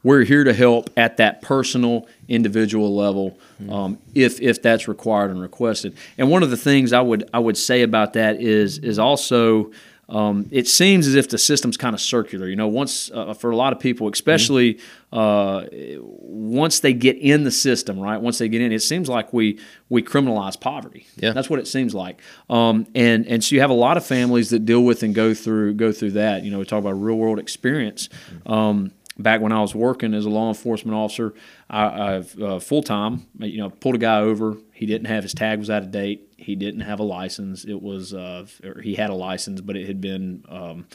we're 0.03 0.23
here 0.23 0.43
to 0.43 0.53
help 0.53 0.89
at 0.97 1.17
that 1.17 1.41
personal, 1.41 2.07
individual 2.27 2.93
level, 2.95 3.37
mm-hmm. 3.61 3.71
um, 3.71 3.97
if 4.13 4.41
if 4.41 4.61
that's 4.61 4.87
required 4.87 5.31
and 5.31 5.41
requested. 5.41 5.95
And 6.17 6.29
one 6.29 6.43
of 6.43 6.49
the 6.49 6.57
things 6.57 6.91
I 6.91 7.01
would 7.01 7.29
I 7.33 7.39
would 7.39 7.57
say 7.57 7.83
about 7.83 8.13
that 8.13 8.41
is 8.41 8.79
is 8.79 8.99
also 8.99 9.71
um, 10.09 10.47
it 10.51 10.67
seems 10.67 11.07
as 11.07 11.15
if 11.15 11.29
the 11.29 11.37
system's 11.37 11.77
kind 11.77 11.93
of 11.93 12.01
circular. 12.01 12.47
You 12.47 12.55
know, 12.55 12.67
once 12.67 13.09
uh, 13.11 13.33
for 13.33 13.51
a 13.51 13.55
lot 13.55 13.73
of 13.73 13.79
people, 13.79 14.09
especially 14.11 14.75
mm-hmm. 15.11 15.17
uh, 15.17 15.63
once 16.01 16.81
they 16.81 16.93
get 16.93 17.17
in 17.17 17.43
the 17.45 17.51
system, 17.51 17.99
right? 17.99 18.17
Once 18.17 18.37
they 18.37 18.49
get 18.49 18.61
in, 18.61 18.71
it 18.71 18.81
seems 18.81 19.07
like 19.07 19.31
we 19.31 19.59
we 19.89 20.03
criminalize 20.03 20.59
poverty. 20.59 21.07
Yeah, 21.15 21.31
that's 21.31 21.49
what 21.49 21.59
it 21.59 21.67
seems 21.67 21.95
like. 21.95 22.19
Um, 22.49 22.85
and 22.93 23.25
and 23.27 23.43
so 23.43 23.55
you 23.55 23.61
have 23.61 23.69
a 23.69 23.75
lot 23.75 23.95
of 23.95 24.05
families 24.05 24.49
that 24.49 24.65
deal 24.65 24.83
with 24.83 25.03
and 25.03 25.15
go 25.15 25.33
through 25.33 25.75
go 25.75 25.91
through 25.91 26.11
that. 26.11 26.43
You 26.43 26.51
know, 26.51 26.59
we 26.59 26.65
talk 26.65 26.79
about 26.79 26.93
real 26.93 27.15
world 27.15 27.39
experience. 27.39 28.09
Mm-hmm. 28.09 28.51
Um, 28.51 28.91
back 29.17 29.41
when 29.41 29.51
I 29.51 29.61
was 29.61 29.75
working 29.75 30.13
as 30.13 30.25
a 30.25 30.29
law 30.29 30.49
enforcement 30.49 30.95
officer, 30.95 31.33
I, 31.69 32.15
I've 32.15 32.39
uh, 32.41 32.59
full 32.59 32.83
time. 32.83 33.27
You 33.39 33.59
know, 33.59 33.69
pulled 33.69 33.95
a 33.95 33.99
guy 33.99 34.19
over. 34.19 34.57
He 34.73 34.85
didn't 34.85 35.07
have 35.07 35.23
his 35.23 35.33
tag 35.33 35.59
was 35.59 35.69
out 35.69 35.83
of 35.83 35.91
date. 35.91 36.33
He 36.37 36.55
didn't 36.55 36.81
have 36.81 36.99
a 36.99 37.03
license. 37.03 37.65
It 37.65 37.81
was 37.81 38.13
uh, 38.13 38.45
he 38.81 38.95
had 38.95 39.09
a 39.09 39.15
license, 39.15 39.61
but 39.61 39.75
it 39.75 39.87
had 39.87 40.01
been 40.01 40.43
um, 40.49 40.87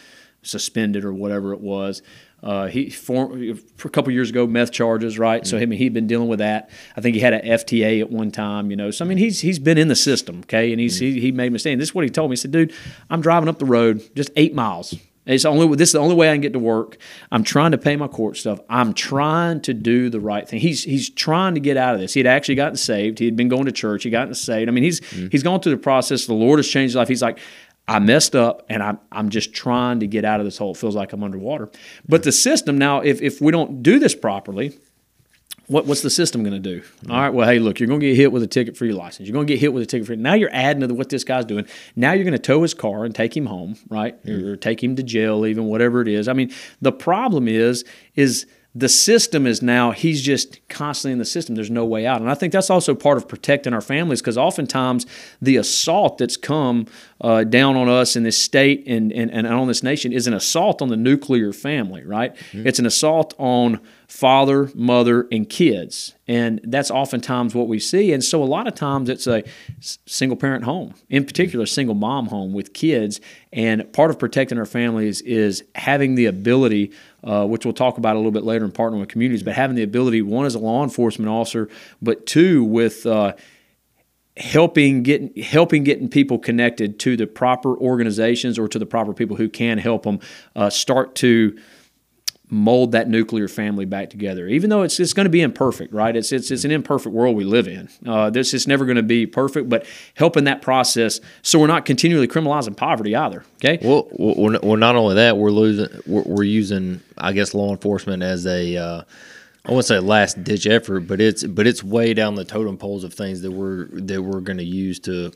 suspended 0.43 1.05
or 1.05 1.13
whatever 1.13 1.53
it 1.53 1.61
was. 1.61 2.03
Uh, 2.41 2.69
he 2.69 2.89
for, 2.89 3.37
for, 3.77 3.89
a 3.89 3.91
couple 3.91 4.13
years 4.13 4.31
ago 4.31 4.47
meth 4.47 4.71
charges, 4.71 5.19
right? 5.19 5.43
Mm-hmm. 5.43 5.49
So 5.49 5.59
I 5.59 5.67
mean 5.67 5.79
he'd 5.79 5.93
been 5.93 6.07
dealing 6.07 6.29
with 6.29 6.39
that. 6.39 6.71
I 6.97 7.01
think 7.01 7.15
he 7.15 7.21
had 7.21 7.35
an 7.35 7.45
FTA 7.45 8.01
at 8.01 8.11
one 8.11 8.31
time, 8.31 8.71
you 8.71 8.77
know. 8.77 8.93
So 8.93 9.05
I 9.05 9.09
mean 9.09 9.19
he's 9.19 9.41
he's 9.41 9.59
been 9.59 9.77
in 9.77 9.89
the 9.89 9.97
system, 9.97 10.41
okay, 10.41 10.71
and 10.71 10.81
he's 10.81 10.97
mm-hmm. 10.97 11.15
he, 11.15 11.21
he 11.21 11.33
made 11.33 11.53
mistakes. 11.53 11.79
This 11.79 11.89
is 11.89 11.95
what 11.95 12.05
he 12.05 12.11
told 12.11 12.31
me. 12.31 12.35
He 12.35 12.37
said, 12.37 12.53
"Dude, 12.53 12.73
I'm 13.11 13.21
driving 13.21 13.49
up 13.49 13.59
the 13.59 13.65
road 13.65 14.03
just 14.15 14.31
eight 14.37 14.55
miles." 14.55 14.95
It's 15.29 15.45
only 15.45 15.77
this 15.77 15.91
is 15.91 15.93
the 15.93 15.99
only 16.01 16.15
way 16.15 16.31
I 16.31 16.35
can 16.35 16.41
get 16.41 16.55
to 16.55 16.59
work. 16.59 16.97
I'm 17.31 17.45
trying 17.45 17.73
to 17.73 17.79
pay 17.79 17.97
my 17.97 18.09
court 18.09 18.37
stuff. 18.37 18.61
I'm 18.69 18.95
trying 18.95 19.61
to 19.63 19.75
do 19.75 20.09
the 20.09 20.21
right 20.21 20.49
thing. 20.49 20.61
He's 20.61 20.83
he's 20.83 21.11
trying 21.11 21.55
to 21.55 21.61
get 21.61 21.77
out 21.77 21.95
of 21.95 22.01
this. 22.01 22.15
He 22.15 22.21
had 22.21 22.27
actually 22.27 22.55
gotten 22.55 22.77
saved. 22.77 23.19
He 23.19 23.27
had 23.27 23.37
been 23.37 23.49
going 23.49 23.67
to 23.67 23.73
church. 23.73 24.05
He 24.05 24.11
gotten 24.11 24.35
saved. 24.35 24.69
I 24.69 24.73
mean, 24.73 24.85
he's 24.85 25.01
mm-hmm. 25.01 25.29
he's 25.31 25.43
gone 25.43 25.61
through 25.61 25.73
the 25.73 25.83
process. 25.83 26.27
The 26.27 26.35
Lord 26.35 26.59
has 26.59 26.67
changed 26.67 26.91
his 26.91 26.97
life. 26.97 27.09
He's 27.09 27.23
like, 27.23 27.39
I 27.89 27.99
messed 28.01 28.37
up 28.37 28.67
and 28.69 28.83
I'm, 28.83 28.99
I'm 29.11 29.31
just 29.31 29.55
trying 29.55 30.01
to 30.01 30.07
get 30.07 30.25
out 30.25 30.41
of 30.41 30.47
this 30.47 30.59
hole. 30.59 30.73
It 30.73 30.77
feels 30.77 30.95
like 30.95 31.15
I'm 31.15 31.25
underwater. 31.25 31.71
But 32.07 32.23
the 32.23 32.33
system 32.33 32.77
now, 32.77 33.01
if, 33.01 33.23
if 33.23 33.41
we 33.41 33.51
don't 33.51 33.83
do 33.83 33.99
this 33.99 34.15
properly, 34.15 34.79
what, 35.69 35.87
what's 35.87 36.01
the 36.01 36.11
system 36.11 36.43
going 36.43 36.61
to 36.61 36.77
do? 36.77 36.83
All 37.09 37.21
right, 37.21 37.29
well, 37.29 37.47
hey, 37.47 37.59
look, 37.59 37.79
you're 37.79 37.87
going 37.87 38.01
to 38.01 38.07
get 38.07 38.17
hit 38.17 38.33
with 38.33 38.43
a 38.43 38.47
ticket 38.47 38.77
for 38.77 38.87
your 38.87 38.95
license. 38.95 39.29
You're 39.29 39.35
going 39.35 39.47
to 39.47 39.53
get 39.53 39.61
hit 39.61 39.73
with 39.73 39.83
a 39.83 39.87
ticket 39.87 40.07
for 40.07 40.17
now. 40.17 40.35
You're 40.35 40.53
adding 40.53 40.87
to 40.87 40.95
what 40.95 41.11
this 41.11 41.25
guy's 41.25 41.45
doing. 41.45 41.67
Now 41.95 42.13
you're 42.13 42.25
going 42.25 42.33
to 42.33 42.39
tow 42.39 42.63
his 42.63 42.75
car 42.75 43.05
and 43.05 43.15
take 43.15 43.37
him 43.37 43.47
home, 43.47 43.77
right? 43.89 44.23
Mm-hmm. 44.25 44.47
Or 44.47 44.57
take 44.57 44.83
him 44.83 44.97
to 44.97 45.03
jail, 45.03 45.47
even 45.47 45.67
whatever 45.67 46.01
it 46.01 46.09
is. 46.09 46.27
I 46.27 46.33
mean, 46.33 46.51
the 46.81 46.93
problem 46.93 47.49
is, 47.49 47.85
is 48.17 48.47
the 48.75 48.89
system 48.89 49.47
is 49.47 49.61
now 49.61 49.91
he's 49.91 50.23
just 50.23 50.67
constantly 50.69 51.13
in 51.13 51.19
the 51.19 51.25
system 51.25 51.55
there's 51.55 51.71
no 51.71 51.85
way 51.87 52.07
out 52.07 52.21
and 52.21 52.31
i 52.31 52.35
think 52.35 52.53
that's 52.53 52.69
also 52.69 52.95
part 52.95 53.17
of 53.17 53.27
protecting 53.27 53.73
our 53.73 53.81
families 53.81 54.21
because 54.21 54.37
oftentimes 54.37 55.07
the 55.41 55.57
assault 55.57 56.19
that's 56.19 56.37
come 56.37 56.87
uh, 57.23 57.45
down 57.45 57.77
on 57.77 57.89
us 57.89 58.15
in 58.15 58.25
this 58.25 58.37
state 58.37 58.87
and, 58.87 59.11
and, 59.11 59.31
and 59.31 59.47
on 59.47 59.67
this 59.67 59.83
nation 59.83 60.13
is 60.13 60.27
an 60.27 60.35
assault 60.35 60.83
on 60.83 60.89
the 60.89 60.97
nuclear 60.97 61.53
family 61.53 62.05
right 62.05 62.37
mm-hmm. 62.37 62.67
it's 62.67 62.79
an 62.79 62.87
assault 62.87 63.35
on 63.39 63.81
father 64.09 64.71
mother 64.75 65.29
and 65.31 65.49
kids. 65.49 66.15
And 66.27 66.61
that's 66.65 66.91
oftentimes 66.91 67.55
what 67.55 67.69
we 67.69 67.79
see. 67.79 68.13
And 68.13 68.25
so 68.25 68.43
a 68.43 68.45
lot 68.45 68.67
of 68.67 68.75
times 68.75 69.11
it's 69.11 69.27
a 69.27 69.45
single 70.07 70.37
parent 70.37 70.65
home 70.65 70.95
in 71.11 71.25
particular 71.25 71.67
single 71.67 71.95
mom 71.95 72.27
home 72.27 72.55
with 72.55 72.73
kids. 72.73 73.21
And 73.53 73.93
part 73.93 74.11
of 74.11 74.19
protecting 74.19 74.59
our 74.59 74.67
families 74.67 75.21
is 75.21 75.63
having 75.75 76.15
the 76.15 76.27
ability 76.27 76.91
uh, 77.23 77.45
which 77.47 77.67
we'll 77.67 77.75
talk 77.75 77.99
about 77.99 78.15
a 78.15 78.19
little 78.19 78.33
bit 78.33 78.45
later 78.45 78.65
in 78.65 78.71
partnering 78.71 79.01
with 79.01 79.09
communities, 79.09 79.43
but 79.43 79.53
having 79.53 79.77
the 79.77 79.83
ability, 79.83 80.23
one 80.23 80.47
as 80.47 80.55
a 80.55 80.59
law 80.59 80.85
enforcement 80.85 81.29
officer, 81.29 81.69
but 82.01 82.27
two 82.27 82.63
with 82.63 83.05
uh, 83.07 83.35
helping 84.37 85.03
getting 85.03 85.35
helping 85.43 85.83
getting 85.83 86.09
people 86.09 86.39
connected 86.39 87.01
to 87.01 87.17
the 87.17 87.27
proper 87.27 87.77
organizations 87.77 88.59
or 88.59 88.69
to 88.69 88.79
the 88.79 88.87
proper 88.87 89.13
people 89.13 89.37
who 89.37 89.49
can 89.49 89.79
help 89.79 90.05
them 90.05 90.21
uh, 90.55 90.71
start 90.71 91.17
to 91.17 91.59
mold 92.51 92.93
that 92.93 93.09
nuclear 93.09 93.49
family 93.49 93.85
back 93.85 94.11
together. 94.11 94.49
Even 94.49 94.71
though 94.71 94.83
it's 94.83 94.99
it's 94.99 95.13
going 95.13 95.27
to 95.27 95.31
be 95.31 95.43
imperfect, 95.43 95.93
right? 95.93 96.17
It's 96.17 96.33
it's 96.33 96.51
it's 96.51 96.65
an 96.65 96.71
imperfect 96.71 97.15
world 97.15 97.37
we 97.37 97.45
live 97.45 97.69
in. 97.69 97.89
Uh, 98.07 98.31
this 98.31 98.55
is 98.55 98.67
never 98.67 98.85
going 98.85 98.97
to 98.97 99.03
be 99.03 99.27
perfect, 99.27 99.69
but 99.69 99.87
helping 100.15 100.45
that 100.45 100.63
process 100.63 101.21
so 101.43 101.59
we're 101.59 101.67
not 101.67 101.85
continually 101.85 102.29
criminalizing 102.29 102.77
poverty 102.77 103.15
either. 103.15 103.45
Okay. 103.57 103.79
Well, 103.87 104.09
well, 104.13 104.59
well 104.63 104.77
not 104.77 104.97
only 104.97 105.17
that, 105.17 105.37
we're 105.37 105.51
losing 105.51 105.89
we're, 106.07 106.23
we're 106.23 106.45
using 106.45 107.01
I 107.17 107.33
guess 107.33 107.55
law 107.55 107.71
enforcement 107.71 108.23
as 108.23 108.47
a 108.47 108.77
uh, 108.77 109.03
I 109.65 109.73
won't 109.73 109.85
say 109.85 109.99
last 109.99 110.43
ditch 110.43 110.67
effort, 110.67 111.01
but 111.01 111.21
it's 111.21 111.45
but 111.45 111.67
it's 111.67 111.85
way 111.85 112.15
down 112.15 112.35
the 112.35 112.45
totem 112.45 112.79
poles 112.79 113.05
of 113.05 113.13
things 113.13 113.43
that 113.43 113.51
we're 113.51 113.87
that 113.93 114.23
we're 114.23 114.41
going 114.41 114.59
to 114.59 114.65
use 114.65 114.99
to 115.01 115.33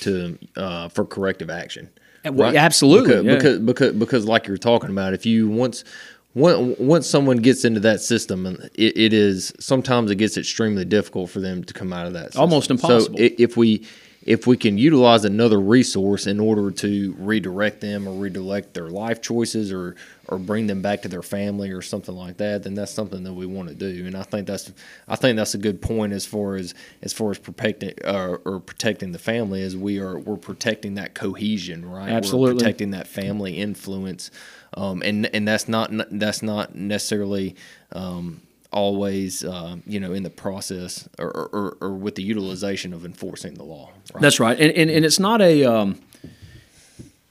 to 0.00 0.38
uh, 0.56 0.88
for 0.88 1.06
corrective 1.06 1.48
action. 1.48 1.88
Right? 2.22 2.54
Absolutely, 2.54 3.08
because, 3.08 3.24
yeah. 3.24 3.34
because 3.34 3.58
because 3.60 3.92
because 3.94 4.24
like 4.26 4.46
you're 4.46 4.58
talking 4.58 4.90
about, 4.90 5.14
if 5.14 5.24
you 5.24 5.48
once 5.48 5.84
once 6.34 7.06
someone 7.06 7.38
gets 7.38 7.64
into 7.64 7.80
that 7.80 8.00
system, 8.00 8.46
it, 8.74 8.96
it 8.96 9.12
is 9.12 9.52
sometimes 9.58 10.10
it 10.10 10.16
gets 10.16 10.36
extremely 10.36 10.84
difficult 10.84 11.30
for 11.30 11.40
them 11.40 11.64
to 11.64 11.74
come 11.74 11.92
out 11.92 12.06
of 12.06 12.12
that. 12.12 12.26
System. 12.26 12.40
Almost 12.42 12.70
impossible. 12.70 13.18
So 13.18 13.28
if 13.38 13.56
we 13.56 13.86
if 14.22 14.46
we 14.46 14.56
can 14.56 14.76
utilize 14.76 15.24
another 15.24 15.58
resource 15.58 16.26
in 16.26 16.38
order 16.38 16.70
to 16.70 17.14
redirect 17.18 17.80
them 17.80 18.06
or 18.06 18.12
redirect 18.12 18.74
their 18.74 18.88
life 18.88 19.22
choices 19.22 19.72
or 19.72 19.96
or 20.28 20.38
bring 20.38 20.68
them 20.68 20.80
back 20.80 21.02
to 21.02 21.08
their 21.08 21.22
family 21.22 21.72
or 21.72 21.82
something 21.82 22.14
like 22.14 22.36
that, 22.36 22.62
then 22.62 22.74
that's 22.74 22.92
something 22.92 23.24
that 23.24 23.32
we 23.32 23.46
want 23.46 23.68
to 23.68 23.74
do. 23.74 24.06
And 24.06 24.16
I 24.16 24.22
think 24.22 24.46
that's 24.46 24.72
I 25.08 25.16
think 25.16 25.36
that's 25.36 25.54
a 25.54 25.58
good 25.58 25.80
point 25.80 26.12
as 26.12 26.26
far 26.26 26.56
as 26.56 26.74
as 27.02 27.12
far 27.12 27.30
as 27.30 27.38
protecting 27.38 27.94
uh, 28.04 28.36
or 28.44 28.60
protecting 28.60 29.12
the 29.12 29.18
family 29.18 29.62
as 29.62 29.76
we 29.76 29.98
are 29.98 30.18
we're 30.18 30.36
protecting 30.36 30.94
that 30.94 31.14
cohesion, 31.14 31.84
right? 31.84 32.10
Absolutely, 32.10 32.54
we're 32.54 32.58
protecting 32.58 32.90
that 32.90 33.08
family 33.08 33.56
influence, 33.56 34.30
um, 34.74 35.02
and 35.02 35.26
and 35.34 35.46
that's 35.46 35.68
not 35.68 35.90
that's 36.10 36.42
not 36.42 36.74
necessarily. 36.74 37.56
Um, 37.92 38.42
always, 38.72 39.42
uh, 39.42 39.74
you 39.84 39.98
know, 39.98 40.12
in 40.12 40.22
the 40.22 40.30
process 40.30 41.08
or, 41.18 41.26
or, 41.26 41.76
or, 41.80 41.92
with 41.92 42.14
the 42.14 42.22
utilization 42.22 42.92
of 42.92 43.04
enforcing 43.04 43.54
the 43.54 43.64
law. 43.64 43.90
Right? 44.14 44.20
That's 44.20 44.38
right, 44.38 44.56
and, 44.60 44.72
and 44.72 44.88
and 44.88 45.04
it's 45.04 45.18
not 45.18 45.40
a. 45.40 45.64
Um, 45.64 46.00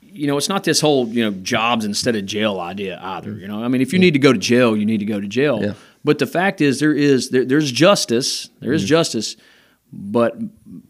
you 0.02 0.28
know, 0.28 0.38
it's 0.38 0.50
not 0.50 0.66
this 0.66 0.82
whole 0.82 1.08
you 1.08 1.24
know 1.24 1.32
jobs 1.32 1.86
instead 1.86 2.16
of 2.16 2.26
jail 2.26 2.60
idea 2.60 3.00
either. 3.02 3.32
You 3.32 3.48
know, 3.48 3.64
I 3.64 3.70
mean, 3.70 3.82
if 3.82 3.94
you 3.94 4.00
need 4.00 4.12
to 4.12 4.20
go 4.20 4.34
to 4.34 4.40
jail, 4.40 4.76
you 4.76 4.86
need 4.86 5.00
to 5.00 5.06
go 5.06 5.22
to 5.22 5.28
jail. 5.28 5.64
Yeah. 5.64 5.74
But 6.04 6.20
the 6.20 6.28
fact 6.28 6.62
is, 6.62 6.80
there 6.80 6.94
is 6.94 7.30
there, 7.30 7.46
there's 7.46 7.72
justice. 7.72 8.50
There 8.60 8.74
is 8.74 8.82
mm-hmm. 8.82 8.90
justice, 8.90 9.38
but 9.92 10.38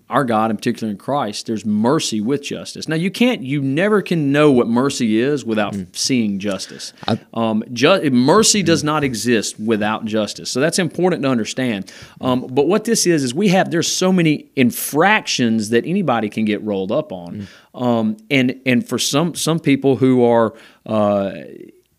our 0.10 0.26
God, 0.26 0.52
in 0.52 0.58
particular 0.58 0.92
in 0.92 0.98
Christ, 0.98 1.46
there's 1.46 1.66
mercy 1.66 2.20
with 2.20 2.42
justice. 2.42 2.88
Now 2.88 2.96
you 2.96 3.10
can't, 3.10 3.42
you 3.42 3.62
never 3.62 4.02
can 4.02 4.32
know 4.32 4.52
what 4.52 4.68
mercy 4.68 5.20
is 5.20 5.46
without 5.46 5.74
mm. 5.74 5.96
seeing 5.96 6.40
justice. 6.40 6.92
I, 7.08 7.20
um, 7.34 7.64
ju- 7.72 8.10
mercy 8.10 8.62
mm. 8.62 8.66
does 8.66 8.84
not 8.84 9.04
exist 9.04 9.60
without 9.60 10.06
justice, 10.06 10.50
so 10.50 10.60
that's 10.60 10.80
important 10.80 11.24
to 11.24 11.30
understand. 11.30 11.94
Um, 12.20 12.48
but 12.48 12.68
what 12.68 12.86
this 12.86 13.06
is 13.08 13.24
is 13.24 13.34
we 13.34 13.50
have 13.50 13.72
there's 13.72 13.88
so 13.88 14.12
many 14.12 14.50
infractions 14.56 15.70
that 15.70 15.86
anybody 15.86 16.30
can 16.30 16.44
get 16.44 16.62
rolled 16.64 16.92
up 16.92 17.12
on, 17.12 17.48
mm. 17.74 17.82
um, 17.82 18.18
and 18.30 18.60
and 18.66 18.88
for 18.88 19.00
some 19.00 19.36
some 19.36 19.60
people 19.60 19.96
who 19.96 20.26
are 20.26 20.56
uh, 20.86 21.32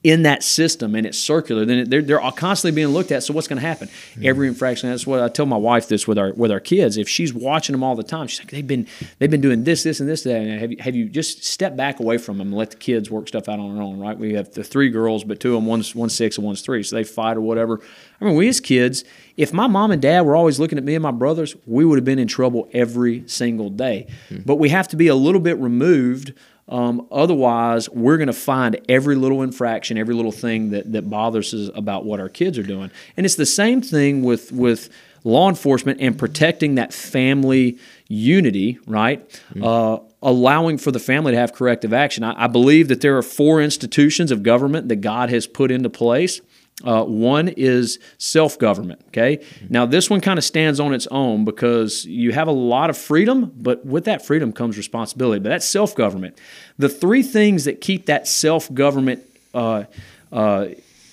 in 0.02 0.22
that 0.22 0.42
system 0.42 0.94
and 0.94 1.06
it's 1.06 1.18
circular, 1.18 1.66
then 1.66 1.90
they're, 1.90 2.00
they're 2.00 2.20
constantly 2.32 2.74
being 2.74 2.88
looked 2.88 3.12
at. 3.12 3.22
So 3.22 3.34
what's 3.34 3.48
going 3.48 3.60
to 3.60 3.66
happen? 3.66 3.88
Mm-hmm. 3.88 4.26
Every 4.26 4.48
infraction. 4.48 4.88
That's 4.88 5.06
what 5.06 5.20
I 5.20 5.28
tell 5.28 5.44
my 5.44 5.58
wife 5.58 5.88
this 5.88 6.08
with 6.08 6.18
our 6.18 6.32
with 6.32 6.50
our 6.50 6.60
kids. 6.60 6.96
If 6.96 7.06
she's 7.06 7.34
watching 7.34 7.74
them 7.74 7.82
all 7.82 7.94
the 7.94 8.02
time, 8.02 8.26
she's 8.26 8.40
like, 8.40 8.50
they've 8.50 8.66
been 8.66 8.86
they've 9.18 9.30
been 9.30 9.42
doing 9.42 9.64
this, 9.64 9.82
this, 9.82 10.00
and 10.00 10.08
this. 10.08 10.22
That. 10.22 10.42
Have 10.46 10.72
you, 10.72 10.78
have 10.80 10.96
you 10.96 11.08
just 11.08 11.44
step 11.44 11.76
back 11.76 12.00
away 12.00 12.16
from 12.16 12.38
them 12.38 12.48
and 12.48 12.56
let 12.56 12.70
the 12.70 12.76
kids 12.76 13.10
work 13.10 13.28
stuff 13.28 13.46
out 13.48 13.60
on 13.60 13.74
their 13.74 13.82
own? 13.82 13.98
Right? 13.98 14.16
We 14.16 14.34
have 14.34 14.50
the 14.52 14.64
three 14.64 14.88
girls, 14.88 15.22
but 15.22 15.38
two 15.38 15.54
of 15.54 15.56
them, 15.56 15.66
one's 15.66 15.94
one's 15.94 16.14
six 16.14 16.38
and 16.38 16.46
one's 16.46 16.62
three, 16.62 16.82
so 16.82 16.96
they 16.96 17.04
fight 17.04 17.36
or 17.36 17.42
whatever. 17.42 17.80
I 18.22 18.24
mean, 18.24 18.36
we 18.36 18.48
as 18.48 18.60
kids, 18.60 19.04
if 19.36 19.52
my 19.52 19.66
mom 19.66 19.90
and 19.90 20.00
dad 20.00 20.22
were 20.22 20.36
always 20.36 20.58
looking 20.58 20.78
at 20.78 20.84
me 20.84 20.94
and 20.94 21.02
my 21.02 21.10
brothers, 21.10 21.56
we 21.66 21.84
would 21.84 21.98
have 21.98 22.04
been 22.06 22.18
in 22.18 22.28
trouble 22.28 22.70
every 22.72 23.28
single 23.28 23.68
day. 23.68 24.06
Mm-hmm. 24.30 24.42
But 24.46 24.56
we 24.56 24.70
have 24.70 24.88
to 24.88 24.96
be 24.96 25.08
a 25.08 25.14
little 25.14 25.40
bit 25.40 25.58
removed 25.58 26.32
um, 26.70 27.06
otherwise, 27.10 27.88
we're 27.90 28.16
going 28.16 28.28
to 28.28 28.32
find 28.32 28.80
every 28.88 29.16
little 29.16 29.42
infraction, 29.42 29.98
every 29.98 30.14
little 30.14 30.32
thing 30.32 30.70
that, 30.70 30.92
that 30.92 31.10
bothers 31.10 31.52
us 31.52 31.68
about 31.74 32.04
what 32.04 32.20
our 32.20 32.28
kids 32.28 32.56
are 32.58 32.62
doing. 32.62 32.92
And 33.16 33.26
it's 33.26 33.34
the 33.34 33.44
same 33.44 33.82
thing 33.82 34.22
with, 34.22 34.52
with 34.52 34.88
law 35.24 35.48
enforcement 35.48 36.00
and 36.00 36.16
protecting 36.16 36.76
that 36.76 36.94
family 36.94 37.76
unity, 38.06 38.78
right? 38.86 39.28
Mm-hmm. 39.28 39.64
Uh, 39.64 39.98
allowing 40.22 40.78
for 40.78 40.92
the 40.92 41.00
family 41.00 41.32
to 41.32 41.38
have 41.38 41.52
corrective 41.52 41.92
action. 41.92 42.22
I, 42.22 42.44
I, 42.44 42.46
believe 42.46 42.88
that 42.88 43.00
there 43.00 43.16
are 43.16 43.22
four 43.22 43.60
institutions 43.60 44.30
of 44.30 44.42
government 44.42 44.88
that 44.88 44.96
God 44.96 45.30
has 45.30 45.46
put 45.46 45.70
into 45.70 45.90
place. 45.90 46.40
Uh, 46.84 47.04
one 47.04 47.48
is 47.48 47.98
self 48.18 48.58
government. 48.58 49.02
Okay. 49.08 49.38
Mm-hmm. 49.38 49.66
Now, 49.70 49.86
this 49.86 50.08
one 50.08 50.20
kind 50.20 50.38
of 50.38 50.44
stands 50.44 50.80
on 50.80 50.94
its 50.94 51.06
own 51.08 51.44
because 51.44 52.04
you 52.06 52.32
have 52.32 52.48
a 52.48 52.52
lot 52.52 52.90
of 52.90 52.96
freedom, 52.96 53.52
but 53.56 53.84
with 53.84 54.04
that 54.04 54.24
freedom 54.24 54.52
comes 54.52 54.76
responsibility. 54.76 55.40
But 55.40 55.50
that's 55.50 55.66
self 55.66 55.94
government. 55.94 56.38
The 56.78 56.88
three 56.88 57.22
things 57.22 57.64
that 57.64 57.80
keep 57.80 58.06
that 58.06 58.26
self 58.26 58.72
government 58.72 59.22
uh, 59.52 59.84
uh, 60.32 60.68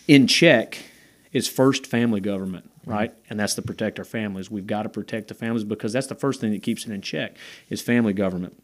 in 0.08 0.27
check 0.27 0.77
is 1.34 1.47
first 1.47 1.86
family 1.86 2.21
government, 2.21 2.69
right? 2.86 3.12
Mm-hmm. 3.12 3.21
And 3.30 3.39
that's 3.39 3.56
to 3.56 3.62
protect 3.62 3.99
our 3.99 4.06
families. 4.06 4.49
We've 4.49 4.67
got 4.67 4.84
to 4.84 4.89
protect 4.89 5.27
the 5.27 5.34
families 5.34 5.63
because 5.63 5.93
that's 5.93 6.08
the 6.08 6.15
first 6.15 6.39
thing 6.39 6.51
that 6.51 6.63
keeps 6.63 6.86
it 6.86 6.91
in 6.91 7.01
check 7.01 7.36
is 7.69 7.82
family 7.82 8.13
government. 8.13 8.62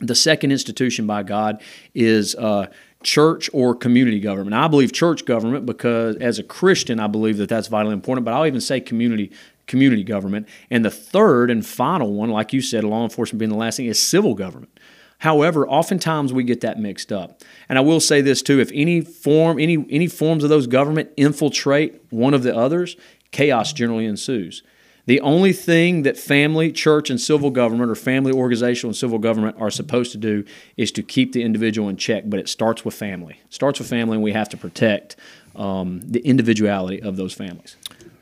The 0.00 0.14
second 0.16 0.50
institution 0.50 1.06
by 1.06 1.22
God 1.22 1.62
is 1.94 2.34
uh, 2.34 2.66
church 3.04 3.50
or 3.52 3.74
community 3.74 4.20
government. 4.20 4.54
I 4.54 4.68
believe 4.68 4.92
church 4.92 5.24
government 5.24 5.66
because 5.66 6.16
as 6.16 6.38
a 6.38 6.42
Christian, 6.42 7.00
I 7.00 7.06
believe 7.06 7.36
that 7.38 7.48
that's 7.48 7.68
vitally 7.68 7.94
important. 7.94 8.24
But 8.24 8.34
I'll 8.34 8.46
even 8.46 8.60
say 8.60 8.80
community 8.80 9.32
community 9.66 10.04
government. 10.04 10.48
And 10.70 10.84
the 10.84 10.90
third 10.90 11.50
and 11.50 11.64
final 11.64 12.12
one, 12.12 12.30
like 12.30 12.52
you 12.52 12.60
said, 12.60 12.84
law 12.84 13.04
enforcement 13.04 13.38
being 13.38 13.50
the 13.50 13.56
last 13.56 13.76
thing, 13.76 13.86
is 13.86 14.00
civil 14.00 14.34
government. 14.34 14.78
However, 15.18 15.68
oftentimes 15.68 16.32
we 16.32 16.42
get 16.42 16.62
that 16.62 16.80
mixed 16.80 17.12
up. 17.12 17.42
And 17.68 17.78
I 17.78 17.80
will 17.80 18.00
say 18.00 18.20
this 18.22 18.42
too: 18.42 18.58
if 18.60 18.70
any 18.74 19.00
form, 19.00 19.58
any 19.58 19.86
any 19.88 20.08
forms 20.08 20.42
of 20.42 20.50
those 20.50 20.66
government 20.66 21.10
infiltrate 21.16 22.00
one 22.10 22.34
of 22.34 22.42
the 22.42 22.54
others, 22.54 22.96
chaos 23.30 23.72
generally 23.72 24.06
ensues. 24.06 24.62
The 25.06 25.20
only 25.20 25.52
thing 25.52 26.02
that 26.02 26.16
family, 26.16 26.70
church, 26.70 27.10
and 27.10 27.20
civil 27.20 27.50
government, 27.50 27.90
or 27.90 27.96
family, 27.96 28.32
organizational, 28.32 28.90
and 28.90 28.96
civil 28.96 29.18
government 29.18 29.56
are 29.58 29.70
supposed 29.70 30.12
to 30.12 30.18
do 30.18 30.44
is 30.76 30.92
to 30.92 31.02
keep 31.02 31.32
the 31.32 31.42
individual 31.42 31.88
in 31.88 31.96
check. 31.96 32.24
But 32.26 32.38
it 32.38 32.48
starts 32.48 32.84
with 32.84 32.94
family. 32.94 33.40
It 33.44 33.52
starts 33.52 33.80
with 33.80 33.88
family, 33.88 34.16
and 34.16 34.22
we 34.22 34.32
have 34.32 34.48
to 34.50 34.56
protect 34.56 35.16
um, 35.56 36.00
the 36.04 36.20
individuality 36.20 37.02
of 37.02 37.16
those 37.16 37.34
families. 37.34 37.76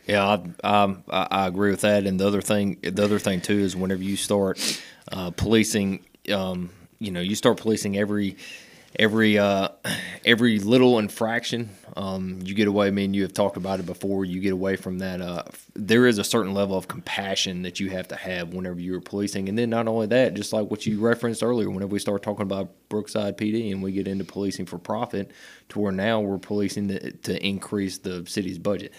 Yeah, 0.07 0.39
I, 0.65 0.97
I, 1.11 1.47
agree 1.47 1.71
with 1.71 1.83
that. 1.83 2.07
And 2.07 2.19
the 2.19 2.27
other 2.27 2.41
thing, 2.41 2.79
the 2.83 3.05
other 3.05 3.19
thing 3.19 3.41
too, 3.41 3.59
is 3.59 3.77
whenever 3.77 4.03
you 4.03 4.17
start 4.17 4.83
uh, 5.13 5.31
policing, 5.31 6.05
um, 6.33 6.71
you 6.99 7.13
know, 7.13 7.21
you 7.21 7.37
start 7.37 7.59
policing 7.59 7.97
every 7.97 8.37
every 8.99 9.39
uh, 9.39 9.69
every 10.25 10.59
little 10.59 10.99
infraction 10.99 11.71
um, 11.97 12.39
you 12.43 12.55
get 12.55 12.69
away. 12.69 12.89
I 12.89 12.91
mean, 12.91 13.15
you 13.15 13.23
have 13.23 13.33
talked 13.33 13.57
about 13.57 13.81
it 13.81 13.87
before. 13.87 14.25
You 14.25 14.41
get 14.41 14.53
away 14.53 14.77
from 14.77 14.99
that. 14.99 15.21
Uh, 15.21 15.45
there 15.75 16.07
is 16.07 16.19
a 16.19 16.25
certain 16.25 16.55
level 16.55 16.77
of 16.77 16.89
compassion 16.89 17.63
that 17.63 17.81
you 17.81 17.91
have 17.91 18.09
to 18.09 18.17
have 18.17 18.53
whenever 18.55 18.81
you're 18.81 19.01
policing, 19.01 19.49
and 19.49 19.59
then 19.59 19.71
not 19.71 19.89
only 19.89 20.07
that, 20.09 20.35
just 20.35 20.53
like 20.53 20.71
what 20.71 20.87
you 20.87 21.01
referenced 21.01 21.43
earlier, 21.43 21.71
whenever 21.71 21.93
we 21.93 21.99
start 21.99 22.23
talking 22.23 22.43
about 22.43 22.71
Brookside 22.89 23.37
PD 23.37 23.73
and 23.73 23.83
we 23.83 23.93
get 23.93 24.09
into 24.09 24.25
policing 24.25 24.67
for 24.67 24.79
profit, 24.79 25.31
to 25.71 25.79
where 25.79 25.93
now 25.93 26.21
we're 26.21 26.39
policing 26.39 26.89
the, 26.89 27.13
to 27.23 27.45
increase 27.45 27.99
the 27.99 28.25
city's 28.27 28.59
budget. 28.59 28.93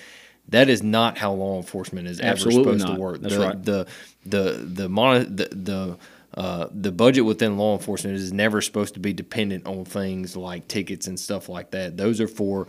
That 0.49 0.69
is 0.69 0.83
not 0.83 1.17
how 1.17 1.33
law 1.33 1.57
enforcement 1.57 2.07
is 2.07 2.19
Absolutely 2.19 2.61
ever 2.61 2.79
supposed 2.79 2.87
not. 2.87 2.95
to 2.95 3.01
work. 3.01 3.21
That's 3.21 3.35
the, 3.35 3.39
right. 3.39 3.63
The 3.63 3.87
the 4.25 4.65
the 4.65 4.87
the, 4.87 5.25
the, 5.25 5.55
the 5.55 5.97
uh, 6.35 6.67
the 6.71 6.91
budget 6.91 7.25
within 7.25 7.57
law 7.57 7.75
enforcement 7.75 8.15
is 8.15 8.31
never 8.31 8.61
supposed 8.61 8.93
to 8.93 8.99
be 8.99 9.13
dependent 9.13 9.65
on 9.65 9.85
things 9.85 10.37
like 10.37 10.67
tickets 10.67 11.07
and 11.07 11.19
stuff 11.19 11.49
like 11.49 11.71
that. 11.71 11.97
Those 11.97 12.21
are 12.21 12.27
for 12.27 12.67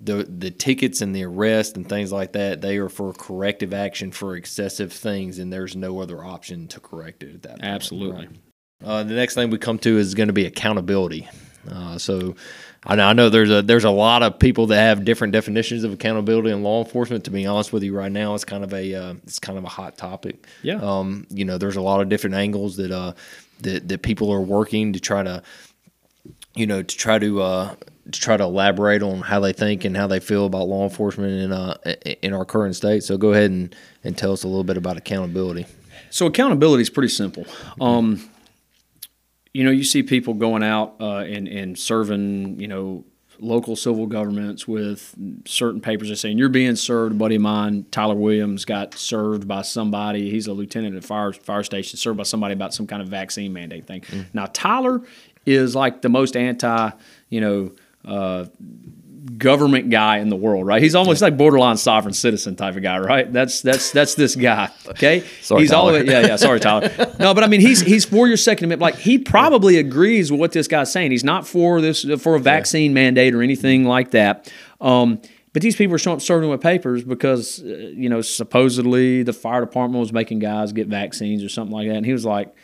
the 0.00 0.24
the 0.24 0.50
tickets 0.50 1.02
and 1.02 1.14
the 1.14 1.24
arrest 1.24 1.76
and 1.76 1.88
things 1.88 2.10
like 2.10 2.32
that, 2.32 2.60
they 2.60 2.78
are 2.78 2.88
for 2.88 3.12
corrective 3.12 3.74
action 3.74 4.10
for 4.10 4.36
excessive 4.36 4.92
things, 4.92 5.38
and 5.38 5.52
there's 5.52 5.76
no 5.76 6.00
other 6.00 6.24
option 6.24 6.68
to 6.68 6.80
correct 6.80 7.22
it 7.22 7.34
at 7.34 7.42
that. 7.42 7.60
Point, 7.60 7.64
Absolutely. 7.64 8.26
right? 8.26 8.36
Uh, 8.82 9.02
the 9.02 9.14
next 9.14 9.34
thing 9.34 9.50
we 9.50 9.58
come 9.58 9.78
to 9.78 9.98
is 9.98 10.14
going 10.14 10.28
to 10.28 10.32
be 10.32 10.46
accountability. 10.46 11.28
Uh, 11.68 11.98
so 11.98 12.36
I 12.84 12.96
know, 12.96 13.06
I 13.06 13.12
know 13.12 13.28
there's 13.28 13.50
a 13.50 13.62
there's 13.62 13.84
a 13.84 13.90
lot 13.90 14.22
of 14.22 14.38
people 14.38 14.66
that 14.68 14.80
have 14.80 15.04
different 15.04 15.32
definitions 15.32 15.84
of 15.84 15.92
accountability 15.92 16.50
in 16.50 16.62
law 16.62 16.82
enforcement. 16.82 17.24
To 17.24 17.30
be 17.30 17.46
honest 17.46 17.72
with 17.72 17.82
you, 17.82 17.94
right 17.94 18.10
now 18.10 18.34
it's 18.34 18.44
kind 18.44 18.64
of 18.64 18.72
a 18.72 18.94
uh, 18.94 19.14
it's 19.24 19.38
kind 19.38 19.58
of 19.58 19.64
a 19.64 19.68
hot 19.68 19.98
topic. 19.98 20.46
Yeah. 20.62 20.80
Um, 20.80 21.26
you 21.28 21.44
know, 21.44 21.58
there's 21.58 21.76
a 21.76 21.82
lot 21.82 22.00
of 22.00 22.08
different 22.08 22.36
angles 22.36 22.76
that 22.76 22.90
uh 22.90 23.12
that 23.60 23.88
that 23.88 24.02
people 24.02 24.32
are 24.32 24.40
working 24.40 24.94
to 24.94 25.00
try 25.00 25.22
to 25.22 25.42
you 26.54 26.66
know 26.66 26.82
to 26.82 26.96
try 26.96 27.18
to 27.18 27.42
uh 27.42 27.74
to 28.10 28.20
try 28.20 28.36
to 28.36 28.44
elaborate 28.44 29.02
on 29.02 29.20
how 29.20 29.40
they 29.40 29.52
think 29.52 29.84
and 29.84 29.96
how 29.96 30.06
they 30.06 30.20
feel 30.20 30.46
about 30.46 30.66
law 30.66 30.84
enforcement 30.84 31.32
in 31.32 31.52
uh 31.52 31.76
in 32.22 32.32
our 32.32 32.46
current 32.46 32.74
state. 32.74 33.02
So 33.02 33.18
go 33.18 33.32
ahead 33.32 33.50
and 33.50 33.74
and 34.02 34.16
tell 34.16 34.32
us 34.32 34.44
a 34.44 34.48
little 34.48 34.64
bit 34.64 34.78
about 34.78 34.96
accountability. 34.96 35.66
So 36.08 36.26
accountability 36.26 36.82
is 36.82 36.90
pretty 36.90 37.08
simple. 37.10 37.44
Um, 37.80 38.28
you 39.52 39.64
know, 39.64 39.70
you 39.70 39.84
see 39.84 40.02
people 40.02 40.34
going 40.34 40.62
out 40.62 40.96
uh, 41.00 41.18
and, 41.18 41.48
and 41.48 41.78
serving, 41.78 42.60
you 42.60 42.68
know, 42.68 43.04
local 43.40 43.74
civil 43.74 44.06
governments 44.06 44.68
with 44.68 45.14
certain 45.46 45.80
papers 45.80 46.08
They're 46.08 46.16
saying 46.16 46.38
you're 46.38 46.48
being 46.48 46.76
served. 46.76 47.14
A 47.14 47.18
buddy 47.18 47.36
of 47.36 47.42
mine, 47.42 47.86
Tyler 47.90 48.14
Williams, 48.14 48.64
got 48.64 48.94
served 48.94 49.48
by 49.48 49.62
somebody. 49.62 50.30
He's 50.30 50.46
a 50.46 50.52
lieutenant 50.52 50.94
at 50.96 51.04
a 51.04 51.06
fire 51.06 51.32
fire 51.32 51.62
station, 51.62 51.96
served 51.96 52.18
by 52.18 52.24
somebody 52.24 52.52
about 52.52 52.74
some 52.74 52.86
kind 52.86 53.02
of 53.02 53.08
vaccine 53.08 53.52
mandate 53.52 53.86
thing. 53.86 54.04
Now 54.32 54.46
Tyler 54.52 55.02
is 55.46 55.74
like 55.74 56.02
the 56.02 56.08
most 56.08 56.36
anti, 56.36 56.90
you 57.28 57.40
know. 57.40 57.72
Uh, 58.02 58.46
government 59.36 59.90
guy 59.90 60.18
in 60.18 60.28
the 60.28 60.36
world, 60.36 60.66
right? 60.66 60.82
He's 60.82 60.94
almost 60.94 61.20
like 61.20 61.36
borderline 61.36 61.76
sovereign 61.76 62.14
citizen 62.14 62.56
type 62.56 62.76
of 62.76 62.82
guy, 62.82 62.98
right? 62.98 63.30
That's 63.32 63.60
that's 63.60 63.90
that's 63.90 64.14
this 64.14 64.36
guy. 64.36 64.70
Okay, 64.88 65.20
Sorry, 65.42 65.62
he's 65.62 65.72
all 65.72 65.86
Tyler. 65.86 66.04
yeah 66.04 66.20
yeah. 66.26 66.36
Sorry, 66.36 66.60
Tyler. 66.60 66.90
No, 67.18 67.34
but 67.34 67.44
I 67.44 67.46
mean 67.48 67.60
he's 67.60 67.80
he's 67.80 68.04
for 68.04 68.28
your 68.28 68.36
Second 68.36 68.66
Amendment. 68.66 68.82
Like 68.82 69.02
he 69.02 69.18
probably 69.18 69.76
agrees 69.78 70.30
with 70.30 70.40
what 70.40 70.52
this 70.52 70.68
guy's 70.68 70.90
saying. 70.92 71.10
He's 71.10 71.24
not 71.24 71.46
for 71.46 71.80
this 71.80 72.04
for 72.18 72.34
a 72.34 72.40
vaccine 72.40 72.94
mandate 72.94 73.34
or 73.34 73.42
anything 73.42 73.84
like 73.84 74.12
that. 74.12 74.50
Um, 74.80 75.20
but 75.52 75.62
these 75.62 75.76
people 75.76 75.94
are 75.96 75.98
showing 75.98 76.16
up 76.16 76.22
serving 76.22 76.48
with 76.48 76.60
papers 76.60 77.04
because 77.04 77.60
uh, 77.62 77.66
you 77.66 78.08
know 78.08 78.22
supposedly 78.22 79.22
the 79.22 79.32
fire 79.32 79.60
department 79.60 80.00
was 80.00 80.12
making 80.12 80.38
guys 80.38 80.72
get 80.72 80.86
vaccines 80.86 81.42
or 81.44 81.48
something 81.48 81.74
like 81.74 81.88
that, 81.88 81.96
and 81.96 82.06
he 82.06 82.12
was 82.12 82.24
like, 82.24 82.54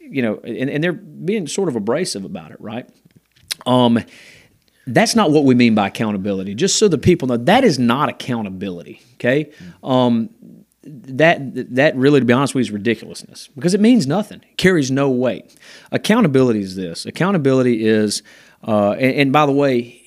you 0.00 0.22
know, 0.22 0.40
and, 0.42 0.70
and 0.70 0.82
they're 0.82 0.92
being 0.92 1.46
sort 1.46 1.68
of 1.68 1.76
abrasive 1.76 2.24
about 2.24 2.50
it, 2.50 2.60
right? 2.60 2.88
Um, 3.66 3.98
that's 4.86 5.14
not 5.14 5.30
what 5.30 5.44
we 5.44 5.54
mean 5.54 5.74
by 5.74 5.88
accountability. 5.88 6.54
Just 6.54 6.78
so 6.78 6.88
the 6.88 6.98
people 6.98 7.28
know, 7.28 7.36
that 7.36 7.64
is 7.64 7.78
not 7.78 8.08
accountability. 8.08 9.00
Okay, 9.14 9.50
um, 9.82 10.30
that 10.82 11.74
that 11.74 11.96
really, 11.96 12.20
to 12.20 12.26
be 12.26 12.32
honest 12.32 12.54
with 12.54 12.66
you, 12.66 12.68
is 12.68 12.72
ridiculousness 12.72 13.48
because 13.54 13.74
it 13.74 13.80
means 13.80 14.06
nothing. 14.06 14.42
It 14.42 14.56
carries 14.56 14.90
no 14.90 15.10
weight. 15.10 15.56
Accountability 15.92 16.60
is 16.60 16.76
this. 16.76 17.06
Accountability 17.06 17.86
is, 17.86 18.22
uh, 18.66 18.92
and, 18.92 19.16
and 19.16 19.32
by 19.32 19.46
the 19.46 19.52
way, 19.52 20.02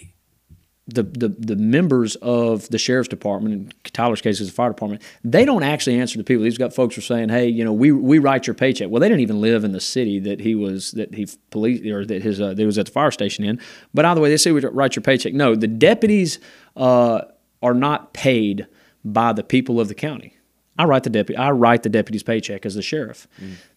the, 0.88 1.04
the 1.04 1.28
the 1.28 1.56
members 1.58 2.16
of 2.18 2.70
the 2.70 2.78
sheriff's 2.78 3.10
department, 3.10 3.54
in 3.54 3.92
Tyler's 3.92 4.22
case 4.22 4.40
is 4.40 4.48
the 4.48 4.54
fire 4.54 4.70
department, 4.70 5.02
they 5.24 5.44
don't 5.44 5.64
actually 5.64 6.00
answer 6.00 6.18
to 6.18 6.24
people. 6.24 6.44
These 6.44 6.58
got 6.58 6.74
folks 6.74 6.96
who 6.96 7.00
are 7.00 7.04
saying, 7.04 7.30
"Hey, 7.30 7.48
you 7.48 7.66
know, 7.66 7.74
we 7.74 7.92
we 7.92 8.20
write 8.20 8.48
your 8.48 8.54
paycheck." 8.54 8.90
Well, 8.90 9.02
they 9.02 9.10
didn't 9.10 9.22
even 9.22 9.42
live 9.42 9.64
in 9.66 9.74
the 9.74 9.82
city 9.82 10.20
that 10.20 10.40
he 10.40 10.56
was 10.56 10.92
that 10.92 11.14
he 11.14 11.28
police 11.50 11.86
or 11.86 12.06
that 12.06 12.22
his 12.22 12.40
uh, 12.40 12.50
that 12.50 12.60
he 12.60 12.66
was 12.66 12.78
at 12.78 12.86
the 12.86 12.92
fire 12.92 13.12
station 13.12 13.44
in. 13.44 13.60
But 13.94 14.06
either 14.06 14.22
way, 14.22 14.30
they 14.30 14.38
say 14.38 14.52
we 14.52 14.62
write 14.62 14.96
your 14.96 15.04
paycheck. 15.04 15.34
No, 15.34 15.56
the 15.56 15.68
deputies 15.68 16.40
uh, 16.78 17.22
are 17.62 17.74
not 17.74 18.14
paid 18.14 18.68
by 19.04 19.34
the 19.34 19.44
people 19.44 19.82
of 19.82 19.90
the 19.90 19.96
county. 19.96 20.38
I 20.80 20.86
write 20.86 21.04
the 21.04 21.10
deputy. 21.10 21.38
I 21.38 21.52
write 21.52 21.84
the 21.84 21.90
deputy's 21.90 22.24
paycheck 22.24 22.66
as 22.66 22.76
the 22.76 22.82
sheriff. 22.82 23.28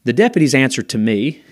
The 0.04 0.12
deputies 0.12 0.54
answer 0.54 0.82
to 0.82 0.98
me. 0.98 1.42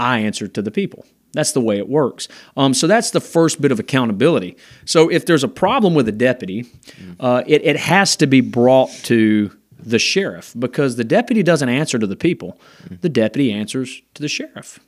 I 0.00 0.18
answer 0.18 0.48
to 0.48 0.62
the 0.62 0.70
people. 0.70 1.04
That's 1.32 1.52
the 1.52 1.60
way 1.60 1.78
it 1.78 1.88
works. 1.88 2.26
Um, 2.56 2.74
so 2.74 2.86
that's 2.86 3.10
the 3.10 3.20
first 3.20 3.60
bit 3.60 3.70
of 3.70 3.78
accountability. 3.78 4.56
So 4.84 5.08
if 5.08 5.26
there's 5.26 5.44
a 5.44 5.48
problem 5.48 5.94
with 5.94 6.08
a 6.08 6.12
deputy, 6.12 6.66
uh, 7.20 7.44
it, 7.46 7.64
it 7.64 7.76
has 7.76 8.16
to 8.16 8.26
be 8.26 8.40
brought 8.40 8.90
to 9.04 9.56
the 9.78 9.98
sheriff 9.98 10.54
because 10.58 10.96
the 10.96 11.04
deputy 11.04 11.42
doesn't 11.42 11.68
answer 11.68 11.98
to 11.98 12.06
the 12.06 12.16
people. 12.16 12.58
The 13.00 13.08
deputy 13.08 13.52
answers 13.52 14.02
to 14.14 14.22
the 14.22 14.28
sheriff. 14.28 14.80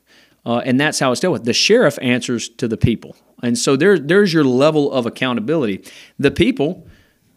Uh, 0.45 0.59
and 0.65 0.81
that's 0.81 0.99
how 0.99 1.13
it's 1.13 1.21
dealt 1.21 1.33
with. 1.33 1.45
The 1.45 1.53
sheriff 1.53 1.99
answers 2.03 2.49
to 2.49 2.67
the 2.67 2.77
people. 2.77 3.15
And 3.43 3.57
so 3.57 3.77
there, 3.77 3.99
there's 3.99 4.35
your 4.35 4.45
level 4.45 4.91
of 4.93 5.07
accountability. 5.07 5.85
The 6.19 6.31
people 6.33 6.87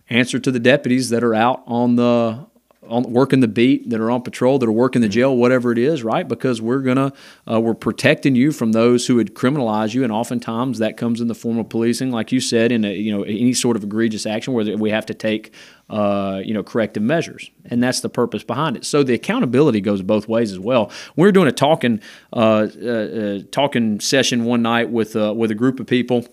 answer 0.10 0.40
to 0.40 0.52
the 0.52 0.60
deputies 0.60 1.10
that 1.10 1.24
are 1.24 1.36
out 1.36 1.64
on 1.68 1.96
the 1.96 2.48
on 2.88 3.04
working 3.12 3.40
the 3.40 3.48
beat, 3.48 3.90
that 3.90 4.00
are 4.00 4.12
on 4.12 4.22
patrol, 4.22 4.60
that 4.60 4.68
are 4.68 4.72
working 4.72 5.02
the 5.02 5.10
jail, 5.10 5.36
whatever 5.36 5.72
it 5.72 5.78
is, 5.78 6.04
right? 6.04 6.28
Because 6.28 6.62
we're 6.62 6.80
gonna 6.80 7.14
uh, 7.50 7.60
we're 7.60 7.74
protecting 7.74 8.36
you 8.36 8.52
from 8.52 8.72
those 8.72 9.08
who 9.08 9.16
would 9.16 9.34
criminalize 9.34 9.94
you, 9.94 10.04
and 10.04 10.12
oftentimes 10.12 10.80
that 10.80 10.98
comes 10.98 11.22
in 11.22 11.28
the 11.28 11.36
form 11.36 11.58
of 11.58 11.70
policing, 11.70 12.12
like 12.12 12.32
you 12.32 12.40
said, 12.40 12.72
in 12.72 12.86
a, 12.86 12.94
you 12.94 13.16
know 13.16 13.24
any 13.24 13.54
sort 13.54 13.76
of 13.76 13.84
egregious 13.84 14.26
action 14.26 14.54
where 14.54 14.78
we 14.78 14.90
have 14.90 15.06
to 15.06 15.14
take 15.14 15.54
uh, 15.90 16.42
you 16.44 16.54
know 16.54 16.64
corrective 16.64 17.04
measures, 17.04 17.50
and 17.66 17.82
that's 17.82 18.00
the 18.00 18.10
purpose 18.10 18.44
behind 18.44 18.78
it. 18.78 18.86
So 18.86 19.04
the 19.04 19.14
accountability 19.14 19.82
goes 19.82 20.02
both 20.02 20.28
ways 20.28 20.52
as 20.52 20.60
well. 20.60 20.92
We 21.16 21.26
were 21.26 21.32
doing 21.32 21.48
a 21.48 21.52
talking 21.52 22.02
uh, 22.34 22.68
uh, 22.82 22.90
uh, 22.90 23.40
talking 23.52 24.00
session 24.00 24.46
one 24.46 24.62
night 24.62 24.90
with 24.90 25.16
uh, 25.16 25.34
with 25.36 25.52
a 25.52 25.56
group 25.56 25.80
of 25.80 25.88
people 25.88 26.28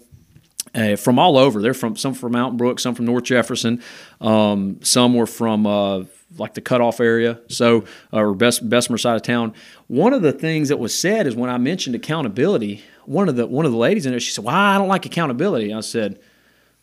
uh, 0.74 0.96
from 0.96 1.18
all 1.18 1.36
over. 1.36 1.60
They're 1.60 1.74
from 1.74 1.96
some 1.96 2.14
from 2.14 2.32
Mountain 2.32 2.56
Brook, 2.56 2.80
some 2.80 2.94
from 2.94 3.06
North 3.06 3.24
Jefferson, 3.24 3.82
um, 4.20 4.78
some 4.82 5.14
were 5.14 5.26
from 5.26 5.66
uh, 5.66 6.04
like 6.38 6.54
the 6.54 6.60
cutoff 6.60 7.00
area, 7.00 7.40
so 7.48 7.84
uh, 8.12 8.18
or 8.18 8.34
Best, 8.34 8.68
Bessemer 8.68 8.98
side 8.98 9.16
of 9.16 9.22
town. 9.22 9.54
One 9.88 10.12
of 10.12 10.22
the 10.22 10.32
things 10.32 10.68
that 10.68 10.78
was 10.78 10.96
said 10.96 11.26
is 11.26 11.36
when 11.36 11.50
I 11.50 11.58
mentioned 11.58 11.94
accountability, 11.94 12.82
one 13.04 13.28
of 13.28 13.36
the 13.36 13.46
one 13.46 13.66
of 13.66 13.72
the 13.72 13.78
ladies 13.78 14.06
in 14.06 14.12
there, 14.12 14.20
she 14.20 14.32
said, 14.32 14.44
"Well, 14.44 14.54
I 14.54 14.78
don't 14.78 14.88
like 14.88 15.06
accountability." 15.06 15.72
I 15.72 15.80
said, 15.80 16.18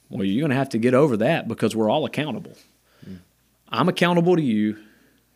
"Well, 0.10 0.24
you're 0.24 0.42
going 0.42 0.52
to 0.52 0.56
have 0.58 0.70
to 0.70 0.78
get 0.78 0.94
over 0.94 1.18
that 1.18 1.48
because 1.48 1.76
we're 1.76 1.90
all 1.90 2.06
accountable. 2.06 2.54
I'm 3.72 3.88
accountable 3.88 4.36
to 4.36 4.42
you. 4.42 4.78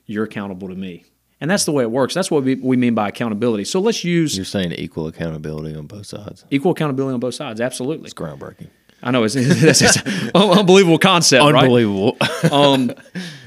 You're 0.05 0.25
accountable 0.25 0.69
to 0.69 0.75
me." 0.75 1.05
And 1.43 1.51
that's 1.51 1.65
the 1.65 1.73
way 1.73 1.83
it 1.83 1.91
works. 1.91 2.13
That's 2.13 2.31
what 2.31 2.45
we, 2.45 2.55
we 2.55 2.77
mean 2.77 2.95
by 2.95 3.09
accountability. 3.09 3.65
So 3.65 3.81
let's 3.81 4.05
use 4.05 4.37
You're 4.37 4.45
saying 4.45 4.71
equal 4.71 5.07
accountability 5.07 5.75
on 5.75 5.87
both 5.87 6.05
sides. 6.05 6.45
equal 6.49 6.71
accountability 6.71 7.15
on 7.15 7.19
both 7.19 7.35
sides. 7.35 7.59
Absolutely. 7.59 8.05
It's 8.05 8.13
groundbreaking. 8.13 8.69
I 9.01 9.11
know 9.11 9.25
it's, 9.25 9.35
it's, 9.37 9.81
it's 9.81 9.97
an 10.05 10.31
unbelievable 10.35 10.99
concept, 10.99 11.43
right? 11.43 11.63
Unbelievable. 11.63 12.15
Um, 12.49 12.93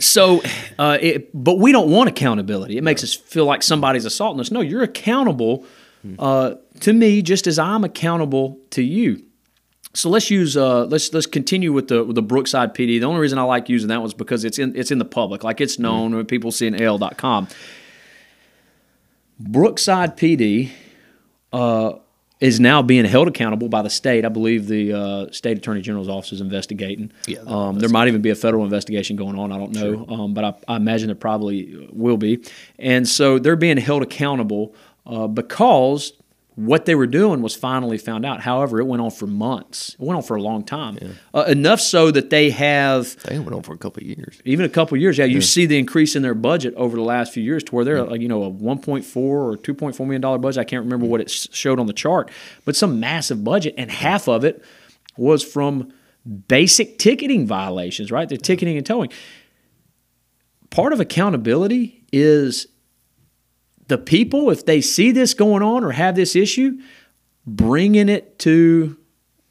so, 0.00 0.42
uh, 0.78 0.98
it, 1.00 1.30
but 1.34 1.58
we 1.58 1.72
don't 1.72 1.90
want 1.90 2.08
accountability. 2.08 2.76
It 2.76 2.84
makes 2.84 3.02
us 3.02 3.14
feel 3.14 3.44
like 3.46 3.62
somebody's 3.62 4.04
assaulting 4.04 4.40
us. 4.40 4.50
No, 4.50 4.60
you're 4.60 4.82
accountable 4.82 5.64
uh, 6.18 6.54
to 6.80 6.92
me 6.92 7.22
just 7.22 7.46
as 7.46 7.58
I'm 7.58 7.84
accountable 7.84 8.58
to 8.70 8.82
you. 8.82 9.24
So 9.94 10.10
let's 10.10 10.28
use 10.28 10.56
uh, 10.56 10.84
let's 10.86 11.12
let's 11.14 11.26
continue 11.26 11.72
with 11.72 11.88
the 11.88 12.04
with 12.04 12.16
the 12.16 12.22
Brookside 12.22 12.74
PD. 12.74 12.98
The 12.98 13.04
only 13.04 13.20
reason 13.20 13.38
I 13.38 13.42
like 13.42 13.68
using 13.68 13.88
that 13.88 14.02
was 14.02 14.12
because 14.12 14.44
it's 14.44 14.58
in 14.58 14.74
it's 14.74 14.90
in 14.90 14.98
the 14.98 15.04
public, 15.04 15.44
like 15.44 15.60
it's 15.60 15.78
known 15.78 16.14
when 16.16 16.26
people 16.26 16.50
see 16.50 16.68
AL.com. 16.68 17.46
Brookside 19.38 20.16
PD 20.16 20.70
uh, 21.52 21.92
is 22.44 22.60
now 22.60 22.82
being 22.82 23.06
held 23.06 23.26
accountable 23.26 23.70
by 23.70 23.80
the 23.80 23.88
state. 23.88 24.26
I 24.26 24.28
believe 24.28 24.66
the 24.66 24.92
uh, 24.92 25.32
state 25.32 25.56
attorney 25.56 25.80
general's 25.80 26.10
office 26.10 26.30
is 26.30 26.42
investigating. 26.42 27.10
Yeah, 27.26 27.38
um, 27.46 27.78
there 27.78 27.88
might 27.88 28.06
even 28.06 28.20
be 28.20 28.28
a 28.28 28.34
federal 28.34 28.64
investigation 28.64 29.16
going 29.16 29.38
on. 29.38 29.50
I 29.50 29.56
don't 29.56 29.72
know, 29.72 30.06
um, 30.14 30.34
but 30.34 30.44
I, 30.44 30.54
I 30.68 30.76
imagine 30.76 31.06
there 31.06 31.14
probably 31.16 31.88
will 31.90 32.18
be. 32.18 32.44
And 32.78 33.08
so 33.08 33.38
they're 33.38 33.56
being 33.56 33.78
held 33.78 34.02
accountable 34.02 34.74
uh, 35.06 35.26
because 35.26 36.12
what 36.56 36.84
they 36.84 36.94
were 36.94 37.06
doing 37.06 37.42
was 37.42 37.56
finally 37.56 37.98
found 37.98 38.24
out. 38.24 38.40
However, 38.40 38.78
it 38.78 38.84
went 38.84 39.02
on 39.02 39.10
for 39.10 39.26
months. 39.26 39.94
It 39.94 40.00
went 40.00 40.16
on 40.16 40.22
for 40.22 40.36
a 40.36 40.42
long 40.42 40.62
time, 40.62 40.98
uh, 41.32 41.44
enough 41.48 41.80
so 41.80 42.10
that 42.12 42.30
they 42.30 42.50
have 42.50 43.16
they 43.24 43.38
went 43.38 43.54
on 43.54 43.62
for 43.62 43.72
a 43.72 43.78
couple 43.78 44.02
of 44.02 44.06
years. 44.06 44.40
even 44.44 44.64
a 44.64 44.68
couple 44.68 44.94
of 44.96 45.00
years. 45.00 45.18
Yeah, 45.18 45.24
you 45.24 45.40
see 45.40 45.66
the 45.66 45.78
increase 45.78 46.14
in 46.14 46.22
their 46.22 46.34
budget 46.34 46.72
over 46.74 46.96
the 46.96 47.02
last 47.02 47.32
few 47.32 47.42
years 47.42 47.64
to 47.64 47.74
where 47.74 47.84
they're 47.84 48.04
like 48.04 48.20
you 48.20 48.28
know 48.28 48.44
a 48.44 48.50
1.4 48.50 49.16
or 49.16 49.56
2.4 49.56 49.98
million 50.00 50.20
dollar 50.20 50.38
budget. 50.38 50.60
I 50.60 50.64
can't 50.64 50.84
remember 50.84 51.06
what 51.06 51.20
it 51.20 51.28
showed 51.30 51.80
on 51.80 51.86
the 51.86 51.92
chart, 51.92 52.30
but 52.64 52.76
some 52.76 53.00
massive 53.00 53.42
budget, 53.42 53.74
and 53.76 53.90
half 53.90 54.28
of 54.28 54.44
it 54.44 54.62
was 55.16 55.42
from 55.42 55.92
basic 56.48 56.98
ticketing 56.98 57.46
violations. 57.46 58.12
Right, 58.12 58.28
the 58.28 58.36
ticketing 58.38 58.76
and 58.76 58.86
towing. 58.86 59.10
Part 60.70 60.92
of 60.92 61.00
accountability 61.00 62.04
is 62.12 62.66
the 63.88 63.98
people, 63.98 64.50
if 64.50 64.64
they 64.64 64.80
see 64.80 65.12
this 65.12 65.34
going 65.34 65.62
on 65.62 65.84
or 65.84 65.92
have 65.92 66.16
this 66.16 66.34
issue, 66.34 66.78
bringing 67.46 68.08
it 68.08 68.38
to 68.40 68.96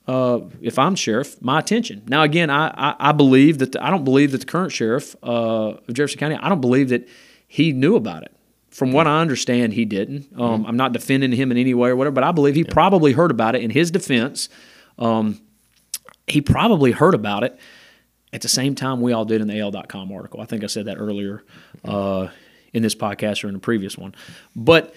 uh, 0.08 0.42
if 0.62 0.78
I'm 0.78 0.96
sheriff, 0.96 1.42
my 1.42 1.60
attention. 1.60 2.04
Now, 2.08 2.24
again, 2.24 2.50
I, 2.50 2.68
I, 2.76 2.96
I 3.10 3.12
believe 3.14 3.60
that 3.60 3.72
the, 3.72 3.84
I 3.84 3.90
don't 3.90 4.04
believe 4.04 4.32
that 4.34 4.40
the 4.40 4.46
current 4.46 4.72
sheriff 4.72 5.16
uh, 5.24 5.78
of 5.88 5.94
Jefferson 5.94 6.20
County, 6.20 6.36
I 6.36 6.50
don't 6.50 6.62
believe 6.62 6.90
that 6.90 7.08
he 7.48 7.72
knew 7.72 7.96
about 7.96 8.24
it. 8.24 8.36
From 8.70 8.92
what 8.92 9.08
I 9.08 9.22
understand, 9.22 9.74
he 9.74 9.86
didn't. 9.86 10.28
Um, 10.38 10.66
I'm 10.66 10.76
not 10.76 10.94
defending 10.94 11.32
him 11.32 11.52
in 11.52 11.58
any 11.58 11.76
way 11.76 11.90
or 11.90 11.96
whatever, 11.96 12.16
but 12.16 12.24
I 12.24 12.32
believe 12.32 12.56
he 12.56 12.64
probably 12.64 13.14
heard 13.14 13.30
about 13.30 13.56
it 13.56 13.62
in 13.62 13.70
his 13.70 13.92
defense. 13.92 14.50
Um, 14.98 15.40
he 16.26 16.42
probably 16.42 16.92
heard 16.92 17.14
about 17.14 17.44
it 17.44 17.58
at 18.34 18.42
the 18.42 18.50
same 18.50 18.74
time 18.74 19.00
we 19.00 19.14
all 19.14 19.26
did 19.26 19.42
in 19.42 19.48
the 19.48 19.60
AL.com 19.60 20.12
article. 20.12 20.42
I 20.42 20.46
think 20.46 20.64
I 20.64 20.68
said 20.68 20.86
that 20.86 20.98
earlier 20.98 21.44
uh, 21.86 22.30
in 22.74 22.84
this 22.84 22.95
podcast 22.95 23.43
or 23.43 23.47
in 23.47 23.53
the 23.53 23.59
previous 23.59 23.97
one. 23.97 24.13
But 24.55 24.93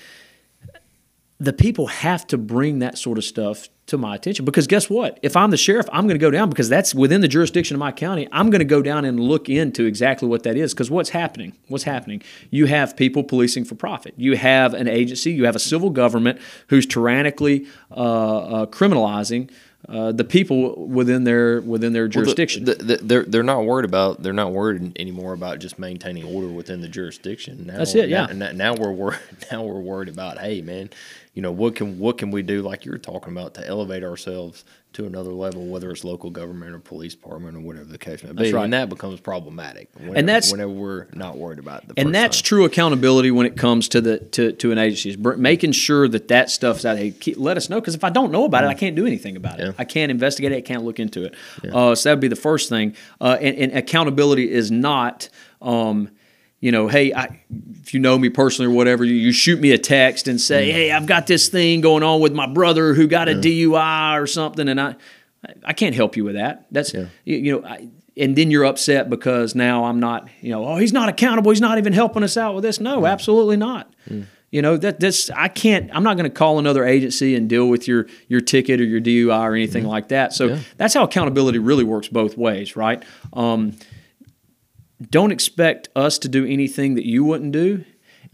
the 1.38 1.52
people 1.52 1.86
have 1.88 2.26
to 2.28 2.38
bring 2.38 2.78
that 2.78 2.96
sort 2.96 3.18
of 3.18 3.24
stuff 3.24 3.68
to 3.86 3.98
my 3.98 4.16
attention 4.16 4.44
because 4.44 4.66
guess 4.66 4.90
what? 4.90 5.18
If 5.22 5.36
I'm 5.36 5.50
the 5.50 5.56
sheriff, 5.56 5.86
I'm 5.92 6.06
going 6.06 6.18
to 6.18 6.22
go 6.22 6.30
down 6.30 6.48
because 6.48 6.68
that's 6.68 6.94
within 6.94 7.20
the 7.20 7.28
jurisdiction 7.28 7.76
of 7.76 7.78
my 7.78 7.92
county. 7.92 8.26
I'm 8.32 8.50
going 8.50 8.60
to 8.60 8.64
go 8.64 8.82
down 8.82 9.04
and 9.04 9.20
look 9.20 9.48
into 9.48 9.84
exactly 9.84 10.26
what 10.26 10.42
that 10.44 10.56
is 10.56 10.72
because 10.74 10.90
what's 10.90 11.10
happening? 11.10 11.52
What's 11.68 11.84
happening? 11.84 12.22
You 12.50 12.66
have 12.66 12.96
people 12.96 13.22
policing 13.22 13.64
for 13.64 13.74
profit. 13.74 14.14
You 14.16 14.36
have 14.36 14.74
an 14.74 14.88
agency. 14.88 15.32
You 15.32 15.44
have 15.44 15.54
a 15.54 15.60
civil 15.60 15.90
government 15.90 16.40
who's 16.68 16.86
tyrannically 16.86 17.66
uh, 17.90 18.38
uh, 18.38 18.66
criminalizing 18.66 19.50
uh, 19.88 20.10
the 20.10 20.24
people 20.24 20.86
within 20.86 21.24
their 21.24 21.60
within 21.60 21.92
their 21.92 22.08
jurisdiction. 22.08 22.64
Well, 22.64 22.76
the, 22.76 22.84
the, 22.84 22.96
they're 22.96 23.22
they're 23.22 23.42
not 23.42 23.64
worried 23.64 23.84
about 23.84 24.22
they're 24.22 24.32
not 24.32 24.52
worried 24.52 24.98
anymore 24.98 25.32
about 25.32 25.60
just 25.60 25.78
maintaining 25.78 26.24
order 26.24 26.48
within 26.48 26.80
the 26.80 26.88
jurisdiction. 26.88 27.66
Now, 27.66 27.78
That's 27.78 27.94
it. 27.94 28.08
Yeah. 28.08 28.26
Now, 28.26 28.52
now 28.52 28.74
we're 28.74 28.92
worried. 28.92 29.20
Now 29.52 29.62
we're 29.62 29.80
worried 29.80 30.08
about 30.08 30.38
hey 30.38 30.60
man, 30.60 30.90
you 31.34 31.42
know 31.42 31.52
what 31.52 31.76
can 31.76 32.00
what 32.00 32.18
can 32.18 32.32
we 32.32 32.42
do 32.42 32.62
like 32.62 32.84
you're 32.84 32.98
talking 32.98 33.32
about 33.32 33.54
to 33.54 33.66
elevate 33.66 34.02
ourselves 34.02 34.64
to 34.96 35.04
another 35.04 35.30
level, 35.32 35.66
whether 35.66 35.90
it's 35.90 36.04
local 36.04 36.30
government 36.30 36.74
or 36.74 36.78
police 36.78 37.14
department 37.14 37.54
or 37.54 37.60
whatever 37.60 37.84
the 37.84 37.98
case 37.98 38.22
may 38.22 38.30
be. 38.30 38.36
That's 38.36 38.52
right. 38.52 38.64
And 38.64 38.72
that 38.72 38.88
becomes 38.88 39.20
problematic. 39.20 39.90
Whenever, 39.94 40.16
And 40.16 40.28
that's- 40.28 40.50
whenever 40.50 40.70
we're 40.70 41.06
not 41.12 41.36
worried 41.36 41.58
about 41.58 41.86
the. 41.86 41.94
and 41.98 42.14
that's 42.14 42.40
time. 42.40 42.46
true 42.46 42.64
accountability 42.64 43.30
when 43.30 43.44
it 43.46 43.56
comes 43.56 43.88
to 43.90 44.00
the 44.00 44.18
to, 44.18 44.52
to 44.52 44.72
an 44.72 44.78
agency 44.78 45.10
is 45.10 45.18
making 45.18 45.72
sure 45.72 46.08
that 46.08 46.28
that 46.28 46.50
stuff's 46.50 46.84
out. 46.86 46.96
Hey, 46.96 47.14
let 47.36 47.58
us 47.58 47.68
know 47.68 47.78
because 47.78 47.94
if 47.94 48.04
I 48.04 48.10
don't 48.10 48.32
know 48.32 48.44
about 48.44 48.64
it, 48.64 48.68
I 48.68 48.74
can't 48.74 48.96
do 48.96 49.06
anything 49.06 49.36
about 49.36 49.60
it. 49.60 49.68
Mm. 49.70 49.74
I 49.78 49.84
can't 49.84 50.10
investigate 50.10 50.52
it. 50.52 50.56
I 50.56 50.60
can't 50.62 50.84
look 50.84 50.98
into 50.98 51.24
it. 51.24 51.34
Uh, 51.70 51.94
so 51.94 52.08
that 52.08 52.14
would 52.14 52.20
be 52.20 52.28
the 52.28 52.36
first 52.36 52.68
thing. 52.70 52.94
Uh, 53.20 53.36
and, 53.40 53.56
and 53.56 53.72
accountability 53.76 54.50
is 54.50 54.70
not. 54.70 55.28
Um, 55.60 56.10
you 56.66 56.72
know, 56.72 56.88
hey, 56.88 57.14
I, 57.14 57.40
if 57.82 57.94
you 57.94 58.00
know 58.00 58.18
me 58.18 58.28
personally 58.28 58.72
or 58.72 58.74
whatever, 58.74 59.04
you, 59.04 59.14
you 59.14 59.30
shoot 59.30 59.60
me 59.60 59.70
a 59.70 59.78
text 59.78 60.26
and 60.26 60.38
Mm. 60.38 60.42
say, 60.42 60.72
hey, 60.72 60.90
I've 60.90 61.06
got 61.06 61.28
this 61.28 61.48
thing 61.48 61.80
going 61.80 62.02
on 62.02 62.20
with 62.20 62.32
my 62.32 62.46
brother 62.48 62.92
who 62.92 63.06
got 63.06 63.28
a 63.28 63.34
DUI 63.34 64.20
or 64.20 64.26
something, 64.26 64.68
and 64.68 64.80
I, 64.80 64.96
I 65.64 65.72
can't 65.72 65.94
help 65.94 66.16
you 66.16 66.24
with 66.24 66.34
that. 66.34 66.66
That's 66.72 66.92
Yeah. 66.92 67.06
you, 67.24 67.36
you 67.36 67.52
know, 67.52 67.64
I, 67.66 67.86
and 68.16 68.34
then 68.34 68.50
you're 68.50 68.64
upset 68.64 69.08
because 69.08 69.54
now 69.54 69.84
I'm 69.84 70.00
not, 70.00 70.28
you 70.40 70.50
know, 70.50 70.66
oh, 70.66 70.76
he's 70.76 70.92
not 70.92 71.08
accountable. 71.08 71.52
He's 71.52 71.60
not 71.60 71.78
even 71.78 71.92
helping 71.92 72.24
us 72.24 72.36
out 72.36 72.54
with 72.56 72.64
this. 72.64 72.80
No, 72.80 73.06
absolutely 73.06 73.56
not. 73.58 73.92
You 74.50 74.62
know 74.62 74.76
that 74.78 74.98
this 75.00 75.28
I 75.30 75.48
can't. 75.48 75.90
I'm 75.94 76.02
not 76.04 76.16
going 76.16 76.30
to 76.30 76.34
call 76.34 76.58
another 76.58 76.84
agency 76.86 77.34
and 77.36 77.48
deal 77.48 77.68
with 77.68 77.86
your 77.86 78.06
your 78.28 78.40
ticket 78.40 78.80
or 78.80 78.84
your 78.84 79.00
DUI 79.00 79.42
or 79.42 79.54
anything 79.54 79.84
like 79.84 80.08
that. 80.08 80.32
So 80.32 80.58
that's 80.78 80.94
how 80.94 81.02
accountability 81.04 81.58
really 81.58 81.84
works 81.84 82.08
both 82.08 82.38
ways, 82.38 82.74
right? 82.76 83.02
Um, 83.32 83.72
don't 85.02 85.32
expect 85.32 85.88
us 85.94 86.18
to 86.18 86.28
do 86.28 86.46
anything 86.46 86.94
that 86.94 87.06
you 87.06 87.24
wouldn't 87.24 87.52
do 87.52 87.84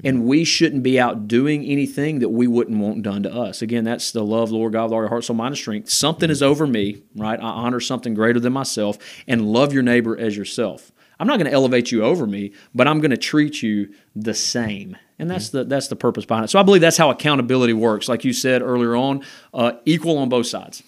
and 0.04 0.24
we 0.24 0.44
shouldn't 0.44 0.82
be 0.82 0.98
out 0.98 1.28
doing 1.28 1.64
anything 1.64 2.18
that 2.20 2.30
we 2.30 2.46
wouldn't 2.46 2.78
want 2.78 3.02
done 3.02 3.22
to 3.22 3.32
us. 3.32 3.62
Again 3.62 3.84
that's 3.84 4.12
the 4.12 4.24
love 4.24 4.50
lord 4.50 4.72
god 4.72 4.90
your 4.90 5.08
heart 5.08 5.24
soul 5.24 5.36
mind 5.36 5.52
and 5.52 5.58
strength. 5.58 5.90
Something 5.90 6.30
is 6.30 6.42
over 6.42 6.66
me 6.66 7.02
right? 7.16 7.38
I 7.38 7.42
honor 7.42 7.80
something 7.80 8.14
greater 8.14 8.40
than 8.40 8.52
myself 8.52 8.98
and 9.26 9.52
love 9.52 9.72
your 9.72 9.82
neighbor 9.82 10.18
as 10.18 10.36
yourself. 10.36 10.92
I'm 11.18 11.26
not 11.28 11.38
going 11.38 11.46
to 11.46 11.52
elevate 11.52 11.92
you 11.92 12.02
over 12.04 12.26
me 12.26 12.52
but 12.74 12.86
i'm 12.86 13.00
going 13.00 13.10
to 13.10 13.16
treat 13.16 13.62
you 13.62 13.92
the 14.14 14.34
same. 14.34 14.96
And 15.18 15.30
that's 15.30 15.50
the 15.50 15.64
that's 15.64 15.88
the 15.88 15.96
purpose 15.96 16.24
behind 16.24 16.44
it. 16.44 16.48
So 16.48 16.58
i 16.58 16.62
believe 16.62 16.80
that's 16.80 16.96
how 16.96 17.10
accountability 17.10 17.72
works. 17.72 18.08
Like 18.08 18.24
you 18.24 18.32
said 18.32 18.62
earlier 18.62 18.94
on 18.96 19.24
uh, 19.52 19.72
equal 19.84 20.18
on 20.18 20.28
both 20.28 20.46
sides. 20.46 20.82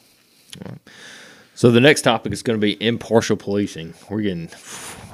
So 1.56 1.70
the 1.70 1.80
next 1.80 2.02
topic 2.02 2.32
is 2.32 2.42
going 2.42 2.58
to 2.58 2.60
be 2.60 2.82
impartial 2.84 3.36
policing. 3.36 3.94
We're 4.10 4.22
getting, 4.22 4.48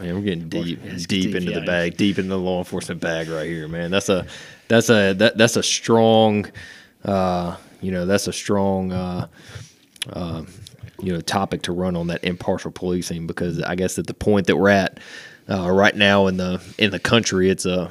man, 0.01 0.15
we're 0.15 0.23
getting 0.23 0.49
deep, 0.49 0.83
deep, 0.83 1.09
deep, 1.09 1.35
into 1.35 1.53
yeah, 1.53 1.61
the 1.61 1.67
bag, 1.67 1.97
deep 1.97 2.19
into 2.19 2.31
the 2.31 2.39
law 2.39 2.59
enforcement 2.59 3.01
bag 3.01 3.29
right 3.29 3.47
here, 3.47 3.69
man. 3.69 3.91
That's 3.91 4.09
a, 4.09 4.27
that's 4.69 4.89
a, 4.91 5.13
that, 5.15 5.37
that's 5.37 5.57
a 5.57 5.63
strong, 5.63 6.47
uh, 7.05 7.57
you 7.81 7.91
know, 7.91 8.07
that's 8.07 8.27
a 8.27 8.33
strong, 8.33 8.93
uh, 8.93 9.27
uh, 10.13 10.45
you 11.03 11.13
know, 11.13 11.21
topic 11.21 11.63
to 11.63 11.73
run 11.73 11.97
on 11.97 12.09
that 12.09 12.25
impartial 12.25 12.71
policing 12.71 13.27
because 13.27 13.61
I 13.63 13.75
guess 13.75 13.99
at 13.99 14.07
the 14.07 14.15
point 14.15 14.47
that 14.49 14.57
we're 14.57 14.69
at 14.69 15.01
uh, 15.49 15.71
right 15.71 15.95
now 15.97 16.27
in 16.27 16.37
the 16.37 16.63
in 16.79 16.91
the 16.91 16.99
country, 16.99 17.51
it's 17.51 17.67
a, 17.67 17.91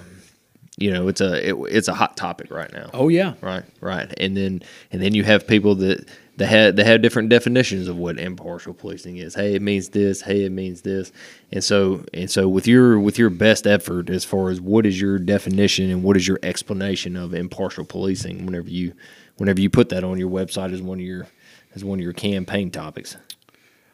you 0.78 0.91
know, 0.91 1.07
it's 1.07 1.20
a, 1.20 1.49
it, 1.49 1.55
it's 1.70 1.88
a 1.88 1.93
hot 1.93 2.16
topic 2.16 2.51
right 2.51 2.72
now. 2.72 2.89
oh 2.93 3.10
yeah 3.10 3.34
Right, 3.41 3.64
right, 3.82 4.14
and 4.18 4.38
then 4.38 4.62
and 4.91 5.01
then 5.01 5.14
you 5.14 5.24
have 5.24 5.47
people 5.47 5.76
that 5.76 6.07
that 6.39 6.47
have 6.47 6.77
that 6.77 6.85
have 6.85 7.01
different 7.01 7.27
definitions 7.27 7.89
of 7.89 7.97
what 7.97 8.17
impartial 8.17 8.73
policing 8.73 9.17
is. 9.17 9.35
Hey, 9.35 9.55
it 9.55 9.61
means 9.61 9.89
this. 9.89 10.21
Hey, 10.21 10.45
it 10.45 10.51
means 10.51 10.81
this. 10.81 11.11
And 11.51 11.61
so 11.61 12.05
and 12.13 12.31
so 12.31 12.47
with 12.47 12.65
your 12.65 12.97
with 12.97 13.19
your 13.19 13.29
best 13.29 13.67
effort 13.67 14.09
as 14.09 14.23
far 14.23 14.49
as 14.49 14.61
what 14.61 14.85
is 14.85 14.99
your 14.99 15.19
definition 15.19 15.91
and 15.91 16.01
what 16.01 16.15
is 16.15 16.27
your 16.27 16.39
explanation 16.41 17.17
of 17.17 17.33
impartial 17.33 17.83
policing, 17.83 18.45
whenever 18.45 18.69
you 18.69 18.93
whenever 19.35 19.59
you 19.59 19.69
put 19.69 19.89
that 19.89 20.05
on 20.05 20.17
your 20.17 20.29
website 20.29 20.73
as 20.73 20.81
one 20.81 20.99
of 20.99 21.05
your 21.05 21.27
as 21.75 21.83
one 21.83 21.99
of 21.99 22.03
your 22.03 22.13
campaign 22.13 22.71
topics. 22.71 23.17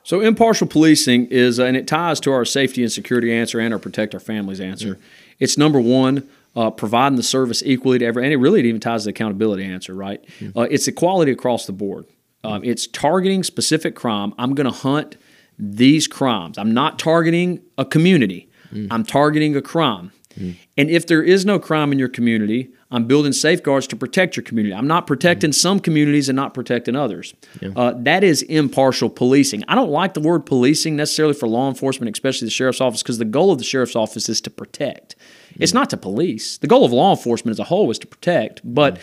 So 0.03 0.21
impartial 0.21 0.67
policing 0.67 1.25
is, 1.31 1.57
and 1.57 1.75
it 1.75 1.87
ties 1.87 2.19
to 2.21 2.31
our 2.31 2.45
safety 2.45 2.83
and 2.83 2.91
security 2.91 3.33
answer 3.33 3.59
and 3.59 3.73
our 3.73 3.79
protect 3.79 4.13
our 4.13 4.19
families 4.19 4.61
answer. 4.61 4.99
It's 5.39 5.57
number 5.57 5.81
one, 5.81 6.29
uh, 6.55 6.69
providing 6.69 7.15
the 7.15 7.23
service 7.23 7.63
equally 7.65 7.97
to 7.97 8.05
every, 8.05 8.23
and 8.23 8.31
it 8.31 8.37
really 8.37 8.61
even 8.69 8.79
ties 8.79 9.01
to 9.01 9.05
the 9.05 9.09
accountability 9.09 9.63
answer, 9.63 9.95
right? 9.95 10.23
Uh, 10.55 10.67
it's 10.69 10.87
equality 10.87 11.31
across 11.31 11.65
the 11.65 11.73
board. 11.73 12.05
Um, 12.45 12.63
it's 12.63 12.87
targeting 12.87 13.43
specific 13.43 13.95
crime. 13.95 14.33
I'm 14.37 14.55
going 14.55 14.65
to 14.65 14.77
hunt 14.77 15.17
these 15.57 16.07
crimes. 16.07 16.57
I'm 16.57 16.73
not 16.73 16.99
targeting 16.99 17.61
a 17.77 17.85
community. 17.85 18.49
Mm. 18.73 18.87
I'm 18.91 19.03
targeting 19.03 19.55
a 19.55 19.61
crime. 19.61 20.11
Mm. 20.37 20.55
And 20.77 20.89
if 20.89 21.07
there 21.07 21.23
is 21.23 21.45
no 21.45 21.59
crime 21.59 21.91
in 21.91 21.99
your 21.99 22.09
community, 22.09 22.69
I'm 22.91 23.05
building 23.05 23.31
safeguards 23.31 23.87
to 23.87 23.95
protect 23.95 24.35
your 24.35 24.43
community. 24.43 24.75
I'm 24.75 24.87
not 24.87 25.07
protecting 25.07 25.51
mm. 25.51 25.55
some 25.55 25.79
communities 25.79 26.29
and 26.29 26.35
not 26.35 26.53
protecting 26.53 26.95
others. 26.95 27.33
Uh, 27.75 27.93
that 27.97 28.23
is 28.23 28.41
impartial 28.43 29.09
policing. 29.09 29.63
I 29.67 29.75
don't 29.75 29.89
like 29.89 30.13
the 30.13 30.19
word 30.19 30.45
policing 30.45 30.95
necessarily 30.95 31.33
for 31.33 31.47
law 31.47 31.69
enforcement, 31.69 32.15
especially 32.15 32.47
the 32.47 32.51
sheriff's 32.51 32.81
office, 32.81 33.01
because 33.01 33.17
the 33.17 33.25
goal 33.25 33.51
of 33.51 33.57
the 33.57 33.63
sheriff's 33.63 33.95
office 33.95 34.27
is 34.29 34.41
to 34.41 34.49
protect. 34.49 35.15
It's 35.57 35.73
not 35.73 35.89
to 35.91 35.97
police. 35.97 36.57
The 36.57 36.67
goal 36.67 36.83
of 36.83 36.91
law 36.91 37.11
enforcement 37.11 37.53
as 37.53 37.59
a 37.59 37.63
whole 37.63 37.89
is 37.89 37.99
to 37.99 38.07
protect, 38.07 38.61
but 38.63 38.99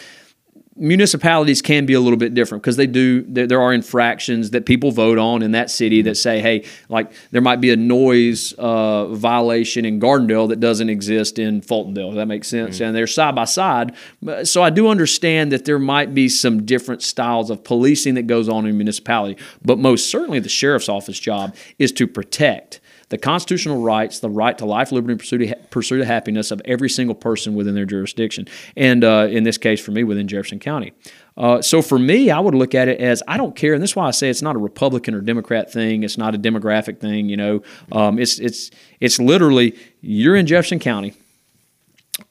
municipalities 0.77 1.61
can 1.61 1.85
be 1.85 1.93
a 1.93 2.01
little 2.01 2.17
bit 2.17 2.33
different 2.33 2.63
because 2.63 2.77
they 2.77 2.87
do 2.87 3.23
there, 3.23 3.47
there 3.47 3.61
are 3.61 3.75
infractions 3.75 4.51
that 4.51 4.65
people 4.65 4.91
vote 4.91 5.19
on 5.19 5.43
in 5.43 5.53
that 5.53 5.71
city 5.71 6.01
that 6.03 6.17
say 6.17 6.41
hey 6.41 6.65
like 6.89 7.13
there 7.31 7.43
might 7.43 7.61
be 7.61 7.71
a 7.71 7.77
noise 7.77 8.55
uh, 8.55 9.07
violation 9.09 9.85
in 9.85 10.01
gardendale 10.01 10.49
that 10.49 10.61
doesn't 10.61 10.89
exist 10.89 11.39
in 11.39 11.61
fultondale 11.61 12.09
Does 12.09 12.17
that 12.17 12.27
makes 12.27 12.49
sense? 12.49 12.81
And 12.81 12.97
they're 12.97 13.07
side 13.07 13.35
by 13.35 13.45
side. 13.45 13.95
So 14.45 14.63
i 14.63 14.71
do 14.71 14.89
understand 14.89 15.53
that 15.53 15.67
there 15.67 15.79
might 15.79 16.15
be 16.15 16.29
some 16.29 16.65
different 16.65 17.03
styles 17.03 17.51
of 17.51 17.63
policing 17.65 18.15
that 18.15 18.27
goes 18.27 18.49
on 18.49 18.65
in 18.65 18.71
a 18.71 18.75
municipality 18.75 19.37
but 19.63 19.79
most 19.79 20.11
certainly 20.11 20.39
the 20.39 20.49
sheriff's 20.49 20.89
office 20.89 21.19
job 21.19 21.55
is 21.79 21.93
to 21.93 22.07
protect 22.07 22.81
the 23.13 23.19
constitutional 23.19 23.83
rights, 23.83 24.21
the 24.21 24.31
right 24.31 24.57
to 24.57 24.65
life, 24.65 24.91
liberty, 24.91 25.13
and 25.13 25.21
pursuit 25.21 25.43
of, 25.43 25.71
pursuit 25.71 26.01
of 26.01 26.07
happiness 26.07 26.51
of 26.51 26.63
every 26.65 26.89
single 26.89 27.15
person 27.15 27.55
within 27.55 27.75
their 27.75 27.85
jurisdiction. 27.85 28.49
And 28.75 29.05
uh, 29.05 29.29
in 29.31 29.45
this 29.45 29.59
case, 29.59 29.85
for 29.85 29.91
me, 29.91 30.03
within 30.03 30.29
Jefferson 30.29 30.59
County. 30.59 30.95
Uh, 31.37 31.61
so 31.61 31.83
for 31.83 31.99
me, 31.99 32.31
I 32.31 32.41
would 32.41 32.55
look 32.55 32.75
at 32.75 32.89
it 32.89 33.01
as 33.01 33.23
I 33.29 33.37
don't 33.37 33.55
care, 33.55 33.75
and 33.75 33.83
this 33.83 33.91
is 33.91 33.97
why 33.97 34.09
I 34.09 34.13
say 34.13 34.31
it's 34.31 34.41
not 34.41 34.57
a 34.57 34.59
Republican 34.59 35.15
or 35.15 35.21
Democrat 35.21 35.71
thing. 35.71 36.05
It's 36.05 36.17
not 36.17 36.35
a 36.35 36.39
demographic 36.39 37.01
thing. 37.01 37.29
You 37.29 37.37
know, 37.37 37.63
um, 37.93 38.19
it's 38.19 38.39
it's 38.39 38.71
it's 38.99 39.19
literally 39.19 39.77
you're 40.01 40.35
in 40.35 40.47
Jefferson 40.47 40.79
County. 40.79 41.13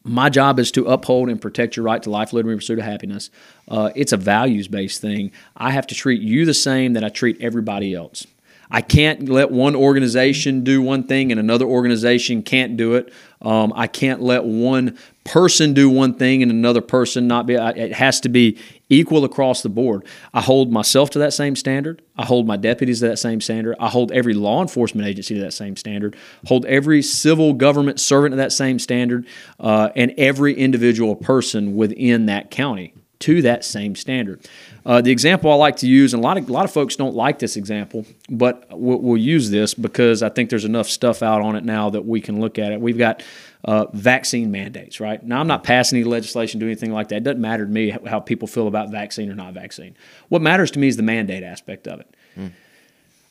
My 0.04 0.30
job 0.30 0.58
is 0.58 0.72
to 0.72 0.88
uphold 0.88 1.30
and 1.30 1.40
protect 1.40 1.76
your 1.76 1.86
right 1.86 2.02
to 2.02 2.10
life, 2.10 2.34
liberty, 2.34 2.54
and 2.54 2.60
pursuit 2.60 2.80
of 2.80 2.86
happiness. 2.86 3.30
Uh, 3.68 3.92
it's 3.96 4.14
a 4.14 4.18
values 4.18 4.68
based 4.68 5.00
thing. 5.00 5.32
I 5.56 5.70
have 5.70 5.86
to 5.88 5.96
treat 5.96 6.24
you 6.24 6.44
the 6.44 6.56
same 6.56 6.94
that 6.94 7.04
I 7.04 7.10
treat 7.10 7.40
everybody 7.40 7.94
else. 7.94 8.26
I 8.74 8.82
can't 8.82 9.28
let 9.28 9.51
one 9.51 9.76
organization 9.76 10.63
do 10.63 10.82
one 10.82 11.03
thing 11.03 11.30
and 11.32 11.39
another 11.39 11.65
organization 11.65 12.41
can't 12.41 12.78
do 12.78 12.95
it. 12.95 13.11
Um, 13.41 13.74
I 13.76 13.88
can't 13.88 14.22
let 14.22 14.45
one 14.45 14.97
person 15.26 15.74
do 15.74 15.89
one 15.89 16.13
thing 16.13 16.41
and 16.41 16.51
another 16.51 16.80
person 16.80 17.28
not 17.28 17.45
be. 17.45 17.57
I- 17.57 17.72
It 17.72 17.93
has 17.93 18.22
to 18.22 18.30
be 18.30 18.57
equal 18.89 19.26
across 19.26 19.61
the 19.61 19.69
board. 19.69 20.03
I 20.34 20.41
hold 20.41 20.72
myself 20.72 21.09
to 21.11 21.19
that 21.19 21.34
same 21.34 21.55
standard. 21.55 22.01
I 22.17 22.26
hold 22.26 22.47
my 22.47 22.55
deputies 22.55 22.99
to 23.01 23.09
that 23.09 23.19
same 23.19 23.41
standard. 23.41 23.76
I 23.80 23.89
hold 23.89 24.11
every 24.11 24.34
law 24.34 24.61
enforcement 24.61 25.07
agency 25.07 25.36
to 25.36 25.41
that 25.41 25.53
same 25.53 25.76
standard. 25.76 26.15
Hold 26.45 26.65
every 26.65 27.01
civil 27.01 27.53
government 27.53 27.99
servant 27.99 28.32
to 28.34 28.38
that 28.38 28.51
same 28.53 28.80
standard, 28.80 29.26
uh, 29.59 29.89
and 29.95 30.13
every 30.17 30.53
individual 30.53 31.15
person 31.15 31.76
within 31.76 32.26
that 32.28 32.51
county 32.51 32.93
to 33.19 33.41
that 33.43 33.63
same 33.63 33.95
standard. 33.95 34.41
Uh, 34.86 35.00
the 35.00 35.12
example 35.12 35.52
I 35.52 35.56
like 35.56 35.76
to 35.78 35.88
use, 35.88 36.14
and 36.14 36.24
a 36.24 36.26
lot 36.26 36.38
of 36.38 36.50
a 36.50 36.52
lot 36.52 36.66
of 36.66 36.72
folks 36.72 36.96
don't 36.96 37.16
like 37.16 37.38
this 37.40 37.56
example, 37.56 38.06
but 38.30 38.66
we'll, 38.72 38.98
we'll 39.00 39.18
use 39.18 39.52
this 39.52 39.74
because 39.74 40.24
I 40.24 40.30
think 40.30 40.50
there's 40.50 40.66
enough 40.66 40.88
stuff 40.88 41.22
out 41.22 41.42
on 41.42 41.56
it 41.56 41.64
now 41.64 41.92
that 41.92 42.06
we 42.06 42.20
can 42.20 42.40
look 42.42 42.58
at 42.58 42.72
it. 42.72 42.82
We've 42.82 42.98
got 42.98 43.22
uh, 43.64 43.86
vaccine 43.94 44.50
mandates, 44.50 45.00
right? 45.00 45.24
Now 45.24 45.40
I'm 45.40 45.48
not 45.48 45.64
passing 45.64 46.00
any 46.00 46.10
legislation, 46.10 46.60
doing 46.60 46.72
anything 46.72 46.92
like 46.92 47.10
that. 47.10 47.18
It 47.18 47.24
doesn't 47.24 47.42
matter 47.42 47.66
to 47.66 47.72
me 47.72 47.92
how, 47.92 48.20
people 48.20 48.48
feel 48.48 48.68
about 48.68 48.90
vaccine 48.90 49.30
or 49.30 49.36
not 49.36 49.54
vaccine. 49.54 49.96
What 50.30 50.42
matters 50.42 50.72
to 50.72 50.80
me 50.80 50.88
is 50.88 50.98
the 50.98 51.04
mandate 51.04 51.44
aspect 51.44 51.88
of 51.88 52.00
it. 52.00 52.16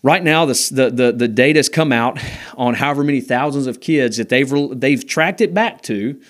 right 0.03 0.23
now 0.23 0.47
the, 0.47 0.69
the 0.73 0.91
the 0.91 1.13
the 1.13 1.29
data's 1.29 1.69
come 1.69 1.93
out 1.93 2.19
on 2.57 2.75
however 2.75 3.03
many 3.03 3.21
thousands 3.21 3.67
of 3.67 3.81
kids 3.81 4.17
that 4.19 4.29
they've 4.29 4.51
they've 4.79 5.07
tracked 5.07 5.41
it 5.41 5.53
back 5.53 5.83
to 5.83 6.21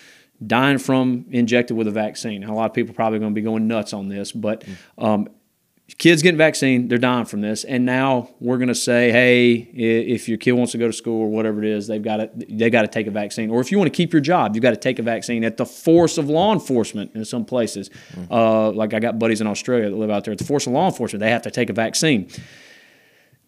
dying 0.45 0.79
from 0.79 1.27
injected 1.31 1.77
with 1.77 1.87
a 1.87 1.91
vaccine. 1.91 2.41
Now, 2.41 2.53
a 2.53 2.57
lot 2.57 2.71
of 2.71 2.75
people 2.75 2.93
are 2.93 2.95
probably 2.95 3.19
going 3.19 3.33
to 3.33 3.35
be 3.35 3.43
going 3.43 3.69
nuts 3.69 3.93
on 3.93 4.09
this, 4.09 4.33
but 4.33 4.65
um, 4.97 5.29
kids 5.99 6.23
getting 6.23 6.39
vaccine, 6.39 6.89
they're 6.89 6.99
dying 6.99 7.27
from 7.27 7.41
this, 7.41 7.65
and 7.65 7.85
now 7.85 8.31
we're 8.41 8.57
going 8.57 8.69
to 8.69 8.75
say, 8.75 9.11
hey, 9.11 9.55
if 9.55 10.29
your 10.29 10.39
kid 10.39 10.53
wants 10.53 10.73
to 10.73 10.79
go 10.79 10.87
to 10.87 10.93
school 10.93 11.21
or 11.21 11.29
whatever 11.29 11.63
it 11.63 11.69
is, 11.69 11.87
they've 11.87 12.03
got 12.03 12.17
to 12.17 12.31
they 12.49 12.71
got 12.71 12.83
to 12.83 12.89
take 12.89 13.07
a 13.07 13.11
vaccine, 13.11 13.51
or 13.51 13.61
if 13.61 13.71
you 13.71 13.79
want 13.79 13.93
to 13.93 13.97
keep 13.97 14.13
your 14.13 14.23
job, 14.23 14.55
you've 14.55 14.63
got 14.63 14.71
to 14.71 14.77
take 14.77 14.99
a 14.99 15.03
vaccine. 15.03 15.45
At 15.45 15.57
the 15.57 15.67
force 15.67 16.17
of 16.17 16.29
law 16.29 16.53
enforcement 16.53 17.15
in 17.15 17.25
some 17.25 17.45
places, 17.45 17.91
mm-hmm. 18.13 18.33
uh, 18.33 18.71
like 18.73 18.95
I 18.95 19.01
got 19.01 19.19
buddies 19.19 19.41
in 19.41 19.47
Australia 19.47 19.91
that 19.91 19.97
live 19.97 20.11
out 20.11 20.25
there. 20.25 20.33
At 20.33 20.39
the 20.39 20.45
force 20.45 20.67
of 20.67 20.73
law 20.73 20.87
enforcement, 20.87 21.21
they 21.21 21.31
have 21.31 21.43
to 21.43 21.51
take 21.51 21.71
a 21.71 21.75
vaccine. 21.75 22.29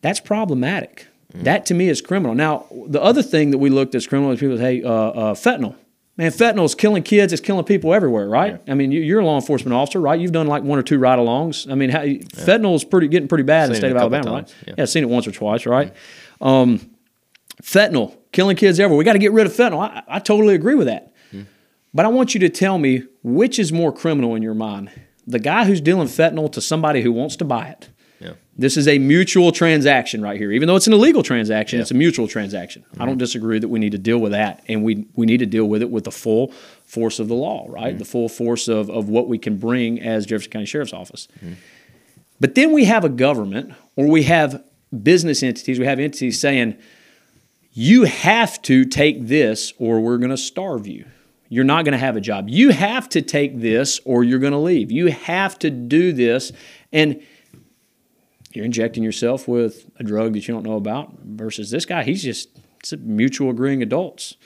That's 0.02 0.20
problematic. 0.20 1.06
Mm-hmm. 1.32 1.44
That 1.44 1.64
to 1.66 1.74
me 1.74 1.88
is 1.88 2.00
criminal. 2.02 2.34
Now, 2.34 2.66
the 2.86 3.00
other 3.00 3.22
thing 3.22 3.52
that 3.52 3.58
we 3.58 3.70
looked 3.70 3.94
at 3.94 3.98
as 3.98 4.06
criminal 4.06 4.32
is 4.32 4.40
people 4.40 4.58
say, 4.58 4.80
hey, 4.80 4.82
uh, 4.82 4.90
uh, 4.90 5.34
fentanyl 5.34 5.76
Man, 6.16 6.30
fentanyl 6.30 6.64
is 6.64 6.74
killing 6.74 7.02
kids. 7.02 7.32
It's 7.32 7.40
killing 7.40 7.64
people 7.64 7.94
everywhere, 7.94 8.28
right? 8.28 8.60
Yeah. 8.66 8.72
I 8.72 8.74
mean, 8.74 8.92
you, 8.92 9.16
are 9.16 9.20
a 9.20 9.24
law 9.24 9.36
enforcement 9.36 9.74
officer, 9.74 10.00
right? 10.00 10.20
You've 10.20 10.32
done 10.32 10.46
like 10.46 10.62
one 10.62 10.78
or 10.78 10.82
two 10.82 10.98
ride-alongs. 10.98 11.70
I 11.70 11.74
mean, 11.74 11.88
how, 11.88 12.02
yeah. 12.02 12.18
fentanyl 12.18 12.74
is 12.74 12.84
pretty 12.84 13.08
getting 13.08 13.28
pretty 13.28 13.44
bad 13.44 13.64
in 13.64 13.70
the 13.70 13.76
state 13.76 13.92
of 13.92 13.96
Alabama, 13.96 14.24
times. 14.24 14.34
right? 14.34 14.68
Yeah. 14.68 14.74
yeah, 14.76 14.82
I've 14.82 14.90
seen 14.90 15.04
it 15.04 15.08
once 15.08 15.26
or 15.26 15.32
twice, 15.32 15.64
right? 15.64 15.94
Mm-hmm. 16.40 16.46
Um, 16.46 16.90
fentanyl 17.62 18.16
killing 18.32 18.56
kids 18.56 18.78
everywhere. 18.78 18.98
We 18.98 19.04
got 19.04 19.14
to 19.14 19.18
get 19.18 19.32
rid 19.32 19.46
of 19.46 19.52
fentanyl. 19.52 19.80
I, 19.80 20.02
I 20.06 20.18
totally 20.18 20.54
agree 20.54 20.74
with 20.74 20.86
that. 20.86 21.14
Mm-hmm. 21.32 21.44
But 21.94 22.04
I 22.04 22.08
want 22.08 22.34
you 22.34 22.40
to 22.40 22.50
tell 22.50 22.78
me 22.78 23.04
which 23.22 23.58
is 23.58 23.72
more 23.72 23.92
criminal 23.92 24.34
in 24.34 24.42
your 24.42 24.54
mind: 24.54 24.90
the 25.26 25.38
guy 25.38 25.64
who's 25.64 25.80
dealing 25.80 26.08
fentanyl 26.08 26.52
to 26.52 26.60
somebody 26.60 27.00
who 27.00 27.12
wants 27.12 27.36
to 27.36 27.46
buy 27.46 27.68
it, 27.68 27.88
this 28.56 28.76
is 28.76 28.86
a 28.86 28.98
mutual 28.98 29.50
transaction 29.52 30.22
right 30.22 30.38
here. 30.38 30.52
Even 30.52 30.66
though 30.66 30.76
it's 30.76 30.86
an 30.86 30.92
illegal 30.92 31.22
transaction, 31.22 31.78
yeah. 31.78 31.82
it's 31.82 31.90
a 31.90 31.94
mutual 31.94 32.28
transaction. 32.28 32.82
Mm-hmm. 32.82 33.02
I 33.02 33.06
don't 33.06 33.18
disagree 33.18 33.58
that 33.58 33.68
we 33.68 33.78
need 33.78 33.92
to 33.92 33.98
deal 33.98 34.18
with 34.18 34.32
that, 34.32 34.62
and 34.68 34.84
we 34.84 35.06
we 35.14 35.26
need 35.26 35.38
to 35.38 35.46
deal 35.46 35.64
with 35.64 35.82
it 35.82 35.90
with 35.90 36.04
the 36.04 36.10
full 36.10 36.52
force 36.84 37.18
of 37.18 37.28
the 37.28 37.34
law, 37.34 37.66
right? 37.68 37.90
Mm-hmm. 37.90 37.98
The 37.98 38.04
full 38.04 38.28
force 38.28 38.68
of 38.68 38.90
of 38.90 39.08
what 39.08 39.28
we 39.28 39.38
can 39.38 39.56
bring 39.56 40.00
as 40.00 40.26
Jefferson 40.26 40.52
County 40.52 40.66
Sheriff's 40.66 40.92
Office. 40.92 41.28
Mm-hmm. 41.38 41.54
But 42.40 42.54
then 42.54 42.72
we 42.72 42.84
have 42.84 43.04
a 43.04 43.08
government, 43.08 43.72
or 43.96 44.06
we 44.08 44.24
have 44.24 44.62
business 45.02 45.42
entities, 45.42 45.78
we 45.78 45.86
have 45.86 45.98
entities 45.98 46.38
saying, 46.38 46.76
"You 47.72 48.04
have 48.04 48.60
to 48.62 48.84
take 48.84 49.26
this, 49.28 49.72
or 49.78 50.00
we're 50.00 50.18
going 50.18 50.30
to 50.30 50.36
starve 50.36 50.86
you." 50.86 51.06
You're 51.48 51.64
not 51.64 51.84
going 51.84 51.92
to 51.92 51.98
have 51.98 52.16
a 52.16 52.20
job. 52.22 52.48
You 52.48 52.70
have 52.70 53.10
to 53.10 53.20
take 53.20 53.60
this 53.60 54.00
or 54.06 54.24
you're 54.24 54.38
going 54.38 54.54
to 54.54 54.58
leave. 54.58 54.90
You 54.90 55.08
have 55.08 55.58
to 55.58 55.68
do 55.68 56.14
this. 56.14 56.50
And 56.94 57.22
you're 58.52 58.64
injecting 58.64 59.02
yourself 59.02 59.48
with 59.48 59.90
a 59.98 60.04
drug 60.04 60.32
that 60.32 60.46
you 60.46 60.54
don't 60.54 60.64
know 60.64 60.76
about 60.76 61.12
versus 61.24 61.70
this 61.70 61.84
guy 61.84 62.02
he's 62.02 62.22
just 62.22 62.48
it's 62.80 62.92
mutual 62.98 63.50
agreeing 63.50 63.82
adults 63.82 64.36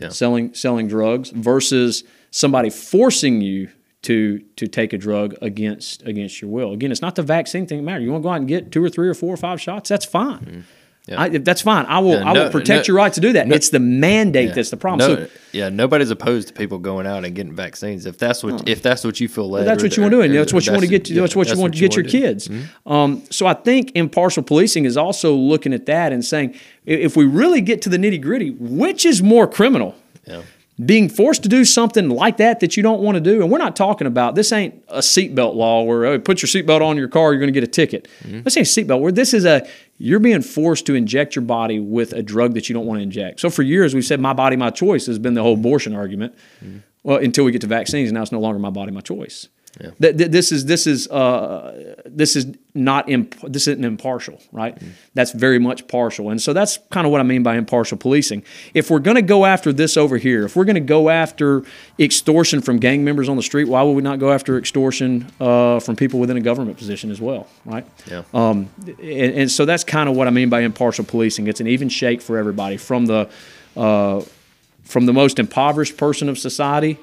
yeah. 0.00 0.08
selling 0.08 0.52
selling 0.54 0.88
drugs 0.88 1.30
versus 1.30 2.04
somebody 2.30 2.70
forcing 2.70 3.40
you 3.40 3.68
to 4.02 4.40
to 4.56 4.66
take 4.66 4.92
a 4.92 4.98
drug 4.98 5.34
against 5.40 6.02
against 6.02 6.40
your 6.40 6.50
will 6.50 6.72
again 6.72 6.90
it's 6.90 7.02
not 7.02 7.14
the 7.14 7.22
vaccine 7.22 7.66
thing 7.66 7.78
that 7.78 7.84
matters 7.84 8.04
you 8.04 8.10
want 8.10 8.22
to 8.22 8.26
go 8.26 8.30
out 8.30 8.36
and 8.36 8.48
get 8.48 8.72
two 8.72 8.82
or 8.82 8.88
three 8.88 9.08
or 9.08 9.14
four 9.14 9.32
or 9.32 9.36
five 9.36 9.60
shots 9.60 9.88
that's 9.88 10.04
fine 10.04 10.40
mm-hmm. 10.40 10.60
Yeah. 11.06 11.20
I, 11.20 11.28
that's 11.30 11.62
fine. 11.62 11.84
I 11.86 11.98
will. 11.98 12.20
Yeah, 12.20 12.30
I 12.30 12.32
will 12.32 12.50
protect 12.50 12.86
no, 12.86 12.92
your 12.92 12.96
right 12.98 13.12
to 13.12 13.20
do 13.20 13.32
that. 13.32 13.48
No, 13.48 13.56
it's 13.56 13.70
the 13.70 13.80
mandate 13.80 14.50
yeah, 14.50 14.54
that's 14.54 14.70
the 14.70 14.76
problem. 14.76 15.08
No, 15.08 15.24
so, 15.24 15.30
yeah, 15.50 15.68
nobody's 15.68 16.10
opposed 16.10 16.48
to 16.48 16.54
people 16.54 16.78
going 16.78 17.08
out 17.08 17.24
and 17.24 17.34
getting 17.34 17.54
vaccines 17.54 18.06
if 18.06 18.18
that's 18.18 18.44
what 18.44 18.68
if 18.68 18.82
that's 18.82 19.02
what 19.02 19.18
you 19.18 19.28
feel 19.28 19.50
led. 19.50 19.66
that's 19.66 19.82
what 19.82 19.96
you 19.96 20.02
want 20.02 20.12
to 20.12 20.18
do, 20.18 20.22
and 20.22 20.34
that's 20.34 20.52
what 20.52 20.64
you 20.64 20.72
want 20.72 20.84
to 20.84 20.88
get. 20.88 21.12
That's 21.12 21.34
what 21.34 21.48
you 21.48 21.58
want 21.58 21.74
to 21.74 21.80
get 21.80 21.96
your 21.96 22.04
kids. 22.04 22.46
Mm-hmm. 22.46 22.92
Um, 22.92 23.22
so 23.30 23.46
I 23.48 23.54
think 23.54 23.90
impartial 23.96 24.44
policing 24.44 24.84
is 24.84 24.96
also 24.96 25.34
looking 25.34 25.74
at 25.74 25.86
that 25.86 26.12
and 26.12 26.24
saying, 26.24 26.54
if 26.86 27.16
we 27.16 27.24
really 27.24 27.60
get 27.60 27.82
to 27.82 27.88
the 27.88 27.96
nitty 27.96 28.22
gritty, 28.22 28.50
which 28.50 29.04
is 29.04 29.22
more 29.22 29.48
criminal? 29.48 29.96
Being 30.84 31.08
forced 31.10 31.42
to 31.42 31.48
do 31.50 31.64
something 31.64 32.08
like 32.08 32.38
that 32.38 32.60
that 32.60 32.76
you 32.76 32.82
don't 32.82 33.02
want 33.02 33.16
to 33.16 33.20
do. 33.20 33.42
And 33.42 33.50
we're 33.50 33.58
not 33.58 33.76
talking 33.76 34.06
about 34.06 34.34
this 34.34 34.52
ain't 34.52 34.82
a 34.88 34.98
seatbelt 34.98 35.54
law 35.54 35.82
where 35.82 36.06
oh, 36.06 36.18
put 36.18 36.40
your 36.40 36.48
seatbelt 36.48 36.80
on 36.80 36.96
your 36.96 37.08
car, 37.08 37.32
you're 37.32 37.40
going 37.40 37.52
to 37.52 37.60
get 37.60 37.62
a 37.62 37.70
ticket. 37.70 38.08
Mm-hmm. 38.22 38.42
This 38.42 38.56
ain't 38.56 38.66
seatbelt. 38.66 39.00
Where 39.00 39.12
this 39.12 39.34
is 39.34 39.44
a 39.44 39.68
you're 39.98 40.18
being 40.18 40.40
forced 40.40 40.86
to 40.86 40.94
inject 40.94 41.36
your 41.36 41.44
body 41.44 41.78
with 41.78 42.12
a 42.14 42.22
drug 42.22 42.54
that 42.54 42.68
you 42.68 42.74
don't 42.74 42.86
want 42.86 42.98
to 42.98 43.02
inject. 43.02 43.40
So 43.40 43.50
for 43.50 43.62
years 43.62 43.94
we've 43.94 44.04
said 44.04 44.18
my 44.18 44.32
body, 44.32 44.56
my 44.56 44.70
choice 44.70 45.06
has 45.06 45.18
been 45.18 45.34
the 45.34 45.42
whole 45.42 45.54
abortion 45.54 45.94
argument. 45.94 46.34
Mm-hmm. 46.64 46.78
Well, 47.02 47.18
until 47.18 47.44
we 47.44 47.52
get 47.52 47.60
to 47.60 47.66
vaccines, 47.66 48.10
now 48.10 48.22
it's 48.22 48.32
no 48.32 48.40
longer 48.40 48.58
my 48.58 48.70
body, 48.70 48.92
my 48.92 49.00
choice. 49.00 49.48
Yeah. 49.80 50.12
Th- 50.12 50.30
this 50.30 50.52
is 50.52 50.66
this 50.66 50.86
is 50.86 51.08
uh, 51.08 51.94
this 52.04 52.36
is 52.36 52.46
not 52.74 53.08
imp- 53.08 53.40
this 53.40 53.66
isn't 53.66 53.84
impartial, 53.84 54.38
right? 54.52 54.78
Mm. 54.78 54.90
That's 55.14 55.32
very 55.32 55.58
much 55.58 55.88
partial, 55.88 56.28
and 56.28 56.40
so 56.42 56.52
that's 56.52 56.78
kind 56.90 57.06
of 57.06 57.10
what 57.10 57.22
I 57.22 57.24
mean 57.24 57.42
by 57.42 57.56
impartial 57.56 57.96
policing. 57.96 58.44
If 58.74 58.90
we're 58.90 58.98
going 58.98 59.14
to 59.14 59.22
go 59.22 59.46
after 59.46 59.72
this 59.72 59.96
over 59.96 60.18
here, 60.18 60.44
if 60.44 60.56
we're 60.56 60.66
going 60.66 60.74
to 60.74 60.80
go 60.80 61.08
after 61.08 61.62
extortion 61.98 62.60
from 62.60 62.80
gang 62.80 63.02
members 63.02 63.30
on 63.30 63.36
the 63.36 63.42
street, 63.42 63.64
why 63.64 63.82
would 63.82 63.92
we 63.92 64.02
not 64.02 64.18
go 64.18 64.30
after 64.30 64.58
extortion 64.58 65.32
uh, 65.40 65.80
from 65.80 65.96
people 65.96 66.20
within 66.20 66.36
a 66.36 66.42
government 66.42 66.76
position 66.76 67.10
as 67.10 67.20
well, 67.20 67.48
right? 67.64 67.86
Yeah. 68.06 68.24
Um, 68.34 68.68
and, 68.86 69.00
and, 69.00 69.50
so 69.50 69.64
that's 69.64 69.84
kind 69.84 70.08
of 70.08 70.16
what 70.16 70.26
I 70.26 70.30
mean 70.30 70.50
by 70.50 70.60
impartial 70.60 71.06
policing. 71.06 71.46
It's 71.46 71.60
an 71.60 71.66
even 71.66 71.88
shake 71.88 72.20
for 72.20 72.36
everybody, 72.36 72.76
from 72.76 73.06
the 73.06 73.30
uh, 73.74 74.22
from 74.84 75.06
the 75.06 75.14
most 75.14 75.38
impoverished 75.38 75.96
person 75.96 76.28
of 76.28 76.38
society 76.38 76.98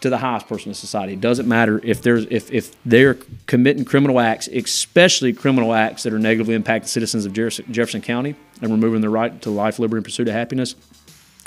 to 0.00 0.10
the 0.10 0.18
highest 0.18 0.48
person 0.48 0.70
in 0.70 0.74
society. 0.74 1.14
It 1.14 1.20
doesn't 1.20 1.46
matter 1.48 1.80
if 1.84 2.02
there's 2.02 2.26
if, 2.30 2.50
if 2.50 2.74
they're 2.84 3.18
committing 3.46 3.84
criminal 3.84 4.20
acts, 4.20 4.48
especially 4.48 5.32
criminal 5.32 5.74
acts 5.74 6.02
that 6.04 6.12
are 6.12 6.18
negatively 6.18 6.58
impacting 6.58 6.88
citizens 6.88 7.26
of 7.26 7.32
Jefferson 7.32 8.00
County 8.00 8.34
and 8.62 8.70
removing 8.70 9.00
their 9.00 9.10
right 9.10 9.40
to 9.42 9.50
life, 9.50 9.78
liberty, 9.78 9.98
and 9.98 10.04
pursuit 10.04 10.28
of 10.28 10.34
happiness. 10.34 10.74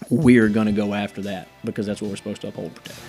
We 0.10 0.38
are 0.40 0.50
going 0.50 0.68
to 0.68 0.74
go 0.74 0.94
after 0.94 1.22
that 1.24 1.48
because 1.64 1.86
that's 1.86 2.02
what 2.02 2.10
we're 2.10 2.18
supposed 2.18 2.42
to 2.42 2.50
uphold 2.50 2.68
and 2.68 2.76
protect. 2.76 3.00